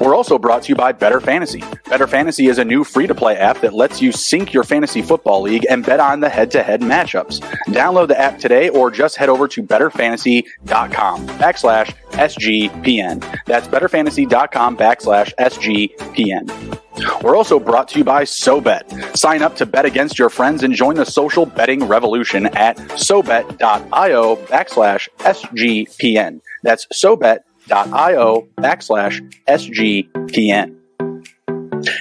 We're 0.00 0.14
also 0.14 0.38
brought 0.38 0.62
to 0.62 0.68
you 0.70 0.76
by 0.76 0.92
Better 0.92 1.20
Fantasy. 1.20 1.62
Better 1.86 2.06
Fantasy 2.06 2.46
is 2.46 2.58
a 2.58 2.64
new 2.64 2.84
free 2.84 3.06
to 3.06 3.14
play 3.14 3.36
app 3.36 3.60
that 3.60 3.74
lets 3.74 4.00
you 4.00 4.12
sync 4.12 4.54
your 4.54 4.64
fantasy 4.64 5.02
football 5.02 5.42
league 5.42 5.66
and 5.68 5.84
bet 5.84 6.00
on 6.00 6.20
the 6.20 6.28
head 6.30 6.50
to 6.52 6.62
head 6.62 6.80
matchups. 6.80 7.40
Download 7.66 8.08
the 8.08 8.18
app 8.18 8.38
today 8.38 8.70
or 8.70 8.90
just 8.90 9.16
head 9.16 9.28
over 9.28 9.46
to 9.48 9.62
betterfantasy.com 9.62 11.26
backslash 11.28 11.94
SGPN. 12.12 13.44
That's 13.44 13.68
betterfantasy.com 13.68 14.76
backslash 14.78 15.34
SGPN. 15.38 16.80
We're 17.22 17.36
also 17.36 17.60
brought 17.60 17.88
to 17.88 17.98
you 17.98 18.04
by 18.04 18.24
SoBet. 18.24 19.16
Sign 19.16 19.42
up 19.42 19.56
to 19.56 19.66
bet 19.66 19.84
against 19.84 20.18
your 20.18 20.30
friends 20.30 20.62
and 20.62 20.74
join 20.74 20.96
the 20.96 21.06
social 21.06 21.46
betting 21.46 21.84
revolution 21.84 22.46
at 22.46 22.76
SoBet.io 22.76 24.36
backslash 24.36 25.08
SGPN. 25.18 26.40
That's 26.62 26.86
SoBet 26.92 27.40
io 27.70 28.48
backslash 28.58 29.20
SGPN. 29.48 30.76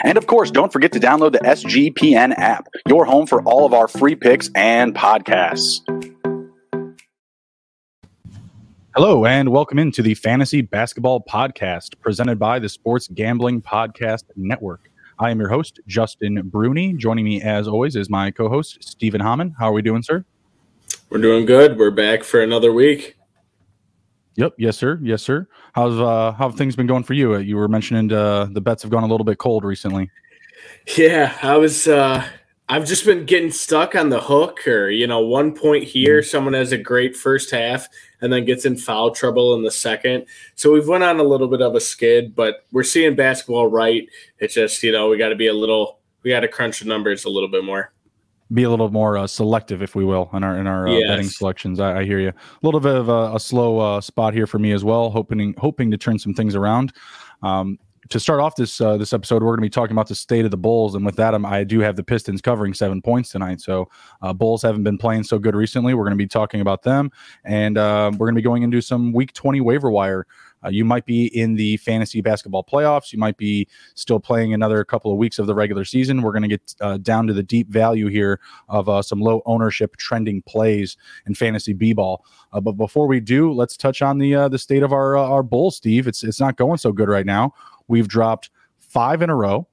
And 0.03 0.17
of 0.17 0.27
course, 0.27 0.51
don't 0.51 0.73
forget 0.73 0.91
to 0.93 0.99
download 0.99 1.31
the 1.31 1.39
SGPN 1.39 2.37
app, 2.37 2.67
your 2.87 3.05
home 3.05 3.25
for 3.25 3.41
all 3.43 3.65
of 3.65 3.73
our 3.73 3.87
free 3.87 4.15
picks 4.15 4.49
and 4.55 4.93
podcasts. 4.93 5.79
Hello, 8.95 9.25
and 9.25 9.49
welcome 9.49 9.79
into 9.79 10.01
the 10.01 10.15
Fantasy 10.15 10.61
Basketball 10.61 11.21
Podcast 11.21 11.99
presented 12.01 12.39
by 12.39 12.59
the 12.59 12.67
Sports 12.67 13.07
Gambling 13.07 13.61
Podcast 13.61 14.23
Network. 14.35 14.89
I 15.19 15.31
am 15.31 15.39
your 15.39 15.49
host, 15.49 15.79
Justin 15.87 16.41
Bruni. 16.45 16.93
Joining 16.93 17.23
me, 17.23 17.41
as 17.41 17.67
always, 17.67 17.95
is 17.95 18.09
my 18.09 18.31
co 18.31 18.49
host, 18.49 18.77
Stephen 18.81 19.21
Hammond. 19.21 19.53
How 19.59 19.69
are 19.69 19.73
we 19.73 19.81
doing, 19.81 20.01
sir? 20.01 20.25
We're 21.09 21.21
doing 21.21 21.45
good. 21.45 21.77
We're 21.77 21.91
back 21.91 22.23
for 22.23 22.41
another 22.41 22.73
week. 22.73 23.15
Yep. 24.35 24.53
Yes, 24.57 24.77
sir. 24.77 24.99
Yes, 25.01 25.21
sir. 25.21 25.47
How's 25.73 25.99
uh 25.99 26.31
how 26.33 26.49
have 26.49 26.57
things 26.57 26.75
been 26.75 26.87
going 26.87 27.03
for 27.03 27.13
you? 27.13 27.37
You 27.37 27.55
were 27.57 27.67
mentioning 27.67 28.11
uh, 28.11 28.47
the 28.51 28.61
bets 28.61 28.83
have 28.83 28.91
gone 28.91 29.03
a 29.03 29.07
little 29.07 29.25
bit 29.25 29.37
cold 29.37 29.63
recently. 29.63 30.09
Yeah, 30.97 31.37
I 31.41 31.57
was. 31.57 31.87
uh 31.87 32.25
I've 32.71 32.85
just 32.85 33.03
been 33.03 33.25
getting 33.25 33.49
stuck 33.49 33.95
on 33.95 34.09
the 34.09 34.21
hook, 34.21 34.67
or 34.67 34.91
you 34.91 35.07
know, 35.07 35.21
one 35.21 35.55
point 35.55 35.85
here, 35.85 36.21
mm-hmm. 36.21 36.29
someone 36.29 36.53
has 36.53 36.71
a 36.71 36.77
great 36.77 37.15
first 37.15 37.49
half 37.49 37.87
and 38.21 38.31
then 38.31 38.45
gets 38.45 38.63
in 38.63 38.77
foul 38.77 39.09
trouble 39.09 39.55
in 39.55 39.63
the 39.63 39.71
second. 39.71 40.27
So 40.53 40.71
we've 40.71 40.87
went 40.87 41.03
on 41.03 41.19
a 41.19 41.23
little 41.23 41.47
bit 41.47 41.63
of 41.63 41.73
a 41.73 41.79
skid, 41.79 42.35
but 42.35 42.65
we're 42.71 42.83
seeing 42.83 43.15
basketball 43.15 43.67
right. 43.67 44.07
It's 44.37 44.53
just 44.53 44.83
you 44.83 44.91
know 44.91 45.09
we 45.09 45.17
got 45.17 45.29
to 45.29 45.35
be 45.35 45.47
a 45.47 45.53
little, 45.53 45.99
we 46.21 46.29
got 46.29 46.41
to 46.41 46.47
crunch 46.47 46.79
the 46.79 46.85
numbers 46.85 47.25
a 47.25 47.29
little 47.29 47.49
bit 47.49 47.63
more 47.63 47.91
be 48.53 48.63
a 48.63 48.69
little 48.69 48.89
more 48.89 49.17
uh, 49.17 49.27
selective, 49.27 49.81
if 49.81 49.95
we 49.95 50.03
will, 50.03 50.29
in 50.33 50.43
our 50.43 50.57
in 50.57 50.67
our 50.67 50.87
uh, 50.87 50.91
yes. 50.91 51.07
betting 51.07 51.29
selections. 51.29 51.79
I, 51.79 51.99
I, 51.99 52.05
hear 52.05 52.19
you. 52.19 52.29
A 52.29 52.33
little 52.63 52.79
bit 52.79 52.95
of 52.95 53.09
a, 53.09 53.35
a 53.35 53.39
slow 53.39 53.79
uh, 53.79 54.01
spot 54.01 54.33
here 54.33 54.47
for 54.47 54.59
me 54.59 54.71
as 54.71 54.83
well. 54.83 55.09
Hoping 55.11 55.53
hoping 55.57 55.91
to 55.91 55.97
turn 55.97 56.19
some 56.19 56.33
things 56.33 56.55
around. 56.55 56.93
Um, 57.43 57.77
to 58.09 58.19
start 58.19 58.39
off 58.39 58.55
this 58.55 58.81
uh, 58.81 58.97
this 58.97 59.13
episode, 59.13 59.43
we're 59.43 59.49
going 59.49 59.59
to 59.59 59.61
be 59.61 59.69
talking 59.69 59.93
about 59.93 60.07
the 60.07 60.15
state 60.15 60.45
of 60.45 60.51
the 60.51 60.57
Bulls, 60.57 60.95
and 60.95 61.05
with 61.05 61.15
that, 61.17 61.33
um, 61.33 61.45
I 61.45 61.63
do 61.63 61.79
have 61.79 61.95
the 61.95 62.03
Pistons 62.03 62.41
covering 62.41 62.73
seven 62.73 63.01
points 63.01 63.29
tonight. 63.29 63.61
So, 63.61 63.87
uh, 64.21 64.33
Bulls 64.33 64.63
haven't 64.63 64.83
been 64.83 64.97
playing 64.97 65.23
so 65.23 65.37
good 65.37 65.55
recently. 65.55 65.93
We're 65.93 66.05
going 66.05 66.17
to 66.17 66.23
be 66.23 66.27
talking 66.27 66.61
about 66.61 66.81
them, 66.81 67.11
and 67.43 67.77
uh, 67.77 68.09
we're 68.13 68.25
going 68.25 68.35
to 68.35 68.39
be 68.39 68.43
going 68.43 68.63
into 68.63 68.81
some 68.81 69.13
Week 69.13 69.31
20 69.33 69.61
waiver 69.61 69.91
wire 69.91 70.25
uh, 70.63 70.69
you 70.69 70.85
might 70.85 71.05
be 71.05 71.27
in 71.37 71.55
the 71.55 71.77
fantasy 71.77 72.21
basketball 72.21 72.63
playoffs. 72.63 73.13
You 73.13 73.19
might 73.19 73.37
be 73.37 73.67
still 73.95 74.19
playing 74.19 74.53
another 74.53 74.83
couple 74.83 75.11
of 75.11 75.17
weeks 75.17 75.39
of 75.39 75.47
the 75.47 75.55
regular 75.55 75.85
season. 75.85 76.21
We're 76.21 76.31
going 76.31 76.43
to 76.43 76.49
get 76.49 76.75
uh, 76.81 76.97
down 76.97 77.27
to 77.27 77.33
the 77.33 77.43
deep 77.43 77.69
value 77.69 78.07
here 78.07 78.39
of 78.67 78.89
uh, 78.89 79.01
some 79.01 79.19
low 79.19 79.41
ownership 79.45 79.95
trending 79.97 80.41
plays 80.43 80.97
in 81.27 81.35
fantasy 81.35 81.73
b 81.73 81.93
ball. 81.93 82.25
Uh, 82.51 82.59
but 82.59 82.73
before 82.73 83.07
we 83.07 83.19
do, 83.19 83.51
let's 83.51 83.77
touch 83.77 84.01
on 84.01 84.17
the 84.17 84.35
uh, 84.35 84.47
the 84.47 84.59
state 84.59 84.83
of 84.83 84.93
our 84.93 85.17
uh, 85.17 85.23
our 85.23 85.43
Bulls, 85.43 85.77
Steve. 85.77 86.07
It's 86.07 86.23
it's 86.23 86.39
not 86.39 86.57
going 86.57 86.77
so 86.77 86.91
good 86.91 87.09
right 87.09 87.25
now. 87.25 87.53
We've 87.87 88.07
dropped 88.07 88.49
five 88.79 89.21
in 89.21 89.29
a 89.29 89.35
row. 89.35 89.67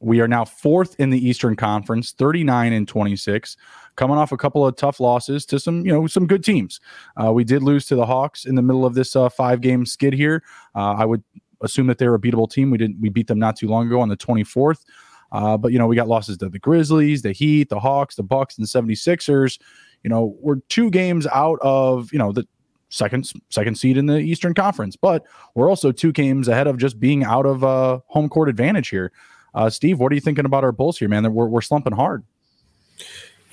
We 0.00 0.20
are 0.20 0.28
now 0.28 0.44
fourth 0.44 0.98
in 1.00 1.10
the 1.10 1.28
Eastern 1.28 1.56
Conference, 1.56 2.12
39 2.12 2.72
and 2.74 2.86
26 2.86 3.56
coming 3.96 4.16
off 4.16 4.32
a 4.32 4.36
couple 4.36 4.66
of 4.66 4.76
tough 4.76 5.00
losses 5.00 5.46
to 5.46 5.58
some, 5.58 5.84
you 5.84 5.92
know, 5.92 6.06
some 6.06 6.26
good 6.26 6.44
teams. 6.44 6.80
Uh, 7.22 7.32
we 7.32 7.44
did 7.44 7.62
lose 7.62 7.86
to 7.86 7.96
the 7.96 8.06
Hawks 8.06 8.44
in 8.44 8.54
the 8.54 8.62
middle 8.62 8.84
of 8.84 8.94
this 8.94 9.14
uh, 9.16 9.28
five 9.28 9.60
game 9.60 9.86
skid 9.86 10.12
here. 10.12 10.42
Uh, 10.74 10.94
I 10.98 11.04
would 11.04 11.22
assume 11.60 11.86
that 11.86 11.98
they're 11.98 12.14
a 12.14 12.20
beatable 12.20 12.50
team. 12.50 12.70
We 12.70 12.78
didn't, 12.78 13.00
we 13.00 13.08
beat 13.08 13.26
them 13.26 13.38
not 13.38 13.56
too 13.56 13.68
long 13.68 13.86
ago 13.86 14.00
on 14.00 14.08
the 14.08 14.16
24th. 14.16 14.84
Uh, 15.32 15.56
but, 15.56 15.72
you 15.72 15.78
know, 15.78 15.86
we 15.86 15.96
got 15.96 16.06
losses 16.06 16.36
to 16.38 16.48
the 16.48 16.58
Grizzlies, 16.58 17.22
the 17.22 17.32
Heat, 17.32 17.68
the 17.68 17.80
Hawks, 17.80 18.14
the 18.14 18.22
Bucks, 18.22 18.56
and 18.56 18.66
the 18.66 18.70
76ers. 18.70 19.58
You 20.02 20.10
know, 20.10 20.36
we're 20.40 20.56
two 20.68 20.90
games 20.90 21.26
out 21.28 21.58
of, 21.62 22.12
you 22.12 22.18
know, 22.18 22.30
the 22.30 22.46
second 22.90 23.32
second 23.50 23.76
seed 23.76 23.96
in 23.96 24.06
the 24.06 24.18
Eastern 24.18 24.54
Conference, 24.54 24.94
but 24.94 25.24
we're 25.54 25.68
also 25.68 25.90
two 25.90 26.12
games 26.12 26.46
ahead 26.46 26.68
of 26.68 26.78
just 26.78 27.00
being 27.00 27.24
out 27.24 27.46
of 27.46 27.64
uh, 27.64 27.98
home 28.06 28.28
court 28.28 28.48
advantage 28.48 28.88
here. 28.88 29.10
Uh, 29.54 29.70
Steve, 29.70 29.98
what 29.98 30.12
are 30.12 30.14
you 30.14 30.20
thinking 30.20 30.44
about 30.44 30.64
our 30.64 30.72
Bulls 30.72 30.98
here, 30.98 31.08
man? 31.08 31.32
We're, 31.32 31.46
we're 31.46 31.60
slumping 31.60 31.92
hard. 31.92 32.24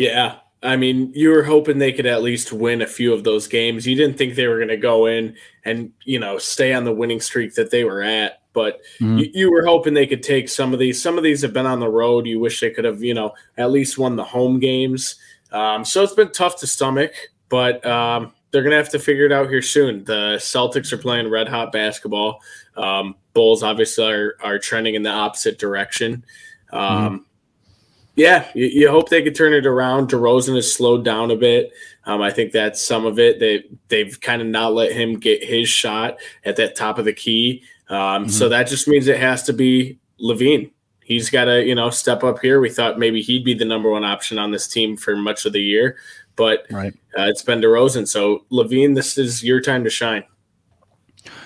Yeah. 0.01 0.38
I 0.63 0.75
mean, 0.75 1.12
you 1.16 1.31
were 1.31 1.44
hoping 1.44 1.78
they 1.78 1.91
could 1.91 2.06
at 2.06 2.22
least 2.22 2.53
win 2.53 2.81
a 2.81 2.88
few 2.88 3.13
of 3.13 3.23
those 3.23 3.47
games. 3.47 3.88
You 3.88 3.95
didn't 3.95 4.17
think 4.17 4.35
they 4.35 4.47
were 4.47 4.57
going 4.57 4.67
to 4.69 4.78
go 4.78 5.07
in 5.07 5.35
and, 5.66 5.91
you 6.06 6.19
know, 6.19 6.38
stay 6.38 6.73
on 6.73 6.85
the 6.85 6.94
winning 6.94 7.19
streak 7.19 7.56
that 7.56 7.72
they 7.72 7.84
were 7.84 8.01
at, 8.01 8.41
but 8.53 8.81
mm-hmm. 9.00 9.17
you, 9.17 9.31
you, 9.34 9.51
were 9.51 9.66
hoping 9.66 9.94
they 9.94 10.06
could 10.06 10.22
take 10.22 10.50
some 10.50 10.72
of 10.72 10.79
these. 10.79 11.01
Some 11.01 11.17
of 11.17 11.23
these 11.23 11.41
have 11.41 11.53
been 11.53 11.66
on 11.66 11.79
the 11.79 11.90
road. 11.90 12.28
You 12.28 12.40
wish 12.40 12.59
they 12.59 12.69
could 12.69 12.85
have, 12.85 13.03
you 13.03 13.16
know, 13.16 13.34
at 13.57 13.72
least 13.72 13.97
won 13.97 14.16
the 14.16 14.23
home 14.23 14.59
games. 14.59 15.16
Um, 15.51 15.84
so 15.84 16.03
it's 16.03 16.13
been 16.13 16.31
tough 16.31 16.59
to 16.59 16.67
stomach, 16.67 17.13
but 17.50 17.84
um, 17.85 18.31
they're 18.51 18.61
going 18.61 18.72
to 18.72 18.78
have 18.78 18.90
to 18.90 19.00
figure 19.00 19.25
it 19.25 19.31
out 19.31 19.50
here 19.50 19.63
soon. 19.63 20.03
The 20.03 20.35
Celtics 20.38 20.94
are 20.94 20.97
playing 20.97 21.29
red 21.29 21.47
hot 21.47 21.72
basketball. 21.72 22.40
Um, 22.78 23.16
Bulls 23.34 23.63
obviously 23.63 24.11
are, 24.11 24.38
are 24.44 24.59
trending 24.59 24.94
in 24.94 25.01
the 25.01 25.09
opposite 25.09 25.57
direction. 25.57 26.23
Um, 26.72 26.81
mm-hmm 26.81 27.23
yeah, 28.22 28.48
you, 28.54 28.68
you, 28.68 28.90
hope 28.90 29.09
they 29.09 29.24
could 29.24 29.36
turn 29.36 29.54
it 29.54 29.66
around. 29.66 30.09
DeRozan 30.09 30.56
has 30.56 30.72
slowed 30.72 31.04
down 31.04 31.32
a 31.32 31.36
bit. 31.36 31.72
Um, 32.06 32.22
I 32.22 32.30
think 32.30 32.52
that's 32.52 32.80
some 32.80 33.06
of 33.06 33.18
it. 33.18 33.40
They 33.40 33.64
they've 33.88 34.20
kind 34.22 34.42
of 34.42 34.48
not 34.48 34.74
let 34.74 34.92
him 34.92 35.20
get 35.20 35.44
his 35.44 35.68
shot 35.68 36.18
at 36.46 36.56
that 36.58 36.76
top 36.76 37.00
of 37.00 37.06
the 37.06 37.14
key. 37.14 37.64
Um, 37.90 37.98
mm-hmm. 37.98 38.30
So 38.30 38.48
that 38.50 38.68
just 38.68 38.88
means 38.88 39.08
it 39.08 39.20
has 39.20 39.44
to 39.44 39.54
be 39.54 40.00
LaVine. 40.22 40.72
He's 41.04 41.32
got 41.32 41.46
to 41.46 41.66
you 41.66 41.74
know 41.74 41.90
step 41.90 42.24
up 42.24 42.40
here. 42.40 42.62
We 42.62 42.70
thought 42.70 43.00
maybe 43.00 43.24
he'd 43.24 43.44
be 43.44 43.56
the 43.56 43.66
number 43.66 43.90
one 43.90 44.04
option 44.04 44.38
on 44.38 44.52
this 44.52 44.68
team 44.68 44.98
for 44.98 45.16
much 45.16 45.46
of 45.48 45.53
the 45.53 45.62
year, 45.62 45.98
but 46.36 46.68
right. 46.70 46.94
uh, 47.18 47.24
it's 47.24 47.42
been 47.42 47.59
DeRozan. 47.59 48.08
So 48.08 48.46
LaVine, 48.52 48.96
this 48.96 49.18
is 49.18 49.44
your 49.44 49.62
time 49.62 49.84
to 49.84 49.90
shine. 49.90 50.24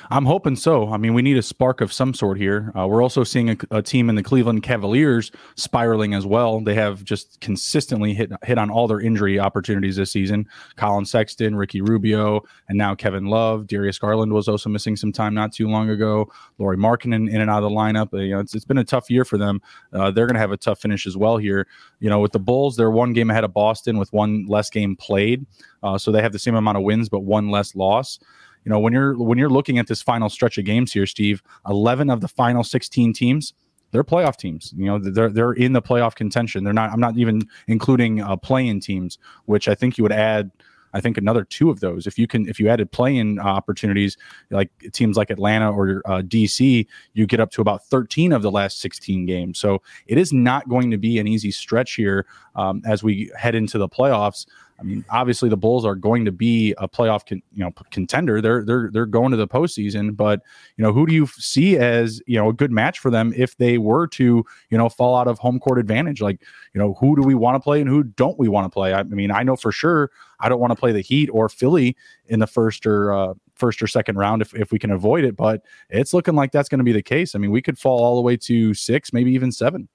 I'm 0.09 0.25
hoping 0.25 0.55
so. 0.55 0.89
I 0.89 0.97
mean, 0.97 1.13
we 1.13 1.21
need 1.21 1.37
a 1.37 1.41
spark 1.41 1.81
of 1.81 1.91
some 1.91 2.13
sort 2.13 2.37
here. 2.37 2.71
Uh, 2.77 2.87
we're 2.87 3.01
also 3.01 3.23
seeing 3.23 3.49
a, 3.49 3.57
a, 3.71 3.81
team 3.81 4.09
in 4.09 4.15
the 4.15 4.23
Cleveland 4.23 4.63
Cavaliers 4.63 5.31
spiraling 5.55 6.13
as 6.13 6.25
well. 6.25 6.59
They 6.59 6.75
have 6.75 7.03
just 7.03 7.39
consistently 7.41 8.13
hit 8.13 8.31
hit 8.43 8.57
on 8.57 8.69
all 8.69 8.87
their 8.87 8.99
injury 8.99 9.39
opportunities 9.39 9.95
this 9.95 10.11
season. 10.11 10.47
Collin 10.75 11.05
Sexton, 11.05 11.55
Ricky 11.55 11.81
Rubio, 11.81 12.41
and 12.69 12.77
now 12.77 12.95
Kevin 12.95 13.25
Love. 13.25 13.67
Darius 13.67 13.99
Garland 13.99 14.33
was 14.33 14.47
also 14.47 14.69
missing 14.69 14.95
some 14.95 15.11
time 15.11 15.33
not 15.33 15.51
too 15.51 15.67
long 15.67 15.89
ago. 15.89 16.31
Lauri 16.57 16.77
Markkanen 16.77 17.29
in 17.29 17.41
and 17.41 17.49
out 17.49 17.63
of 17.63 17.69
the 17.69 17.75
lineup. 17.75 18.13
Uh, 18.13 18.17
you 18.17 18.33
know, 18.33 18.39
it's, 18.39 18.55
it's 18.55 18.65
been 18.65 18.77
a 18.77 18.83
tough 18.83 19.09
year 19.09 19.25
for 19.25 19.37
them. 19.37 19.61
Uh, 19.93 20.11
they're 20.11 20.27
going 20.27 20.35
to 20.35 20.39
have 20.39 20.51
a 20.51 20.57
tough 20.57 20.79
finish 20.79 21.05
as 21.05 21.17
well 21.17 21.37
here. 21.37 21.67
You 21.99 22.09
know, 22.09 22.19
with 22.19 22.31
the 22.31 22.39
Bulls, 22.39 22.75
they're 22.75 22.91
one 22.91 23.13
game 23.13 23.29
ahead 23.29 23.43
of 23.43 23.53
Boston 23.53 23.97
with 23.97 24.11
one 24.13 24.45
less 24.47 24.69
game 24.69 24.95
played. 24.95 25.45
Uh, 25.83 25.97
so 25.97 26.11
they 26.11 26.21
have 26.21 26.31
the 26.31 26.39
same 26.39 26.55
amount 26.55 26.77
of 26.77 26.83
wins, 26.83 27.09
but 27.09 27.19
one 27.19 27.49
less 27.51 27.75
loss 27.75 28.19
you 28.65 28.71
know 28.71 28.79
when 28.79 28.91
you're 28.91 29.17
when 29.17 29.37
you're 29.37 29.49
looking 29.49 29.77
at 29.77 29.87
this 29.87 30.01
final 30.01 30.29
stretch 30.29 30.57
of 30.57 30.65
games 30.65 30.91
here 30.91 31.05
steve 31.05 31.41
11 31.67 32.09
of 32.09 32.21
the 32.21 32.27
final 32.27 32.63
16 32.63 33.13
teams 33.13 33.53
they're 33.91 34.03
playoff 34.03 34.35
teams 34.35 34.73
you 34.75 34.85
know 34.85 34.99
they're 34.99 35.29
they're 35.29 35.53
in 35.53 35.73
the 35.73 35.81
playoff 35.81 36.15
contention 36.15 36.63
they're 36.63 36.73
not 36.73 36.91
i'm 36.91 36.99
not 36.99 37.17
even 37.17 37.41
including 37.67 38.21
uh, 38.21 38.35
play-in 38.35 38.79
teams 38.79 39.17
which 39.45 39.67
i 39.67 39.75
think 39.75 39.97
you 39.97 40.03
would 40.03 40.11
add 40.11 40.51
I 40.95 41.01
think 41.01 41.17
another 41.17 41.43
two 41.43 41.69
of 41.69 41.81
those. 41.81 42.07
If 42.07 42.17
you 42.17 42.25
can, 42.25 42.47
if 42.47 42.57
you 42.57 42.69
added 42.69 42.89
play-in 42.89 43.37
opportunities, 43.37 44.15
like 44.49 44.71
teams 44.93 45.17
like 45.17 45.29
Atlanta 45.29 45.69
or 45.69 46.01
uh, 46.05 46.21
DC, 46.21 46.87
you 47.13 47.27
get 47.27 47.41
up 47.41 47.51
to 47.51 47.61
about 47.61 47.85
13 47.87 48.31
of 48.31 48.41
the 48.41 48.49
last 48.49 48.79
16 48.79 49.25
games. 49.25 49.59
So 49.59 49.81
it 50.07 50.17
is 50.17 50.31
not 50.31 50.69
going 50.69 50.89
to 50.91 50.97
be 50.97 51.19
an 51.19 51.27
easy 51.27 51.51
stretch 51.51 51.95
here 51.95 52.25
um, 52.55 52.81
as 52.85 53.03
we 53.03 53.29
head 53.37 53.55
into 53.55 53.77
the 53.77 53.89
playoffs. 53.89 54.45
I 54.77 54.83
mean, 54.83 55.05
obviously 55.09 55.47
the 55.47 55.57
Bulls 55.57 55.85
are 55.85 55.95
going 55.95 56.25
to 56.25 56.31
be 56.31 56.73
a 56.77 56.87
playoff, 56.87 57.25
con, 57.25 57.41
you 57.53 57.63
know, 57.63 57.71
contender. 57.91 58.41
They're 58.41 58.63
they're 58.65 58.89
they're 58.91 59.05
going 59.05 59.31
to 59.31 59.37
the 59.37 59.47
postseason, 59.47 60.15
but 60.15 60.41
you 60.75 60.83
know, 60.83 60.91
who 60.91 61.05
do 61.05 61.13
you 61.13 61.27
see 61.27 61.77
as 61.77 62.21
you 62.27 62.37
know 62.37 62.49
a 62.49 62.53
good 62.53 62.71
match 62.71 62.99
for 62.99 63.09
them 63.09 63.33
if 63.37 63.55
they 63.57 63.77
were 63.77 64.07
to 64.07 64.45
you 64.69 64.77
know 64.77 64.89
fall 64.89 65.15
out 65.15 65.27
of 65.27 65.39
home 65.39 65.59
court 65.59 65.79
advantage? 65.79 66.21
Like, 66.21 66.41
you 66.73 66.79
know, 66.79 66.93
who 66.95 67.15
do 67.15 67.21
we 67.21 67.35
want 67.35 67.55
to 67.55 67.59
play 67.59 67.79
and 67.79 67.89
who 67.89 68.03
don't 68.03 68.37
we 68.37 68.49
want 68.49 68.65
to 68.65 68.69
play? 68.69 68.93
I, 68.93 68.99
I 68.99 69.03
mean, 69.03 69.31
I 69.31 69.43
know 69.43 69.55
for 69.55 69.71
sure 69.71 70.11
I 70.41 70.49
don't 70.49 70.59
want 70.59 70.71
to 70.71 70.79
play 70.79 70.91
the 70.91 71.01
Heat 71.01 71.29
or 71.31 71.47
Philly 71.47 71.95
in 72.25 72.39
the 72.39 72.47
first 72.47 72.85
or 72.85 73.13
uh, 73.13 73.33
first 73.55 73.81
or 73.81 73.87
second 73.87 74.17
round 74.17 74.41
if 74.41 74.53
if 74.53 74.71
we 74.71 74.79
can 74.79 74.91
avoid 74.91 75.23
it, 75.23 75.37
but 75.37 75.61
it's 75.89 76.13
looking 76.13 76.35
like 76.35 76.51
that's 76.51 76.67
going 76.67 76.79
to 76.79 76.85
be 76.85 76.91
the 76.91 77.01
case. 77.01 77.33
I 77.33 77.39
mean, 77.39 77.51
we 77.51 77.61
could 77.61 77.79
fall 77.79 78.03
all 78.03 78.15
the 78.15 78.21
way 78.21 78.35
to 78.37 78.73
six, 78.73 79.13
maybe 79.13 79.31
even 79.31 79.53
seven. 79.53 79.87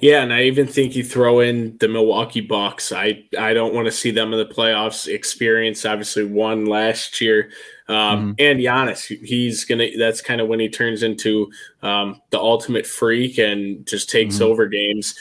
Yeah, 0.00 0.22
and 0.22 0.32
I 0.32 0.42
even 0.44 0.66
think 0.66 0.96
you 0.96 1.04
throw 1.04 1.40
in 1.40 1.76
the 1.78 1.88
Milwaukee 1.88 2.40
Bucks. 2.40 2.92
I 2.92 3.24
I 3.38 3.52
don't 3.52 3.74
want 3.74 3.86
to 3.86 3.92
see 3.92 4.10
them 4.10 4.32
in 4.32 4.38
the 4.38 4.46
playoffs. 4.46 5.06
Experience 5.06 5.84
obviously 5.84 6.24
won 6.24 6.66
last 6.66 7.20
year, 7.20 7.50
um, 7.88 7.96
mm-hmm. 7.96 8.32
and 8.38 8.60
Giannis. 8.60 9.06
He's 9.24 9.64
gonna. 9.64 9.88
That's 9.98 10.20
kind 10.20 10.40
of 10.40 10.48
when 10.48 10.60
he 10.60 10.68
turns 10.68 11.02
into 11.02 11.50
um, 11.82 12.20
the 12.30 12.38
ultimate 12.38 12.86
freak 12.86 13.38
and 13.38 13.86
just 13.86 14.10
takes 14.10 14.36
mm-hmm. 14.36 14.44
over 14.44 14.66
games. 14.66 15.14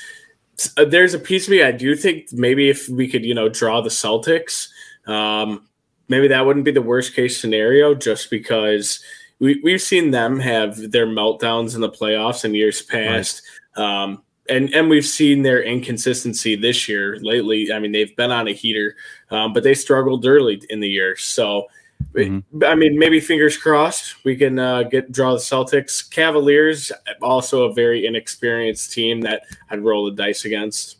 Uh, 0.78 0.86
there's 0.86 1.14
a 1.14 1.20
piece 1.20 1.48
of 1.48 1.52
me 1.52 1.64
I 1.64 1.72
do 1.72 1.96
think 1.96 2.32
maybe 2.34 2.70
if 2.70 2.90
we 2.90 3.08
could 3.08 3.26
you 3.26 3.34
know 3.34 3.50
draw 3.50 3.82
the 3.82 3.90
Celtics, 3.90 4.70
um, 5.08 5.68
maybe 6.08 6.28
that 6.30 6.46
wouldn't 6.46 6.66
be 6.66 6.72
the 6.72 6.82
worst 6.82 7.14
case 7.14 7.40
scenario. 7.40 7.94
Just 7.94 8.30
because 8.30 9.04
we 9.40 9.60
we've 9.64 9.82
seen 9.82 10.12
them 10.12 10.40
have 10.40 10.92
their 10.92 11.08
meltdowns 11.08 11.76
in 11.76 11.82
the 11.82 11.90
playoffs 11.90 12.46
in 12.46 12.56
years 12.56 12.82
past. 12.82 13.42
Right. 13.78 14.04
Um, 14.04 14.24
and 14.50 14.74
and 14.74 14.90
we've 14.90 15.06
seen 15.06 15.44
their 15.44 15.62
inconsistency 15.62 16.56
this 16.56 16.88
year 16.88 17.18
lately. 17.22 17.72
I 17.72 17.80
mean, 17.80 17.92
they've 17.92 18.16
been 18.16 18.31
on 18.31 18.48
a 18.48 18.54
heater, 18.54 18.96
um, 19.31 19.54
but 19.54 19.63
they 19.63 19.74
struggled 19.74 20.25
early 20.25 20.62
in 20.69 20.80
the 20.80 20.88
year. 20.88 21.16
So, 21.16 21.68
mm-hmm. 22.13 22.63
I 22.63 22.75
mean, 22.75 22.98
maybe 22.98 23.19
fingers 23.19 23.57
crossed 23.57 24.24
we 24.25 24.36
can 24.36 24.60
uh, 24.60 24.84
get 24.84 25.12
draw 25.12 25.34
the 25.34 25.40
Celtics. 25.40 26.10
Cavaliers 26.10 26.92
also 27.22 27.63
a 27.63 27.74
very 27.74 28.06
inexperienced 28.06 28.92
team 28.92 29.22
that 29.22 29.44
I'd 29.69 29.81
roll 29.81 30.06
the 30.06 30.12
dice 30.12 30.46
against. 30.46 30.98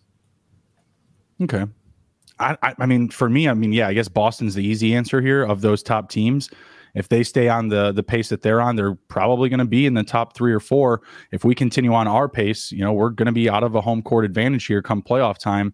Okay. 1.42 1.66
I, 2.42 2.56
I 2.62 2.86
mean, 2.86 3.10
for 3.10 3.30
me, 3.30 3.50
I 3.50 3.54
mean, 3.54 3.74
yeah, 3.74 3.90
I 3.90 3.94
guess 3.94 4.08
Boston's 4.08 4.56
the 4.56 4.64
easy 4.64 4.96
answer 4.96 5.20
here 5.20 5.44
of 5.44 5.60
those 5.60 5.84
top 5.84 6.10
teams 6.10 6.50
if 6.96 7.10
they 7.10 7.24
stay 7.24 7.50
on 7.50 7.70
the 7.70 7.92
the 7.92 8.04
pace 8.04 8.30
that 8.30 8.42
they're 8.42 8.62
on, 8.62 8.76
they're 8.76 8.96
probably 9.08 9.50
going 9.50 9.60
to 9.60 9.66
be 9.66 9.86
in 9.86 9.94
the 9.94 10.04
top 10.04 10.36
three 10.36 10.54
or 10.54 10.60
four. 10.60 11.02
If 11.32 11.44
we 11.44 11.56
continue 11.56 11.94
on 11.94 12.08
our 12.08 12.30
pace, 12.30 12.72
you 12.72 12.84
know, 12.84 12.94
we're 12.94 13.10
going 13.10 13.28
to 13.28 13.32
be 13.32 13.50
out 13.50 13.64
of 13.64 13.76
a 13.76 13.82
home 13.82 14.02
court 14.02 14.26
advantage 14.26 14.66
here 14.66 14.82
come 14.82 15.02
playoff 15.02 15.38
time. 15.38 15.74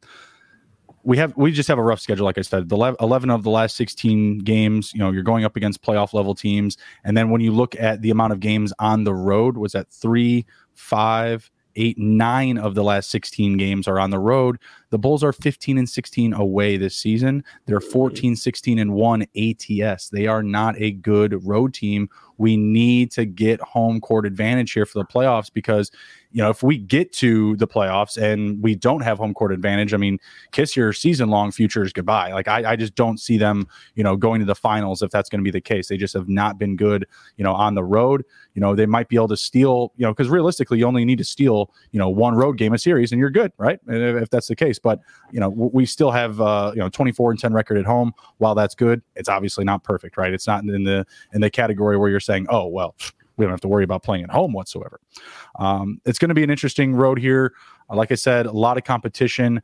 We 1.03 1.17
have 1.17 1.35
we 1.37 1.51
just 1.51 1.67
have 1.67 1.77
a 1.77 1.83
rough 1.83 1.99
schedule, 1.99 2.25
like 2.25 2.37
I 2.37 2.41
said. 2.41 2.69
The 2.69 2.95
eleven 2.99 3.29
of 3.29 3.43
the 3.43 3.51
last 3.51 3.75
sixteen 3.75 4.39
games, 4.39 4.91
you 4.93 4.99
know, 4.99 5.11
you're 5.11 5.23
going 5.23 5.45
up 5.45 5.55
against 5.55 5.83
playoff 5.83 6.13
level 6.13 6.33
teams, 6.33 6.77
and 7.03 7.15
then 7.15 7.29
when 7.29 7.41
you 7.41 7.51
look 7.51 7.75
at 7.79 8.01
the 8.01 8.09
amount 8.09 8.33
of 8.33 8.39
games 8.39 8.73
on 8.79 9.03
the 9.03 9.13
road, 9.13 9.55
was 9.55 9.73
that 9.73 9.91
three, 9.91 10.45
five, 10.73 11.51
eight, 11.75 11.97
nine 11.97 12.57
of 12.57 12.75
the 12.75 12.83
last 12.83 13.09
16 13.11 13.57
games 13.57 13.87
are 13.87 13.99
on 13.99 14.09
the 14.09 14.19
road. 14.19 14.57
The 14.95 14.99
Bulls 14.99 15.25
are 15.25 15.33
15 15.33 15.77
and 15.77 15.89
16 15.89 16.31
away 16.31 16.77
this 16.77 16.95
season. 16.95 17.43
They're 17.65 17.81
14, 17.81 18.33
16 18.33 18.79
and 18.79 18.93
1 18.93 19.25
ATS. 19.35 20.07
They 20.07 20.25
are 20.25 20.41
not 20.41 20.75
a 20.77 20.91
good 20.91 21.45
road 21.45 21.73
team. 21.73 22.07
We 22.37 22.55
need 22.55 23.11
to 23.11 23.25
get 23.25 23.59
home 23.59 23.99
court 23.99 24.25
advantage 24.25 24.71
here 24.71 24.85
for 24.85 24.99
the 24.99 25.05
playoffs 25.05 25.51
because 25.53 25.91
you 26.35 26.41
know, 26.41 26.49
if 26.49 26.61
we 26.61 26.77
get 26.77 27.13
to 27.13 27.55
the 27.55 27.65
playoffs 27.65 28.21
and 28.21 28.61
we 28.61 28.75
don't 28.75 28.99
have 28.99 29.17
home 29.17 29.33
court 29.33 29.53
advantage, 29.53 29.93
I 29.93 29.97
mean, 29.97 30.19
kiss 30.51 30.75
your 30.75 30.91
season 30.91 31.29
long 31.29 31.49
futures 31.49 31.93
goodbye. 31.93 32.33
Like, 32.33 32.49
I, 32.49 32.71
I 32.71 32.75
just 32.75 32.93
don't 32.95 33.21
see 33.21 33.37
them, 33.37 33.69
you 33.95 34.03
know, 34.03 34.17
going 34.17 34.41
to 34.41 34.45
the 34.45 34.53
finals 34.53 35.01
if 35.01 35.11
that's 35.11 35.29
going 35.29 35.39
to 35.39 35.45
be 35.45 35.51
the 35.51 35.61
case. 35.61 35.87
They 35.87 35.95
just 35.95 36.13
have 36.13 36.27
not 36.27 36.59
been 36.59 36.75
good, 36.75 37.07
you 37.37 37.45
know, 37.45 37.53
on 37.53 37.73
the 37.73 37.85
road. 37.85 38.25
You 38.53 38.59
know, 38.59 38.75
they 38.75 38.85
might 38.85 39.07
be 39.07 39.15
able 39.15 39.29
to 39.29 39.37
steal, 39.37 39.93
you 39.95 40.05
know, 40.05 40.11
because 40.11 40.27
realistically, 40.27 40.77
you 40.79 40.85
only 40.85 41.05
need 41.05 41.19
to 41.19 41.23
steal, 41.23 41.73
you 41.93 41.99
know, 41.99 42.09
one 42.09 42.35
road 42.35 42.57
game 42.57 42.73
a 42.73 42.77
series 42.77 43.13
and 43.13 43.19
you're 43.19 43.29
good, 43.29 43.53
right? 43.57 43.79
If 43.87 44.29
that's 44.29 44.47
the 44.47 44.57
case. 44.57 44.77
But, 44.85 44.99
you 45.31 45.39
know, 45.39 45.49
we 45.49 45.87
still 45.87 46.11
have, 46.11 46.39
uh, 46.39 46.71
you 46.75 46.79
know, 46.79 46.89
24 46.89 47.31
and 47.31 47.39
10 47.39 47.53
record 47.53 47.79
at 47.79 47.85
home. 47.85 48.13
While 48.37 48.53
that's 48.53 48.75
good, 48.75 49.01
it's 49.15 49.27
obviously 49.27 49.65
not 49.65 49.83
perfect, 49.83 50.15
right? 50.15 50.31
It's 50.31 50.45
not 50.45 50.63
in 50.63 50.83
the 50.83 51.07
in 51.33 51.41
the 51.41 51.49
category 51.49 51.97
where 51.97 52.07
you're 52.07 52.19
saying, 52.19 52.45
oh, 52.49 52.67
well, 52.67 52.95
we 53.35 53.45
don't 53.45 53.51
have 53.51 53.61
to 53.61 53.67
worry 53.67 53.83
about 53.83 54.03
playing 54.03 54.25
at 54.25 54.29
home 54.29 54.53
whatsoever. 54.53 54.99
Um, 55.57 55.99
it's 56.05 56.19
going 56.19 56.29
to 56.29 56.35
be 56.35 56.43
an 56.43 56.51
interesting 56.51 56.93
road 56.93 57.17
here. 57.17 57.53
Like 57.89 58.11
I 58.11 58.15
said, 58.15 58.45
a 58.45 58.51
lot 58.51 58.77
of 58.77 58.83
competition. 58.83 59.59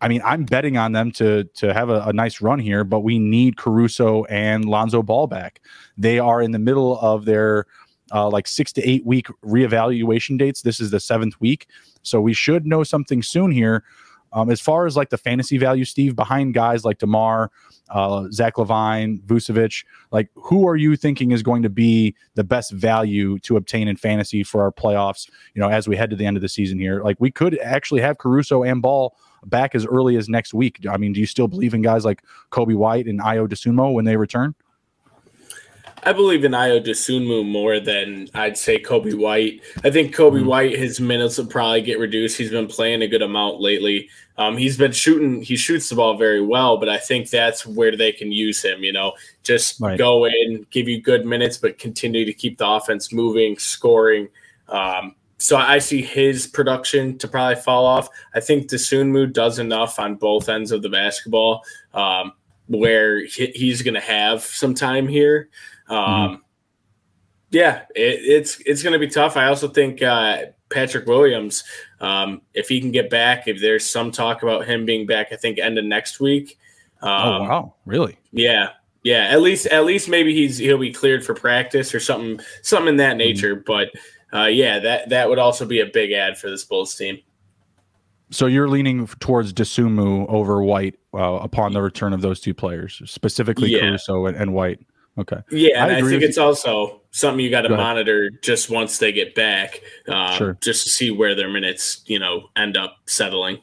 I 0.00 0.08
mean, 0.08 0.20
I'm 0.24 0.44
betting 0.44 0.76
on 0.76 0.90
them 0.90 1.12
to 1.12 1.44
to 1.44 1.72
have 1.72 1.88
a, 1.88 2.00
a, 2.02 2.12
nice 2.12 2.40
run 2.40 2.58
here, 2.58 2.82
but 2.82 3.00
we 3.00 3.20
need 3.20 3.56
Caruso 3.56 4.24
and 4.24 4.64
Lonzo 4.64 5.00
Ball 5.00 5.28
back. 5.28 5.60
They 5.96 6.18
are 6.18 6.42
in 6.42 6.50
the 6.50 6.58
middle 6.58 6.98
of 6.98 7.24
their 7.24 7.66
uh, 8.12 8.28
like 8.28 8.48
six 8.48 8.72
to 8.72 8.88
eight 8.88 9.06
week 9.06 9.28
reevaluation 9.44 10.38
dates. 10.38 10.62
This 10.62 10.80
is 10.80 10.90
the 10.90 10.98
seventh 10.98 11.40
week, 11.40 11.68
so 12.02 12.20
we 12.20 12.34
should 12.34 12.66
know 12.66 12.82
something 12.82 13.22
soon 13.22 13.52
here. 13.52 13.84
Um, 14.32 14.50
as 14.50 14.60
far 14.60 14.86
as 14.86 14.96
like 14.96 15.10
the 15.10 15.18
fantasy 15.18 15.58
value, 15.58 15.84
Steve, 15.84 16.14
behind 16.14 16.54
guys 16.54 16.84
like 16.84 16.98
Demar, 16.98 17.50
uh, 17.90 18.26
Zach 18.30 18.56
LaVine, 18.56 19.22
Vucevic, 19.22 19.84
like 20.10 20.28
who 20.34 20.68
are 20.68 20.76
you 20.76 20.96
thinking 20.96 21.30
is 21.30 21.42
going 21.42 21.62
to 21.62 21.70
be 21.70 22.14
the 22.34 22.44
best 22.44 22.72
value 22.72 23.38
to 23.40 23.56
obtain 23.56 23.88
in 23.88 23.96
fantasy 23.96 24.42
for 24.42 24.62
our 24.62 24.72
playoffs? 24.72 25.30
You 25.54 25.60
know, 25.60 25.68
as 25.68 25.88
we 25.88 25.96
head 25.96 26.10
to 26.10 26.16
the 26.16 26.26
end 26.26 26.36
of 26.36 26.42
the 26.42 26.48
season 26.48 26.78
here, 26.78 27.02
like 27.02 27.16
we 27.20 27.30
could 27.30 27.58
actually 27.60 28.00
have 28.00 28.18
Caruso 28.18 28.62
and 28.62 28.82
Ball 28.82 29.16
back 29.46 29.74
as 29.74 29.86
early 29.86 30.16
as 30.16 30.28
next 30.28 30.52
week. 30.52 30.84
I 30.88 30.96
mean, 30.96 31.12
do 31.12 31.20
you 31.20 31.26
still 31.26 31.48
believe 31.48 31.74
in 31.74 31.82
guys 31.82 32.04
like 32.04 32.22
Coby 32.50 32.74
White 32.74 33.06
and 33.06 33.20
Ayo 33.20 33.46
Dosunmu 33.46 33.94
when 33.94 34.04
they 34.04 34.16
return? 34.16 34.54
I 36.06 36.12
believe 36.12 36.44
in 36.44 36.52
Ayo 36.52 36.80
Dosunmu 36.80 37.44
more 37.44 37.80
than 37.80 38.28
I'd 38.32 38.56
say 38.56 38.80
Coby 38.80 39.12
White. 39.12 39.60
I 39.82 39.90
think 39.90 40.14
Coby 40.14 40.38
mm-hmm. 40.38 40.46
White, 40.46 40.78
his 40.78 41.00
minutes 41.00 41.36
will 41.36 41.46
probably 41.46 41.82
get 41.82 41.98
reduced. 41.98 42.38
He's 42.38 42.52
been 42.52 42.68
playing 42.68 43.02
a 43.02 43.08
good 43.08 43.22
amount 43.22 43.60
lately. 43.60 44.08
Um, 44.38 44.56
he's 44.56 44.78
been 44.78 44.92
shooting, 44.92 45.42
he 45.42 45.56
shoots 45.56 45.88
the 45.88 45.96
ball 45.96 46.16
very 46.16 46.40
well, 46.40 46.76
but 46.76 46.88
I 46.88 46.98
think 46.98 47.28
that's 47.28 47.66
where 47.66 47.96
they 47.96 48.12
can 48.12 48.30
use 48.30 48.62
him, 48.64 48.84
you 48.84 48.92
know, 48.92 49.14
just 49.42 49.80
right. 49.80 49.98
go 49.98 50.26
in, 50.26 50.64
give 50.70 50.86
you 50.86 51.02
good 51.02 51.26
minutes, 51.26 51.58
but 51.58 51.76
continue 51.76 52.24
to 52.24 52.32
keep 52.32 52.58
the 52.58 52.68
offense 52.68 53.12
moving, 53.12 53.58
scoring. 53.58 54.28
Um, 54.68 55.16
so 55.38 55.56
I 55.56 55.80
see 55.80 56.02
his 56.02 56.46
production 56.46 57.18
to 57.18 57.26
probably 57.26 57.60
fall 57.60 57.84
off. 57.84 58.08
I 58.32 58.38
think 58.38 58.68
Dosunmu 58.68 59.32
does 59.32 59.58
enough 59.58 59.98
on 59.98 60.14
both 60.14 60.48
ends 60.48 60.70
of 60.70 60.82
the 60.82 60.88
basketball 60.88 61.64
um, 61.94 62.32
where 62.68 63.24
he's 63.24 63.82
going 63.82 63.94
to 63.94 64.00
have 64.00 64.42
some 64.42 64.74
time 64.74 65.08
here. 65.08 65.48
Um, 65.88 65.98
mm-hmm. 65.98 66.34
Yeah, 67.50 67.82
it, 67.94 68.20
it's 68.22 68.60
it's 68.66 68.82
going 68.82 68.92
to 68.92 68.98
be 68.98 69.08
tough. 69.08 69.36
I 69.36 69.46
also 69.46 69.68
think 69.68 70.02
uh, 70.02 70.46
Patrick 70.68 71.06
Williams, 71.06 71.64
um, 72.00 72.42
if 72.54 72.68
he 72.68 72.80
can 72.80 72.90
get 72.90 73.08
back, 73.08 73.46
if 73.46 73.60
there's 73.60 73.88
some 73.88 74.10
talk 74.10 74.42
about 74.42 74.66
him 74.66 74.84
being 74.84 75.06
back, 75.06 75.28
I 75.32 75.36
think 75.36 75.58
end 75.58 75.78
of 75.78 75.84
next 75.84 76.20
week. 76.20 76.58
Oh, 77.02 77.08
um, 77.08 77.42
oh 77.42 77.42
wow, 77.42 77.74
really? 77.84 78.18
Yeah, 78.32 78.70
yeah. 79.04 79.28
At 79.30 79.42
least 79.42 79.66
at 79.66 79.84
least 79.84 80.08
maybe 80.08 80.34
he's 80.34 80.58
he'll 80.58 80.78
be 80.78 80.92
cleared 80.92 81.24
for 81.24 81.34
practice 81.34 81.94
or 81.94 82.00
something 82.00 82.40
something 82.62 82.88
in 82.88 82.96
that 82.96 83.10
mm-hmm. 83.10 83.18
nature. 83.18 83.56
Mm-hmm. 83.56 83.64
But 83.64 83.90
uh, 84.36 84.46
yeah, 84.46 84.80
that 84.80 85.08
that 85.10 85.28
would 85.28 85.38
also 85.38 85.64
be 85.66 85.80
a 85.80 85.86
big 85.86 86.12
add 86.12 86.36
for 86.36 86.50
this 86.50 86.64
Bulls 86.64 86.96
team. 86.96 87.18
So 88.30 88.46
you're 88.46 88.68
leaning 88.68 89.06
towards 89.20 89.52
Dosunmu 89.52 90.28
over 90.28 90.62
White 90.62 90.96
uh, 91.14 91.34
upon 91.34 91.72
the 91.72 91.82
return 91.82 92.12
of 92.12 92.22
those 92.22 92.40
two 92.40 92.54
players, 92.54 93.00
specifically 93.04 93.70
yeah. 93.70 93.80
Caruso 93.80 94.26
and, 94.26 94.36
and 94.36 94.52
White. 94.52 94.80
Okay. 95.18 95.38
Yeah, 95.50 95.84
I, 95.84 95.98
I 95.98 96.02
think 96.02 96.22
it's 96.22 96.36
you. 96.36 96.42
also 96.42 97.00
something 97.10 97.42
you 97.42 97.50
got 97.50 97.62
to 97.62 97.70
monitor 97.70 98.30
just 98.42 98.68
once 98.68 98.98
they 98.98 99.12
get 99.12 99.34
back, 99.34 99.80
uh, 100.08 100.32
sure. 100.32 100.58
just 100.60 100.84
to 100.84 100.90
see 100.90 101.10
where 101.10 101.34
their 101.34 101.48
minutes, 101.48 102.02
you 102.06 102.18
know, 102.18 102.50
end 102.56 102.76
up 102.76 102.98
settling. 103.06 103.58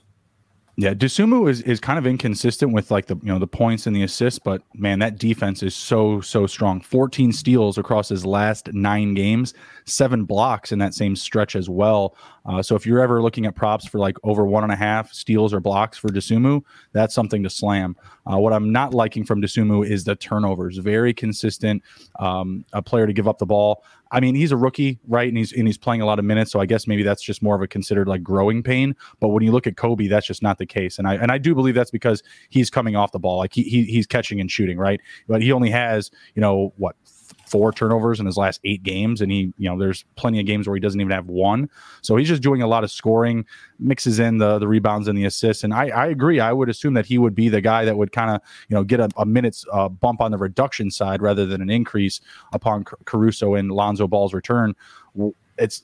Yeah, 0.75 0.95
Dosunmu 0.95 1.47
is, 1.47 1.61
is 1.61 1.79
kind 1.79 1.99
of 1.99 2.07
inconsistent 2.07 2.73
with 2.73 2.89
like 2.89 3.05
the 3.05 3.15
you 3.17 3.27
know 3.31 3.37
the 3.37 3.45
points 3.45 3.85
and 3.85 3.95
the 3.95 4.01
assists, 4.01 4.39
but 4.39 4.63
man, 4.73 4.97
that 4.99 5.19
defense 5.19 5.61
is 5.61 5.75
so 5.75 6.19
so 6.19 6.47
strong. 6.47 6.81
14 6.81 7.31
steals 7.31 7.77
across 7.77 8.09
his 8.09 8.25
last 8.25 8.73
nine 8.73 9.13
games, 9.13 9.53
seven 9.85 10.25
blocks 10.25 10.71
in 10.71 10.79
that 10.79 10.93
same 10.93 11.15
stretch 11.15 11.55
as 11.55 11.69
well. 11.69 12.15
Uh, 12.45 12.61
so 12.61 12.75
if 12.75 12.85
you're 12.85 13.01
ever 13.01 13.21
looking 13.21 13.45
at 13.45 13.55
props 13.55 13.85
for 13.85 13.99
like 13.99 14.17
over 14.23 14.45
one 14.45 14.63
and 14.63 14.71
a 14.71 14.75
half 14.75 15.13
steals 15.13 15.53
or 15.53 15.59
blocks 15.59 15.97
for 15.97 16.09
Dosunmu, 16.09 16.61
that's 16.91 17.15
something 17.15 17.43
to 17.43 17.49
slam. 17.49 17.95
Uh, 18.31 18.37
what 18.37 18.53
I'm 18.53 18.71
not 18.71 18.93
liking 18.93 19.23
from 19.23 19.41
Dosunmu 19.41 19.87
is 19.87 20.03
the 20.03 20.15
turnovers. 20.15 20.77
Very 20.77 21.13
consistent, 21.13 21.81
um, 22.19 22.65
a 22.73 22.81
player 22.81 23.07
to 23.07 23.13
give 23.13 23.27
up 23.27 23.37
the 23.37 23.45
ball. 23.45 23.83
I 24.13 24.19
mean, 24.19 24.35
he's 24.35 24.51
a 24.51 24.57
rookie, 24.57 24.99
right? 25.07 25.27
And 25.27 25.35
he's 25.35 25.53
and 25.53 25.67
he's 25.67 25.77
playing 25.77 26.01
a 26.01 26.05
lot 26.05 26.19
of 26.19 26.25
minutes, 26.25 26.51
so 26.51 26.59
I 26.59 26.67
guess 26.67 26.85
maybe 26.85 27.01
that's 27.01 27.23
just 27.23 27.41
more 27.41 27.55
of 27.55 27.63
a 27.63 27.67
considered 27.67 28.07
like 28.07 28.21
growing 28.21 28.61
pain. 28.61 28.95
But 29.19 29.29
when 29.29 29.41
you 29.41 29.51
look 29.51 29.65
at 29.65 29.73
Coby, 29.73 30.07
that's 30.07 30.27
just 30.27 30.43
not 30.43 30.59
the 30.59 30.67
case. 30.67 30.99
And 30.99 31.07
I 31.07 31.15
and 31.15 31.31
I 31.31 31.39
do 31.39 31.55
believe 31.55 31.73
that's 31.73 31.89
because 31.89 32.21
he's 32.49 32.69
coming 32.69 32.95
off 32.95 33.11
the 33.11 33.17
ball, 33.17 33.39
like 33.39 33.53
he, 33.53 33.63
he 33.63 33.85
he's 33.85 34.05
catching 34.05 34.39
and 34.39 34.51
shooting, 34.51 34.77
right? 34.77 35.01
But 35.27 35.41
he 35.41 35.51
only 35.51 35.71
has 35.71 36.11
you 36.35 36.41
know 36.41 36.73
what 36.77 36.95
four 37.53 37.71
turnovers 37.71 38.19
in 38.19 38.25
his 38.25 38.35
last 38.35 38.59
eight 38.63 38.81
games, 38.81 39.21
and 39.21 39.31
he, 39.31 39.53
you 39.59 39.69
know, 39.69 39.77
there's 39.77 40.05
plenty 40.15 40.39
of 40.39 40.47
games 40.47 40.67
where 40.67 40.75
he 40.75 40.79
doesn't 40.79 40.99
even 40.99 41.11
have 41.11 41.27
one. 41.27 41.69
So 42.01 42.15
he's 42.15 42.27
just 42.27 42.41
doing 42.41 42.63
a 42.63 42.67
lot 42.67 42.83
of 42.83 42.89
scoring, 42.89 43.45
mixes 43.77 44.17
in 44.17 44.39
the 44.39 44.57
the 44.57 44.67
rebounds 44.67 45.07
and 45.07 45.15
the 45.15 45.25
assists. 45.25 45.63
And 45.63 45.71
I, 45.71 45.89
I 45.89 46.07
agree. 46.07 46.39
I 46.39 46.51
would 46.51 46.67
assume 46.67 46.95
that 46.95 47.05
he 47.05 47.19
would 47.19 47.35
be 47.35 47.49
the 47.49 47.61
guy 47.61 47.85
that 47.85 47.95
would 47.95 48.11
kind 48.11 48.31
of, 48.31 48.41
you 48.69 48.75
know, 48.75 48.83
get 48.83 48.99
a, 48.99 49.07
a 49.17 49.25
minutes 49.27 49.65
uh, 49.71 49.87
bump 49.87 50.19
on 50.19 50.31
the 50.31 50.37
reduction 50.39 50.89
side 50.89 51.21
rather 51.21 51.45
than 51.45 51.61
an 51.61 51.69
increase 51.69 52.21
upon 52.53 52.85
Caruso 53.05 53.53
and 53.53 53.71
Lonzo 53.71 54.07
Ball's 54.07 54.33
return. 54.33 54.75
It's 55.59 55.83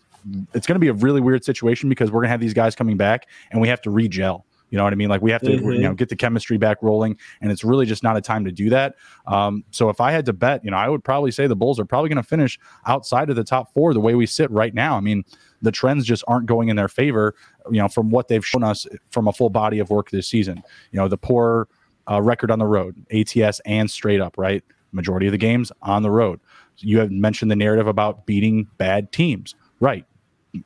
it's 0.55 0.65
going 0.65 0.75
to 0.75 0.79
be 0.79 0.87
a 0.87 0.93
really 0.93 1.21
weird 1.21 1.45
situation 1.45 1.87
because 1.87 2.09
we're 2.09 2.21
going 2.21 2.29
to 2.29 2.31
have 2.31 2.41
these 2.41 2.55
guys 2.55 2.73
coming 2.73 2.97
back 2.97 3.27
and 3.51 3.61
we 3.61 3.67
have 3.67 3.81
to 3.83 3.91
regel. 3.91 4.43
You 4.69 4.77
know 4.77 4.83
what 4.83 4.93
I 4.93 4.95
mean? 4.95 5.09
Like 5.09 5.21
we 5.21 5.31
have 5.31 5.41
to, 5.41 5.51
mm-hmm. 5.51 5.71
you 5.71 5.81
know, 5.81 5.93
get 5.93 6.09
the 6.09 6.15
chemistry 6.15 6.57
back 6.57 6.77
rolling, 6.81 7.17
and 7.41 7.51
it's 7.51 7.63
really 7.63 7.85
just 7.85 8.03
not 8.03 8.17
a 8.17 8.21
time 8.21 8.45
to 8.45 8.51
do 8.51 8.69
that. 8.69 8.95
Um, 9.27 9.63
so 9.71 9.89
if 9.89 9.99
I 9.99 10.11
had 10.11 10.25
to 10.27 10.33
bet, 10.33 10.63
you 10.63 10.71
know, 10.71 10.77
I 10.77 10.89
would 10.89 11.03
probably 11.03 11.31
say 11.31 11.47
the 11.47 11.55
Bulls 11.55 11.79
are 11.79 11.85
probably 11.85 12.09
going 12.09 12.21
to 12.21 12.27
finish 12.27 12.59
outside 12.85 13.29
of 13.29 13.35
the 13.35 13.43
top 13.43 13.73
four 13.73 13.93
the 13.93 13.99
way 13.99 14.15
we 14.15 14.25
sit 14.25 14.49
right 14.51 14.73
now. 14.73 14.95
I 14.95 14.99
mean, 14.99 15.23
the 15.61 15.71
trends 15.71 16.05
just 16.05 16.23
aren't 16.27 16.45
going 16.45 16.69
in 16.69 16.75
their 16.75 16.87
favor. 16.87 17.35
You 17.71 17.81
know, 17.81 17.87
from 17.87 18.09
what 18.09 18.27
they've 18.27 18.45
shown 18.45 18.63
us 18.63 18.85
from 19.11 19.27
a 19.27 19.33
full 19.33 19.49
body 19.49 19.79
of 19.79 19.89
work 19.89 20.09
this 20.11 20.27
season. 20.27 20.63
You 20.91 20.99
know, 20.99 21.07
the 21.07 21.17
poor 21.17 21.67
uh, 22.09 22.21
record 22.21 22.51
on 22.51 22.59
the 22.59 22.65
road, 22.65 23.05
ATS 23.11 23.61
and 23.65 23.89
straight 23.89 24.21
up, 24.21 24.37
right? 24.37 24.63
Majority 24.91 25.27
of 25.27 25.31
the 25.31 25.37
games 25.37 25.71
on 25.81 26.03
the 26.03 26.11
road. 26.11 26.39
You 26.77 26.99
have 26.99 27.11
mentioned 27.11 27.51
the 27.51 27.55
narrative 27.55 27.87
about 27.87 28.25
beating 28.25 28.67
bad 28.77 29.11
teams, 29.11 29.53
right? 29.79 30.05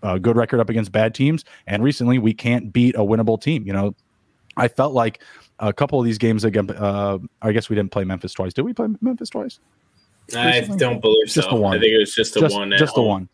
A 0.01 0.19
good 0.19 0.35
record 0.35 0.59
up 0.59 0.69
against 0.69 0.91
bad 0.91 1.13
teams, 1.13 1.43
and 1.67 1.83
recently 1.83 2.19
we 2.19 2.33
can't 2.33 2.71
beat 2.71 2.95
a 2.95 2.99
winnable 2.99 3.41
team. 3.41 3.65
You 3.65 3.73
know, 3.73 3.95
I 4.57 4.67
felt 4.67 4.93
like 4.93 5.21
a 5.59 5.73
couple 5.73 5.99
of 5.99 6.05
these 6.05 6.17
games 6.17 6.43
again. 6.43 6.69
Uh, 6.71 7.19
I 7.41 7.51
guess 7.51 7.69
we 7.69 7.75
didn't 7.75 7.91
play 7.91 8.03
Memphis 8.03 8.33
twice. 8.33 8.53
Did 8.53 8.63
we 8.63 8.73
play 8.73 8.87
Memphis 9.01 9.29
twice? 9.29 9.59
I 10.35 10.61
don't 10.61 11.01
believe 11.01 11.27
just 11.27 11.49
so. 11.49 11.55
The 11.55 11.61
one. 11.61 11.77
I 11.77 11.79
think 11.79 11.93
it 11.93 11.97
was 11.99 12.15
just 12.15 12.33
the 12.33 12.41
just, 12.41 12.55
one. 12.55 12.71
Just 12.71 12.95
home. 12.95 13.03
the 13.03 13.09
one. 13.09 13.29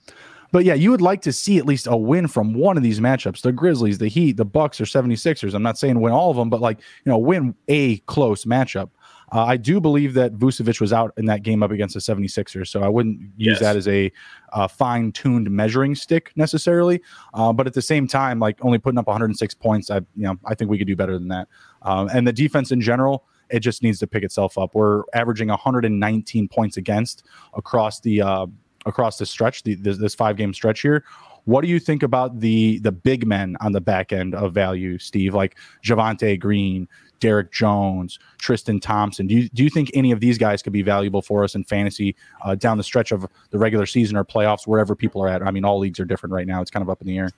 But 0.52 0.66
yeah, 0.66 0.74
you 0.74 0.90
would 0.92 1.02
like 1.02 1.22
to 1.22 1.34
see 1.34 1.58
at 1.60 1.66
least 1.66 1.86
a 1.88 1.96
win 1.96 2.28
from 2.28 2.56
one 2.56 2.76
of 2.76 2.84
these 2.84 3.00
matchups. 3.00 3.42
The 3.42 3.52
Grizzlies, 3.52 4.00
the 4.00 4.08
Heat, 4.08 4.38
the 4.38 4.46
Bucks, 4.46 4.82
or 4.82 4.86
76ers. 4.86 5.54
I'm 5.54 5.62
not 5.62 5.78
saying 5.78 6.00
win 6.02 6.12
all 6.12 6.32
of 6.32 6.38
them, 6.38 6.50
but 6.50 6.60
like, 6.60 6.80
you 7.06 7.12
know, 7.12 7.20
win 7.20 7.54
a 7.68 7.98
close 8.00 8.46
matchup. 8.46 8.90
Uh, 9.32 9.44
I 9.44 9.58
do 9.58 9.80
believe 9.80 10.14
that 10.16 10.34
Vucevic 10.34 10.82
was 10.82 10.92
out 10.92 11.14
in 11.18 11.26
that 11.26 11.44
game 11.44 11.62
up 11.64 11.72
against 11.72 11.94
the 11.94 12.00
76ers, 12.00 12.68
so 12.68 12.82
I 12.82 12.90
wouldn't 12.90 13.20
use 13.38 13.54
yes. 13.54 13.60
that 13.60 13.76
as 13.76 13.88
a 13.88 14.12
uh, 14.54 14.68
fine 14.68 15.12
tuned 15.12 15.50
measuring 15.50 15.96
stick 15.96 16.32
necessarily. 16.36 17.02
Uh, 17.34 17.54
but 17.54 17.68
at 17.68 17.74
the 17.74 17.82
same 17.82 18.08
time, 18.08 18.40
like 18.40 18.64
only 18.64 18.78
putting 18.78 18.98
up 18.98 19.08
106 19.08 19.54
points, 19.56 19.92
I 19.92 19.98
you 19.98 20.24
know 20.24 20.36
I 20.46 20.56
think 20.56 20.72
we 20.72 20.78
could 20.78 20.88
do 20.88 20.96
better 20.96 21.18
than 21.18 21.28
that. 21.30 21.48
Um, 21.82 22.10
and 22.14 22.28
the 22.28 22.34
defense 22.34 22.72
in 22.72 22.82
general, 22.82 23.26
it 23.50 23.60
just 23.60 23.84
needs 23.84 24.00
to 24.00 24.08
pick 24.08 24.24
itself 24.24 24.58
up. 24.58 24.76
We're 24.76 25.04
averaging 25.14 25.50
119 25.50 26.48
points 26.48 26.78
against 26.78 27.26
across 27.54 28.00
the 28.00 28.22
uh, 28.22 28.48
across 28.86 29.18
the 29.18 29.26
stretch, 29.26 29.64
the, 29.64 29.76
this, 29.76 29.98
this 29.98 30.16
five 30.16 30.38
game 30.38 30.54
stretch 30.54 30.82
here. 30.82 31.04
What 31.46 31.62
do 31.62 31.68
you 31.68 31.80
think 31.80 32.04
about 32.04 32.40
the 32.40 32.80
the 32.80 32.92
big 32.92 33.26
men 33.26 33.58
on 33.62 33.72
the 33.72 33.82
back 33.82 34.14
end 34.14 34.36
of 34.36 34.54
value, 34.54 35.00
Steve? 35.00 35.34
Like 35.34 35.58
Javonte 35.84 36.40
Green, 36.40 36.88
Derrick 37.20 37.52
Jones, 37.52 38.20
Tristan 38.38 38.80
Thompson. 38.80 39.28
Do 39.28 39.36
you 39.36 39.50
do 39.50 39.64
you 39.64 39.70
think 39.70 39.92
any 39.94 40.12
of 40.12 40.20
these 40.20 40.38
guys 40.38 40.62
could 40.62 40.74
be 40.74 40.82
valuable 40.82 41.22
for 41.22 41.44
us 41.44 41.56
in 41.56 41.64
fantasy 41.64 42.16
uh, 42.44 42.56
down 42.56 42.78
the 42.78 42.84
stretch 42.84 43.12
of 43.12 43.26
the 43.52 43.58
regular 43.58 43.86
season 43.86 44.18
or 44.18 44.24
playoffs, 44.24 44.68
wherever 44.68 44.96
people 44.96 45.22
are 45.24 45.28
at? 45.28 45.46
I 45.46 45.52
mean, 45.52 45.66
all 45.66 45.80
leagues 45.80 46.00
are 46.00 46.06
different 46.06 46.34
right 46.34 46.48
now. 46.48 46.62
It's 46.62 46.72
kind 46.72 46.84
of 46.84 46.90
up 46.90 47.02
in 47.02 47.08
the 47.08 47.18
air. 47.18 47.30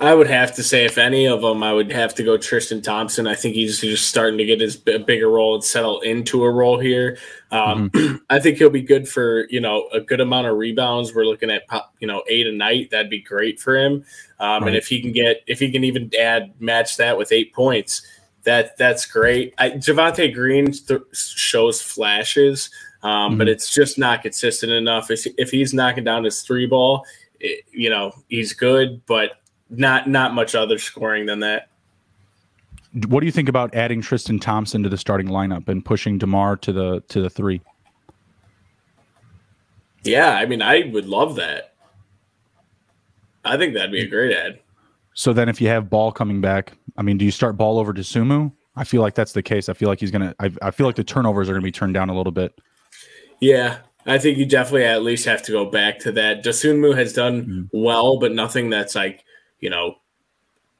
I 0.00 0.14
would 0.14 0.28
have 0.28 0.54
to 0.54 0.62
say, 0.62 0.86
if 0.86 0.96
any 0.96 1.26
of 1.26 1.42
them, 1.42 1.62
I 1.62 1.74
would 1.74 1.92
have 1.92 2.14
to 2.14 2.22
go 2.22 2.38
Tristan 2.38 2.80
Thompson. 2.80 3.26
I 3.26 3.34
think 3.34 3.54
he's 3.54 3.80
just 3.80 4.08
starting 4.08 4.38
to 4.38 4.46
get 4.46 4.58
his 4.58 4.74
bigger 4.74 5.28
role 5.28 5.54
and 5.54 5.62
settle 5.62 6.00
into 6.00 6.42
a 6.42 6.50
role 6.50 6.78
here. 6.78 7.18
Um, 7.50 7.90
mm-hmm. 7.90 8.16
I 8.30 8.40
think 8.40 8.56
he'll 8.56 8.70
be 8.70 8.80
good 8.80 9.06
for 9.06 9.46
you 9.50 9.60
know 9.60 9.88
a 9.92 10.00
good 10.00 10.20
amount 10.20 10.46
of 10.46 10.56
rebounds. 10.56 11.14
We're 11.14 11.26
looking 11.26 11.50
at 11.50 11.64
you 11.98 12.06
know 12.06 12.22
eight 12.30 12.46
a 12.46 12.52
night. 12.52 12.90
That'd 12.90 13.10
be 13.10 13.20
great 13.20 13.60
for 13.60 13.76
him. 13.76 14.04
Um, 14.38 14.62
right. 14.62 14.68
And 14.68 14.76
if 14.76 14.86
he 14.86 15.02
can 15.02 15.12
get, 15.12 15.42
if 15.46 15.58
he 15.58 15.70
can 15.70 15.84
even 15.84 16.10
add 16.18 16.54
match 16.58 16.96
that 16.96 17.18
with 17.18 17.30
eight 17.30 17.52
points, 17.52 18.00
that 18.44 18.76
that's 18.76 19.06
great. 19.06 19.54
I, 19.58 19.70
Javonte 19.70 20.32
Green 20.32 20.72
th- 20.72 21.02
shows 21.12 21.82
flashes, 21.82 22.70
um, 23.02 23.10
mm-hmm. 23.10 23.38
but 23.38 23.48
it's 23.48 23.72
just 23.72 23.98
not 23.98 24.22
consistent 24.22 24.72
enough. 24.72 25.10
If, 25.10 25.26
if 25.38 25.50
he's 25.50 25.74
knocking 25.74 26.04
down 26.04 26.24
his 26.24 26.42
three 26.42 26.66
ball, 26.66 27.04
it, 27.38 27.64
you 27.70 27.90
know 27.90 28.12
he's 28.28 28.52
good, 28.52 29.04
but 29.06 29.40
not 29.68 30.08
not 30.08 30.34
much 30.34 30.54
other 30.54 30.78
scoring 30.78 31.26
than 31.26 31.40
that. 31.40 31.68
What 33.06 33.20
do 33.20 33.26
you 33.26 33.32
think 33.32 33.48
about 33.48 33.74
adding 33.74 34.00
Tristan 34.00 34.40
Thompson 34.40 34.82
to 34.82 34.88
the 34.88 34.96
starting 34.96 35.28
lineup 35.28 35.68
and 35.68 35.84
pushing 35.84 36.18
Demar 36.18 36.56
to 36.58 36.72
the 36.72 37.00
to 37.08 37.22
the 37.22 37.30
three? 37.30 37.60
Yeah, 40.02 40.32
I 40.32 40.46
mean, 40.46 40.62
I 40.62 40.90
would 40.92 41.06
love 41.06 41.36
that. 41.36 41.74
I 43.44 43.56
think 43.56 43.74
that'd 43.74 43.92
be 43.92 44.00
a 44.00 44.08
great 44.08 44.36
add. 44.36 44.60
So 45.14 45.32
then, 45.32 45.48
if 45.48 45.60
you 45.60 45.68
have 45.68 45.90
Ball 45.90 46.12
coming 46.12 46.40
back, 46.40 46.72
I 46.96 47.02
mean, 47.02 47.18
do 47.18 47.24
you 47.24 47.30
start 47.30 47.56
Ball 47.56 47.78
over 47.78 47.92
Dosunmu? 47.92 48.52
I 48.76 48.84
feel 48.84 49.02
like 49.02 49.14
that's 49.14 49.32
the 49.32 49.42
case. 49.42 49.68
I 49.68 49.74
feel 49.74 49.88
like 49.88 50.00
he's 50.00 50.10
gonna. 50.10 50.34
I, 50.38 50.50
I 50.62 50.70
feel 50.70 50.86
like 50.86 50.96
the 50.96 51.04
turnovers 51.04 51.48
are 51.48 51.52
gonna 51.52 51.62
be 51.62 51.72
turned 51.72 51.94
down 51.94 52.08
a 52.08 52.16
little 52.16 52.32
bit. 52.32 52.58
Yeah, 53.40 53.78
I 54.06 54.18
think 54.18 54.38
you 54.38 54.46
definitely 54.46 54.84
at 54.84 55.02
least 55.02 55.24
have 55.24 55.42
to 55.42 55.52
go 55.52 55.66
back 55.66 55.98
to 56.00 56.12
that. 56.12 56.44
Dosunmu 56.44 56.96
has 56.96 57.12
done 57.12 57.42
mm-hmm. 57.42 57.62
well, 57.72 58.18
but 58.18 58.32
nothing 58.32 58.70
that's 58.70 58.94
like 58.94 59.24
you 59.60 59.70
know 59.70 59.96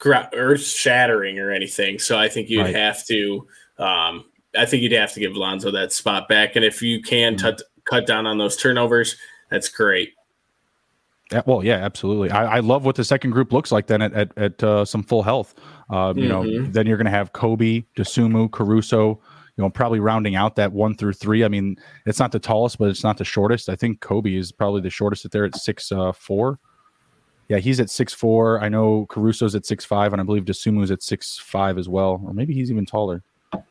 earth 0.05 0.65
shattering 0.65 1.39
or 1.39 1.51
anything. 1.51 1.99
So 1.99 2.19
I 2.19 2.29
think 2.29 2.49
you'd 2.49 2.63
right. 2.63 2.75
have 2.75 3.05
to. 3.07 3.47
Um, 3.79 4.25
I 4.57 4.67
think 4.67 4.83
you'd 4.83 4.93
have 4.93 5.13
to 5.13 5.21
give 5.21 5.37
Lonzo 5.37 5.71
that 5.71 5.93
spot 5.93 6.29
back, 6.29 6.57
and 6.57 6.65
if 6.65 6.83
you 6.83 7.03
can 7.03 7.37
mm-hmm. 7.37 7.57
t- 7.57 7.65
cut 7.85 8.07
down 8.07 8.27
on 8.27 8.39
those 8.39 8.57
turnovers, 8.57 9.17
that's 9.51 9.69
great. 9.69 10.13
Yeah, 11.33 11.43
well, 11.47 11.65
yeah, 11.65 11.77
absolutely. 11.77 12.31
I, 12.31 12.57
I, 12.57 12.59
love 12.59 12.85
what 12.85 12.97
the 12.97 13.05
second 13.05 13.31
group 13.31 13.53
looks 13.53 13.71
like 13.71 13.87
then 13.87 14.03
at 14.03 14.13
at, 14.13 14.37
at 14.37 14.63
uh, 14.65 14.85
some 14.85 15.05
full 15.05 15.23
health. 15.23 15.55
Uh, 15.91 16.13
you 16.17 16.29
mm-hmm. 16.29 16.29
know, 16.29 16.71
then 16.71 16.87
you're 16.87 16.97
going 16.97 17.07
to 17.07 17.11
have 17.11 17.33
Coby, 17.33 17.85
Dosunmu, 17.97 18.51
Caruso. 18.53 19.21
You 19.57 19.65
know, 19.65 19.71
probably 19.71 20.01
rounding 20.01 20.37
out 20.37 20.57
that 20.57 20.73
one 20.73 20.95
through 20.95 21.13
three. 21.15 21.45
I 21.45 21.49
mean, 21.49 21.77
it's 22.07 22.19
not 22.19 22.33
the 22.33 22.39
tallest, 22.39 22.79
but 22.79 22.89
it's 22.89 23.05
not 23.05 23.19
the 23.19 23.25
shortest. 23.25 23.69
I 23.69 23.77
think 23.77 24.01
Coby 24.01 24.39
is 24.39 24.53
probably 24.53 24.81
the 24.81 24.91
shortest 24.91 25.25
at 25.25 25.33
there 25.33 25.45
at 25.45 25.57
six 25.57 25.93
uh, 25.93 26.13
four. 26.13 26.59
Yeah, 27.49 27.59
he's 27.59 27.81
at 27.81 27.91
six 27.91 28.15
four. 28.15 28.63
I 28.63 28.69
know 28.69 29.07
Caruso's 29.11 29.55
at 29.57 29.67
six 29.67 29.85
five, 29.85 30.13
and 30.13 30.21
I 30.21 30.25
believe 30.25 30.45
Dosunmu's 30.45 30.93
at 30.93 31.03
six 31.03 31.37
five 31.37 31.77
as 31.79 31.89
well, 31.89 32.23
or 32.25 32.33
maybe 32.33 32.55
he's 32.55 32.71
even 32.71 32.87
taller. 32.87 33.23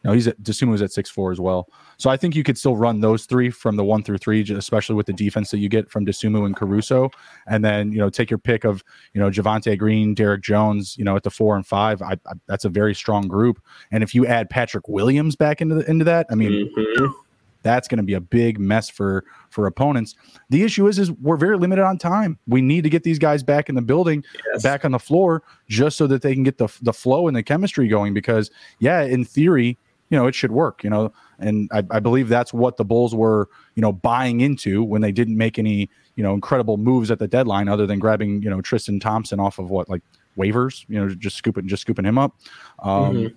No, 0.04 0.14
he's 0.14 0.28
at 0.28 0.42
Dosunmu's 0.42 0.82
at 0.82 0.92
six 0.92 1.10
four 1.10 1.32
as 1.32 1.40
well. 1.40 1.70
So 1.98 2.10
I 2.10 2.18
think 2.18 2.36
you 2.36 2.44
could 2.44 2.58
still 2.58 2.76
run 2.76 3.00
those 3.00 3.26
three 3.26 3.50
from 3.50 3.76
the 3.76 3.84
one 3.84 4.04
through 4.04 4.18
three, 4.18 4.42
especially 4.42 4.96
with 4.96 5.06
the 5.06 5.14
defense 5.14 5.52
that 5.52 5.60
you 5.60 5.70
get 5.70 5.90
from 5.90 6.06
Dosunmu 6.06 6.46
and 6.46 6.56
Caruso, 6.56 7.10
and 7.48 7.64
then 7.64 7.92
you 7.92 8.00
know 8.00 8.10
take 8.10 8.30
your 8.30 8.40
pick 8.40 8.64
of 8.64 8.84
you 9.14 9.22
know 9.22 9.30
Javonte 9.30 9.78
Green, 9.78 10.14
Derrick 10.14 10.42
Jones, 10.42 10.98
you 10.98 11.04
know 11.04 11.16
at 11.16 11.24
the 11.24 11.30
four 11.30 11.56
and 11.56 11.66
five. 11.66 12.02
I, 12.02 12.14
I, 12.26 12.34
that's 12.48 12.66
a 12.66 12.70
very 12.70 12.96
strong 12.96 13.28
group. 13.28 13.62
And 13.92 14.04
if 14.04 14.14
you 14.14 14.26
add 14.26 14.50
Patrick 14.50 14.88
Williams 14.88 15.36
back 15.36 15.62
into 15.62 15.76
the, 15.76 15.90
into 15.90 16.06
that, 16.06 16.28
I 16.30 16.36
mean. 16.36 16.70
Mm-hmm 16.78 17.12
that's 17.62 17.88
going 17.88 17.98
to 17.98 18.04
be 18.04 18.13
a 18.13 18.22
big 18.22 18.60
mess 18.60 18.89
for 18.89 19.25
for 19.50 19.68
opponents. 19.68 20.16
The 20.50 20.63
issue 20.63 20.88
is 20.88 21.00
is 21.00 21.12
we're 21.12 21.38
very 21.38 21.58
limited 21.58 21.84
on 21.84 21.98
time. 21.98 22.38
We 22.48 22.62
need 22.62 22.84
to 22.84 22.89
get 22.89 23.04
these 23.04 23.20
guys 23.20 23.44
back 23.44 23.70
in 23.70 23.75
the 23.75 23.82
building, 23.82 24.24
yes. 24.54 24.63
back 24.63 24.86
on 24.86 24.92
the 24.92 25.00
floor, 25.00 25.44
just 25.68 25.98
so 25.98 26.08
that 26.08 26.22
they 26.22 26.34
can 26.34 26.44
get 26.44 26.58
the 26.58 26.68
the 26.82 26.94
flow 26.94 27.28
and 27.28 27.36
the 27.36 27.44
chemistry 27.44 27.88
going. 27.88 28.13
Because 28.13 28.51
yeah, 28.80 29.01
in 29.01 29.25
theory, 29.25 29.78
you 30.10 30.18
know, 30.18 30.28
it 30.28 30.36
should 30.36 30.51
work. 30.51 30.84
You 30.84 30.89
know, 30.89 31.13
and 31.39 31.70
I, 31.74 31.84
I 31.92 32.00
believe 32.00 32.30
that's 32.30 32.54
what 32.54 32.78
the 32.78 32.86
Bulls 32.86 33.13
were, 33.13 33.50
you 33.75 33.82
know, 33.82 33.92
buying 33.92 34.42
into 34.42 34.84
when 34.84 35.01
they 35.01 35.12
didn't 35.12 35.38
make 35.38 35.60
any, 35.60 35.89
you 36.16 36.24
know, 36.24 36.34
incredible 36.34 36.78
moves 36.78 37.12
at 37.12 37.20
the 37.20 37.28
deadline, 37.28 37.68
other 37.68 37.86
than 37.86 38.00
grabbing, 38.00 38.42
you 38.42 38.50
know, 38.50 38.62
Tristan 38.62 39.00
Thompson 39.00 39.39
off 39.39 39.60
of 39.60 39.70
what 39.70 39.89
like 39.89 40.01
waivers, 40.38 40.86
you 40.88 41.00
know, 41.00 41.13
just 41.13 41.36
scooping 41.36 41.68
just 41.68 41.82
scooping 41.82 42.06
him 42.06 42.18
up. 42.18 42.36
Um, 42.80 43.16
mm-hmm. 43.16 43.36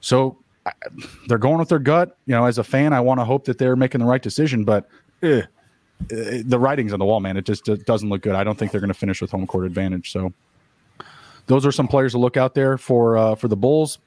So 0.00 0.38
they're 1.26 1.38
going 1.38 1.58
with 1.58 1.68
their 1.68 1.78
gut. 1.78 2.16
You 2.26 2.34
know, 2.34 2.46
as 2.46 2.58
a 2.58 2.64
fan, 2.64 2.92
I 2.92 3.00
want 3.00 3.20
to 3.20 3.24
hope 3.24 3.44
that 3.44 3.58
they're 3.58 3.76
making 3.76 4.00
the 4.00 4.06
right 4.06 4.22
decision, 4.22 4.64
but 4.64 4.88
eh, 5.22 5.42
eh, 6.10 6.42
the 6.44 6.58
writing's 6.58 6.92
on 6.92 6.98
the 6.98 7.04
wall, 7.04 7.20
man. 7.20 7.36
It 7.36 7.44
just 7.44 7.68
it 7.68 7.86
doesn't 7.86 8.08
look 8.08 8.22
good. 8.22 8.34
I 8.34 8.44
don't 8.44 8.58
think 8.58 8.72
they're 8.72 8.80
going 8.80 8.88
to 8.88 8.94
finish 8.94 9.20
with 9.20 9.30
home 9.30 9.46
court 9.46 9.66
advantage. 9.66 10.12
So, 10.12 10.32
those 11.46 11.64
are 11.64 11.72
some 11.72 11.88
players 11.88 12.12
to 12.12 12.18
look 12.18 12.36
out 12.36 12.54
there 12.54 12.78
for 12.78 13.16
uh, 13.16 13.34
for 13.34 13.48
the 13.48 13.56
Bulls. 13.56 13.98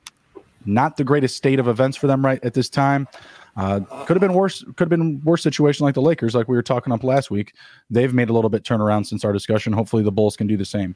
Not 0.66 0.98
the 0.98 1.04
greatest 1.04 1.38
state 1.38 1.60
of 1.60 1.68
events 1.68 1.96
for 1.96 2.08
them 2.08 2.26
right 2.26 2.44
at 2.44 2.54
this 2.54 2.70
time. 2.70 3.08
Uh, 3.56 3.80
could 4.06 4.16
have 4.16 4.22
been 4.22 4.34
worse. 4.34 4.64
Could 4.64 4.82
have 4.82 4.90
been 4.90 5.22
worse 5.24 5.42
situation 5.42 5.86
like 5.86 5.96
the 5.96 6.02
Lakers, 6.02 6.36
like 6.36 6.48
we 6.48 6.56
were 6.56 6.64
talking 6.64 6.94
up 6.94 7.04
last 7.04 7.32
week. 7.32 7.54
They've 7.90 8.14
made 8.14 8.30
a 8.30 8.34
little 8.34 8.50
bit 8.50 8.64
turnaround 8.64 9.06
since 9.06 9.26
our 9.26 9.34
discussion. 9.34 9.74
Hopefully, 9.74 10.04
the 10.04 10.12
Bulls 10.12 10.36
can 10.36 10.48
do 10.48 10.58
the 10.58 10.66
same. 10.66 10.96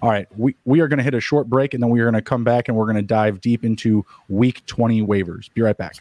All 0.00 0.10
right, 0.10 0.26
we, 0.36 0.54
we 0.64 0.80
are 0.80 0.88
going 0.88 0.98
to 0.98 1.02
hit 1.02 1.14
a 1.14 1.20
short 1.20 1.48
break 1.48 1.74
and 1.74 1.82
then 1.82 1.90
we 1.90 2.00
are 2.00 2.04
going 2.04 2.14
to 2.14 2.22
come 2.22 2.44
back 2.44 2.68
and 2.68 2.76
we're 2.76 2.86
going 2.86 2.96
to 2.96 3.02
dive 3.02 3.40
deep 3.40 3.64
into 3.64 4.04
week 4.28 4.64
20 4.66 5.02
waivers. 5.02 5.52
Be 5.54 5.62
right 5.62 5.76
back. 5.76 5.96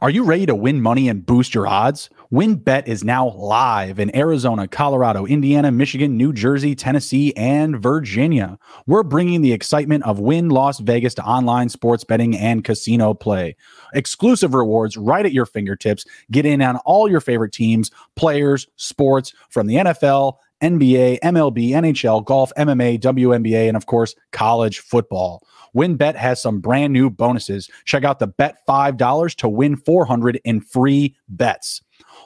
Are 0.00 0.10
you 0.10 0.22
ready 0.22 0.46
to 0.46 0.54
win 0.54 0.80
money 0.80 1.08
and 1.08 1.26
boost 1.26 1.52
your 1.52 1.66
odds? 1.66 2.10
WynnBET 2.32 2.86
is 2.86 3.02
now 3.02 3.30
live 3.30 3.98
in 3.98 4.14
Arizona, 4.14 4.68
Colorado, 4.68 5.26
Indiana, 5.26 5.72
Michigan, 5.72 6.16
New 6.16 6.32
Jersey, 6.32 6.76
Tennessee, 6.76 7.34
and 7.36 7.76
Virginia. 7.82 8.56
We're 8.86 9.02
bringing 9.02 9.42
the 9.42 9.52
excitement 9.52 10.04
of 10.04 10.20
Wynn 10.20 10.48
Las 10.48 10.78
Vegas 10.78 11.14
to 11.14 11.24
online 11.24 11.70
sports 11.70 12.04
betting 12.04 12.36
and 12.36 12.62
casino 12.62 13.14
play. 13.14 13.56
Exclusive 13.92 14.54
rewards 14.54 14.96
right 14.96 15.26
at 15.26 15.32
your 15.32 15.44
fingertips. 15.44 16.04
Get 16.30 16.46
in 16.46 16.62
on 16.62 16.76
all 16.84 17.10
your 17.10 17.20
favorite 17.20 17.52
teams, 17.52 17.90
players, 18.14 18.68
sports 18.76 19.34
from 19.48 19.66
the 19.66 19.74
NFL, 19.74 20.36
NBA, 20.62 21.20
MLB, 21.20 21.70
NHL, 21.70 22.24
golf, 22.24 22.52
MMA, 22.56 23.00
WNBA, 23.00 23.68
and 23.68 23.76
of 23.76 23.86
course, 23.86 24.14
college 24.32 24.80
football. 24.80 25.46
WynnBET 25.74 26.16
has 26.16 26.42
some 26.42 26.60
brand 26.60 26.92
new 26.92 27.10
bonuses. 27.10 27.70
Check 27.84 28.04
out 28.04 28.18
the 28.18 28.26
bet 28.26 28.58
$5 28.68 29.34
to 29.36 29.48
win 29.48 29.76
400 29.76 30.40
in 30.44 30.60
free 30.60 31.16
bets. 31.28 31.80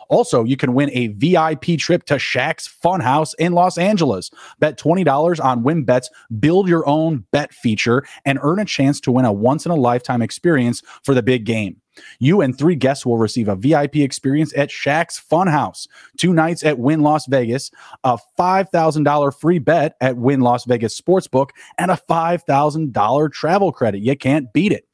Also, 0.08 0.44
you 0.44 0.56
can 0.56 0.74
win 0.74 0.90
a 0.92 1.08
VIP 1.08 1.78
trip 1.78 2.04
to 2.04 2.14
Shaq's 2.14 2.68
Funhouse 2.68 3.34
in 3.38 3.52
Los 3.52 3.78
Angeles. 3.78 4.30
Bet 4.58 4.78
$20 4.78 5.44
on 5.44 5.62
WynnBET's 5.62 6.10
Build 6.38 6.68
Your 6.68 6.86
Own 6.88 7.24
Bet 7.32 7.52
feature 7.52 8.04
and 8.24 8.38
earn 8.42 8.58
a 8.58 8.64
chance 8.64 9.00
to 9.00 9.12
win 9.12 9.24
a 9.24 9.32
once 9.32 9.66
in 9.66 9.72
a 9.72 9.76
lifetime 9.76 10.22
experience 10.22 10.82
for 11.02 11.14
the 11.14 11.22
big 11.22 11.44
game. 11.44 11.80
You 12.18 12.40
and 12.40 12.56
three 12.56 12.74
guests 12.74 13.06
will 13.06 13.18
receive 13.18 13.48
a 13.48 13.56
VIP 13.56 13.96
experience 13.96 14.52
at 14.56 14.70
Shaq's 14.70 15.20
Funhouse, 15.20 15.86
two 16.16 16.32
nights 16.32 16.64
at 16.64 16.78
Wynn 16.78 17.00
Las 17.00 17.26
Vegas, 17.26 17.70
a 18.02 18.18
$5,000 18.38 19.40
free 19.40 19.58
bet 19.58 19.96
at 20.00 20.16
Wynn 20.16 20.40
Las 20.40 20.64
Vegas 20.64 21.00
Sportsbook, 21.00 21.50
and 21.78 21.90
a 21.90 22.00
$5,000 22.08 23.32
travel 23.32 23.72
credit. 23.72 24.00
You 24.00 24.16
can't 24.16 24.52
beat 24.52 24.72
it. 24.72 24.86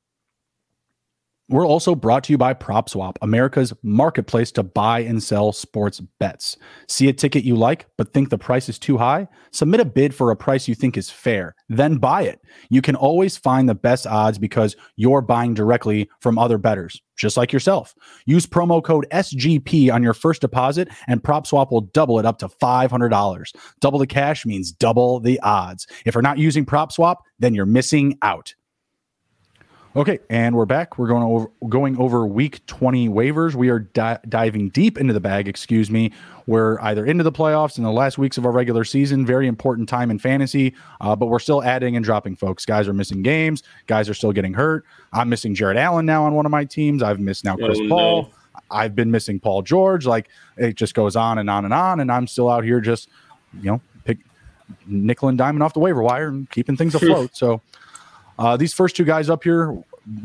We're 1.49 1.67
also 1.67 1.95
brought 1.95 2.25
to 2.25 2.33
you 2.33 2.39
by 2.39 2.55
PropSwap, 2.55 3.19
America's 3.23 3.73
marketplace 3.85 4.51
to 4.53 4.65
buy 4.65 5.01
and 5.01 5.23
sell 5.23 5.53
sports 5.53 6.01
bets. 6.19 6.57
See 6.89 7.09
a 7.09 7.13
ticket 7.13 7.45
you 7.45 7.55
like, 7.55 7.87
but 7.97 8.13
think 8.13 8.31
the 8.31 8.39
price 8.39 8.69
is 8.69 8.81
too 8.81 8.97
high? 8.97 9.29
Submit 9.53 9.79
a 9.79 9.85
bid 9.85 10.13
for 10.13 10.33
a 10.33 10.37
price 10.37 10.67
you 10.67 10.75
think 10.75 10.97
is 10.97 11.09
fair, 11.09 11.55
then 11.69 11.99
buy 11.99 12.23
it. 12.23 12.41
You 12.69 12.83
can 12.83 12.97
always 12.97 13.37
find 13.37 13.69
the 13.69 13.77
best 13.77 14.09
odds 14.09 14.39
because 14.39 14.75
you're 14.97 15.21
buying 15.23 15.55
directly 15.55 16.11
from 16.21 16.37
other 16.37 16.59
bettors, 16.59 17.01
just 17.17 17.37
like 17.37 17.53
yourself. 17.53 17.95
Use 18.25 18.45
promo 18.45 18.83
code 18.83 19.07
SGP 19.13 19.95
on 19.95 20.03
your 20.03 20.15
first 20.15 20.41
deposit, 20.41 20.89
and 21.07 21.23
PropSwap 21.23 21.71
will 21.71 21.83
double 21.83 22.19
it 22.19 22.27
up 22.27 22.39
to 22.39 22.49
$500. 22.49 23.53
Double 23.81 24.01
the 24.01 24.07
cash 24.09 24.45
means 24.45 24.73
double 24.73 25.21
the 25.21 25.39
odds. 25.45 25.87
If 26.05 26.17
you're 26.17 26.23
not 26.23 26.39
using 26.39 26.67
PropSwap, 26.67 27.19
then 27.39 27.55
you're 27.55 27.67
missing 27.67 28.19
out. 28.21 28.53
Okay, 29.97 30.19
and 30.29 30.55
we're 30.55 30.67
back. 30.67 30.99
We're 30.99 31.07
going 31.07 31.23
over 31.23 31.51
going 31.71 31.97
over 31.99 32.27
week 32.27 32.65
20 32.67 33.09
waivers. 33.09 33.55
We 33.55 33.71
are 33.71 33.79
di- 33.79 34.19
diving 34.29 34.69
deep 34.69 34.99
into 34.99 35.15
the 35.15 35.21
bag, 35.21 35.49
excuse 35.49 35.91
me. 35.91 36.13
We're 36.47 36.79
either 36.83 37.07
into 37.07 37.25
the 37.25 37.33
playoffs 37.33 37.79
in 37.79 37.83
the 37.83 37.91
last 37.91 38.19
weeks 38.19 38.37
of 38.37 38.45
our 38.45 38.53
regular 38.53 38.85
season, 38.85 39.25
very 39.25 39.47
important 39.49 39.89
time 39.89 40.11
in 40.11 40.19
fantasy, 40.19 40.75
uh, 41.01 41.17
but 41.17 41.29
we're 41.29 41.39
still 41.39 41.63
adding 41.63 41.97
and 41.97 42.05
dropping 42.05 42.37
folks. 42.37 42.67
Guys 42.67 42.89
are 42.89 42.93
missing 42.93 43.23
games, 43.23 43.63
guys 43.87 44.11
are 44.11 44.13
still 44.13 44.33
getting 44.33 44.53
hurt. 44.53 44.85
I'm 45.15 45.31
missing 45.31 45.55
Jarrett 45.55 45.79
Allen 45.79 46.05
now 46.05 46.25
on 46.25 46.35
one 46.35 46.45
of 46.45 46.53
my 46.53 46.67
teams. 46.67 47.03
I've 47.03 47.19
missed 47.19 47.47
now 47.47 47.57
Chris 47.57 47.79
oh, 47.81 47.89
Paul. 47.89 48.23
No. 48.25 48.61
I've 48.71 48.95
been 48.95 49.11
missing 49.11 49.41
Paul 49.41 49.63
George. 49.63 50.05
Like 50.05 50.29
it 50.59 50.75
just 50.75 50.93
goes 50.93 51.17
on 51.17 51.39
and 51.39 51.49
on 51.49 51.65
and 51.65 51.73
on, 51.73 52.01
and 52.01 52.13
I'm 52.13 52.27
still 52.27 52.51
out 52.51 52.65
here 52.65 52.83
just, 52.83 53.09
you 53.63 53.71
know, 53.71 53.81
pick 54.05 54.19
nickel 54.87 55.31
and 55.31 55.39
diamond 55.39 55.63
off 55.63 55.73
the 55.73 55.81
waiver 55.81 56.03
wire 56.03 56.29
and 56.29 56.51
keeping 56.51 56.77
things 56.77 56.95
afloat. 56.95 57.31
so 57.35 57.63
uh, 58.39 58.57
these 58.57 58.75
first 58.75 58.97
two 58.97 59.05
guys 59.05 59.31
up 59.31 59.45
here, 59.45 59.77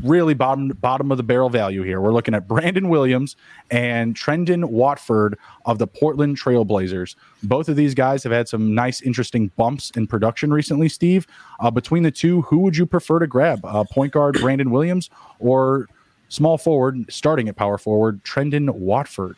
really 0.03 0.33
bottom 0.33 0.69
bottom 0.69 1.11
of 1.11 1.17
the 1.17 1.23
barrel 1.23 1.49
value 1.49 1.81
here. 1.81 2.01
We're 2.01 2.13
looking 2.13 2.33
at 2.33 2.47
Brandon 2.47 2.89
Williams 2.89 3.35
and 3.71 4.15
Trendon 4.15 4.65
Watford 4.65 5.37
of 5.65 5.79
the 5.79 5.87
Portland 5.87 6.37
Trailblazers. 6.37 7.15
Both 7.43 7.69
of 7.69 7.75
these 7.75 7.93
guys 7.93 8.23
have 8.23 8.31
had 8.31 8.47
some 8.47 8.75
nice, 8.75 9.01
interesting 9.01 9.47
bumps 9.57 9.91
in 9.91 10.07
production 10.07 10.51
recently. 10.53 10.89
Steve, 10.89 11.25
uh, 11.59 11.71
between 11.71 12.03
the 12.03 12.11
two, 12.11 12.41
who 12.43 12.59
would 12.59 12.77
you 12.77 12.85
prefer 12.85 13.19
to 13.19 13.27
grab? 13.27 13.63
Uh, 13.65 13.83
point 13.83 14.13
guard 14.13 14.39
Brandon 14.39 14.71
Williams 14.71 15.09
or 15.39 15.87
small 16.29 16.57
forward, 16.57 17.05
starting 17.09 17.49
at 17.49 17.55
power 17.55 17.77
forward, 17.77 18.23
Trendon 18.23 18.69
Watford? 18.71 19.37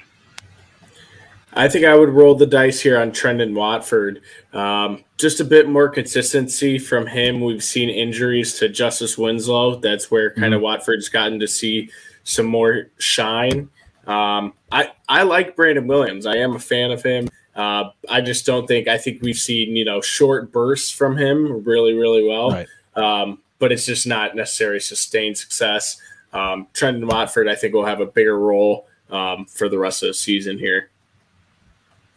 I 1.56 1.68
think 1.68 1.86
I 1.86 1.96
would 1.96 2.10
roll 2.10 2.36
the 2.36 2.46
dice 2.46 2.82
here 2.82 3.00
on 3.00 3.12
Trendon 3.12 3.54
Watford. 3.54 4.22
Um, 4.54 5.04
just 5.18 5.40
a 5.40 5.46
bit 5.46 5.70
more 5.70 5.90
consistency 5.90 6.80
from 6.80 7.08
him. 7.08 7.42
We've 7.42 7.64
seen 7.64 7.90
injuries 7.90 8.58
to 8.60 8.70
Justice 8.70 9.18
Winslow. 9.18 9.76
That's 9.76 10.10
where 10.10 10.32
kind 10.32 10.46
mm-hmm. 10.46 10.54
of 10.54 10.62
Watford's 10.62 11.10
gotten 11.10 11.40
to 11.40 11.48
see 11.48 11.90
some 12.24 12.46
more 12.46 12.90
shine. 12.98 13.70
Um, 14.08 14.54
I 14.72 14.92
I 15.08 15.24
like 15.24 15.56
Brandon 15.56 15.88
Williams. 15.88 16.26
I 16.26 16.38
am 16.38 16.56
a 16.56 16.60
fan 16.60 16.92
of 16.92 17.04
him. 17.04 17.30
Uh, 17.56 17.92
I 18.10 18.22
just 18.22 18.46
don't 18.46 18.68
think 18.68 18.88
I 18.88 18.98
think 18.98 19.22
we've 19.22 19.38
seen 19.38 19.76
you 19.76 19.86
know 19.86 20.02
short 20.02 20.52
bursts 20.52 20.92
from 20.92 21.18
him 21.18 21.64
really 21.64 21.94
really 21.94 22.28
well. 22.28 22.52
Right. 22.52 22.68
Um, 22.96 23.40
but 23.60 23.72
it's 23.72 23.86
just 23.86 24.06
not 24.06 24.36
necessarily 24.36 24.80
sustained 24.80 25.38
success. 25.38 26.02
Um, 26.34 26.68
Trendon 26.74 27.06
Watford 27.06 27.48
I 27.48 27.56
think 27.56 27.74
will 27.74 27.86
have 27.86 28.02
a 28.02 28.06
bigger 28.06 28.38
role 28.38 28.88
um, 29.10 29.46
for 29.46 29.70
the 29.70 29.78
rest 29.78 30.04
of 30.04 30.08
the 30.08 30.14
season 30.14 30.58
here. 30.58 30.90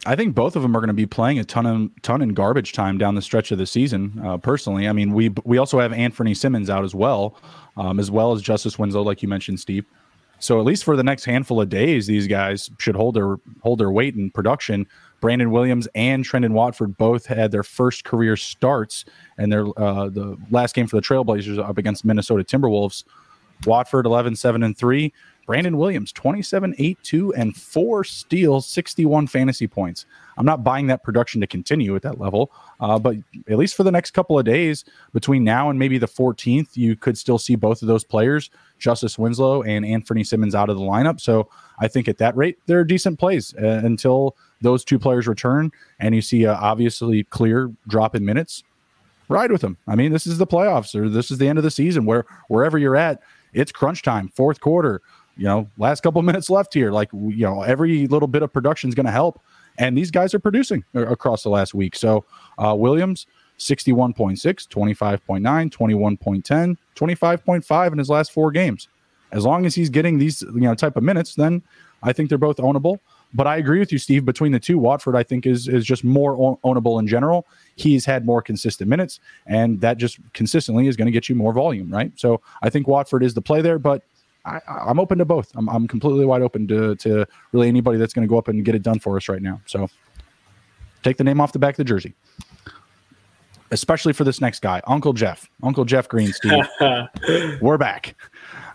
I 0.07 0.15
think 0.15 0.35
both 0.35 0.55
of 0.55 0.61
them 0.61 0.75
are 0.75 0.79
going 0.79 0.87
to 0.87 0.93
be 0.93 1.05
playing 1.05 1.37
a 1.37 1.43
ton 1.43 1.65
of 1.65 2.01
ton 2.01 2.21
in 2.21 2.33
garbage 2.33 2.71
time 2.71 2.97
down 2.97 3.15
the 3.15 3.21
stretch 3.21 3.51
of 3.51 3.57
the 3.57 3.65
season. 3.65 4.21
Uh, 4.23 4.37
personally, 4.37 4.87
I 4.87 4.93
mean, 4.93 5.13
we 5.13 5.29
we 5.43 5.57
also 5.57 5.79
have 5.79 5.91
Anfernee 5.91 6.35
Simons 6.35 6.69
out 6.69 6.85
as 6.85 6.95
well, 6.95 7.35
um, 7.75 7.99
as 7.99 8.09
well 8.09 8.31
as 8.31 8.41
Justice 8.41 8.79
Winslow, 8.79 9.01
like 9.01 9.21
you 9.21 9.27
mentioned, 9.27 9.59
Steve. 9.59 9.85
So 10.39 10.59
at 10.59 10.65
least 10.65 10.85
for 10.85 10.95
the 10.95 11.03
next 11.03 11.25
handful 11.25 11.59
of 11.59 11.67
days, 11.67 12.07
these 12.07 12.25
guys 12.25 12.69
should 12.79 12.95
hold 12.95 13.15
their 13.15 13.35
hold 13.61 13.79
their 13.79 13.91
weight 13.91 14.15
in 14.15 14.31
production. 14.31 14.87
Brandon 15.19 15.51
Williams 15.51 15.89
and 15.93 16.23
Trendon 16.23 16.51
Watford 16.51 16.97
both 16.97 17.25
had 17.25 17.51
their 17.51 17.63
first 17.63 18.05
career 18.05 18.37
starts, 18.37 19.03
and 19.37 19.51
their 19.51 19.65
uh, 19.77 20.07
the 20.07 20.37
last 20.51 20.73
game 20.73 20.87
for 20.87 20.95
the 20.95 21.01
Trailblazers 21.01 21.59
up 21.59 21.77
against 21.77 22.05
Minnesota 22.05 22.45
Timberwolves. 22.45 23.03
Watford 23.65 24.05
11 24.05 24.35
7 24.35 24.63
and 24.63 24.77
3 24.77 25.11
Brandon 25.47 25.77
Williams, 25.77 26.11
27, 26.11 26.75
8, 26.77 26.97
2, 27.03 27.33
and 27.33 27.55
four 27.55 28.03
steals, 28.03 28.67
61 28.67 29.27
fantasy 29.27 29.65
points. 29.65 30.05
I'm 30.37 30.45
not 30.45 30.61
buying 30.61 30.87
that 30.87 31.03
production 31.03 31.39
to 31.39 31.47
continue 31.47 31.95
at 31.95 32.01
that 32.01 32.19
level, 32.19 32.51
uh, 32.81 32.99
but 32.99 33.15
at 33.49 33.57
least 33.57 33.75
for 33.75 33.83
the 33.83 33.91
next 33.91 34.11
couple 34.11 34.37
of 34.37 34.43
days 34.43 34.83
between 35.13 35.45
now 35.45 35.69
and 35.69 35.79
maybe 35.79 35.97
the 35.97 36.07
14th, 36.07 36.75
you 36.75 36.97
could 36.97 37.17
still 37.17 37.37
see 37.37 37.55
both 37.55 37.81
of 37.81 37.87
those 37.87 38.03
players, 38.03 38.49
Justice 38.77 39.17
Winslow 39.17 39.63
and 39.63 39.85
Anfernee 39.85 40.27
Simons, 40.27 40.53
out 40.53 40.69
of 40.69 40.75
the 40.75 40.83
lineup. 40.83 41.21
So 41.21 41.47
I 41.79 41.87
think 41.87 42.09
at 42.09 42.17
that 42.17 42.35
rate, 42.35 42.59
they're 42.65 42.83
decent 42.83 43.17
plays 43.17 43.55
uh, 43.55 43.81
until 43.85 44.35
those 44.61 44.83
two 44.83 44.99
players 44.99 45.27
return 45.27 45.71
and 45.99 46.13
you 46.13 46.21
see 46.21 46.43
a 46.43 46.55
obviously 46.55 47.23
clear 47.23 47.71
drop 47.87 48.15
in 48.15 48.25
minutes. 48.25 48.63
Ride 49.29 49.51
with 49.51 49.61
them. 49.61 49.77
I 49.87 49.95
mean, 49.95 50.11
this 50.11 50.27
is 50.27 50.39
the 50.39 50.47
playoffs 50.47 50.93
or 50.93 51.07
this 51.07 51.31
is 51.31 51.37
the 51.37 51.47
end 51.47 51.57
of 51.57 51.63
the 51.63 51.71
season 51.71 52.05
where 52.05 52.25
wherever 52.49 52.77
you're 52.77 52.95
at, 52.97 53.21
it's 53.53 53.71
crunch 53.71 54.03
time, 54.03 54.29
fourth 54.29 54.59
quarter 54.59 55.01
you 55.37 55.45
know, 55.45 55.69
last 55.77 56.01
couple 56.01 56.21
minutes 56.23 56.49
left 56.49 56.73
here. 56.73 56.91
Like, 56.91 57.09
you 57.13 57.45
know, 57.45 57.63
every 57.63 58.07
little 58.07 58.27
bit 58.27 58.43
of 58.43 58.51
production 58.51 58.89
is 58.89 58.95
going 58.95 59.05
to 59.05 59.11
help. 59.11 59.41
And 59.77 59.97
these 59.97 60.09
guys 60.09 60.33
are 60.33 60.39
producing 60.39 60.83
across 60.95 61.43
the 61.43 61.49
last 61.49 61.73
week. 61.73 61.95
So, 61.95 62.25
uh, 62.57 62.75
Williams, 62.75 63.27
61.6, 63.59 64.37
25.9, 64.67 65.41
21.10, 65.69 66.77
25.5 66.95 67.91
in 67.91 67.97
his 67.97 68.09
last 68.09 68.31
four 68.31 68.51
games. 68.51 68.87
As 69.31 69.45
long 69.45 69.65
as 69.65 69.75
he's 69.75 69.89
getting 69.89 70.17
these, 70.17 70.41
you 70.41 70.61
know, 70.61 70.73
type 70.73 70.95
of 70.95 71.03
minutes, 71.03 71.35
then 71.35 71.61
I 72.01 72.13
think 72.13 72.29
they're 72.29 72.37
both 72.37 72.57
ownable. 72.57 72.99
But 73.33 73.45
I 73.45 73.57
agree 73.57 73.79
with 73.79 73.91
you, 73.91 73.97
Steve. 73.97 74.23
Between 74.23 74.51
the 74.53 74.59
two, 74.59 74.77
Watford, 74.77 75.15
I 75.15 75.23
think, 75.23 75.45
is 75.45 75.67
is 75.67 75.85
just 75.85 76.03
more 76.03 76.57
ownable 76.63 76.97
in 76.99 77.07
general. 77.07 77.45
He's 77.75 78.05
had 78.05 78.25
more 78.25 78.41
consistent 78.41 78.89
minutes, 78.89 79.19
and 79.45 79.81
that 79.81 79.97
just 79.97 80.17
consistently 80.33 80.87
is 80.87 80.95
going 80.95 81.07
to 81.07 81.11
get 81.11 81.27
you 81.27 81.35
more 81.35 81.51
volume, 81.51 81.91
right? 81.91 82.11
So 82.15 82.41
I 82.61 82.69
think 82.69 82.87
Watford 82.87 83.23
is 83.23 83.33
the 83.33 83.41
play 83.41 83.61
there. 83.61 83.79
But 83.79 84.03
I, 84.47 84.89
am 84.89 84.99
open 84.99 85.17
to 85.17 85.25
both. 85.25 85.51
I'm, 85.55 85.67
I'm 85.69 85.87
completely 85.87 86.25
wide 86.25 86.41
open 86.41 86.67
to 86.67 86.95
to 86.95 87.25
really 87.51 87.67
anybody 87.67 87.97
that's 87.97 88.13
going 88.13 88.27
to 88.27 88.29
go 88.29 88.37
up 88.37 88.47
and 88.47 88.63
get 88.63 88.75
it 88.75 88.83
done 88.83 88.99
for 88.99 89.17
us 89.17 89.27
right 89.27 89.41
now. 89.41 89.61
So 89.65 89.89
take 91.03 91.17
the 91.17 91.23
name 91.23 91.41
off 91.41 91.51
the 91.51 91.59
back 91.59 91.73
of 91.73 91.77
the 91.77 91.83
jersey. 91.83 92.15
Especially 93.69 94.13
for 94.13 94.23
this 94.23 94.39
next 94.39 94.61
guy, 94.61 94.81
Uncle 94.87 95.11
Jeff. 95.11 95.49
Uncle 95.61 95.83
Jeff 95.83 96.07
Green, 96.07 96.31
Steve. 96.31 96.63
We're 97.61 97.77
back. 97.77 98.15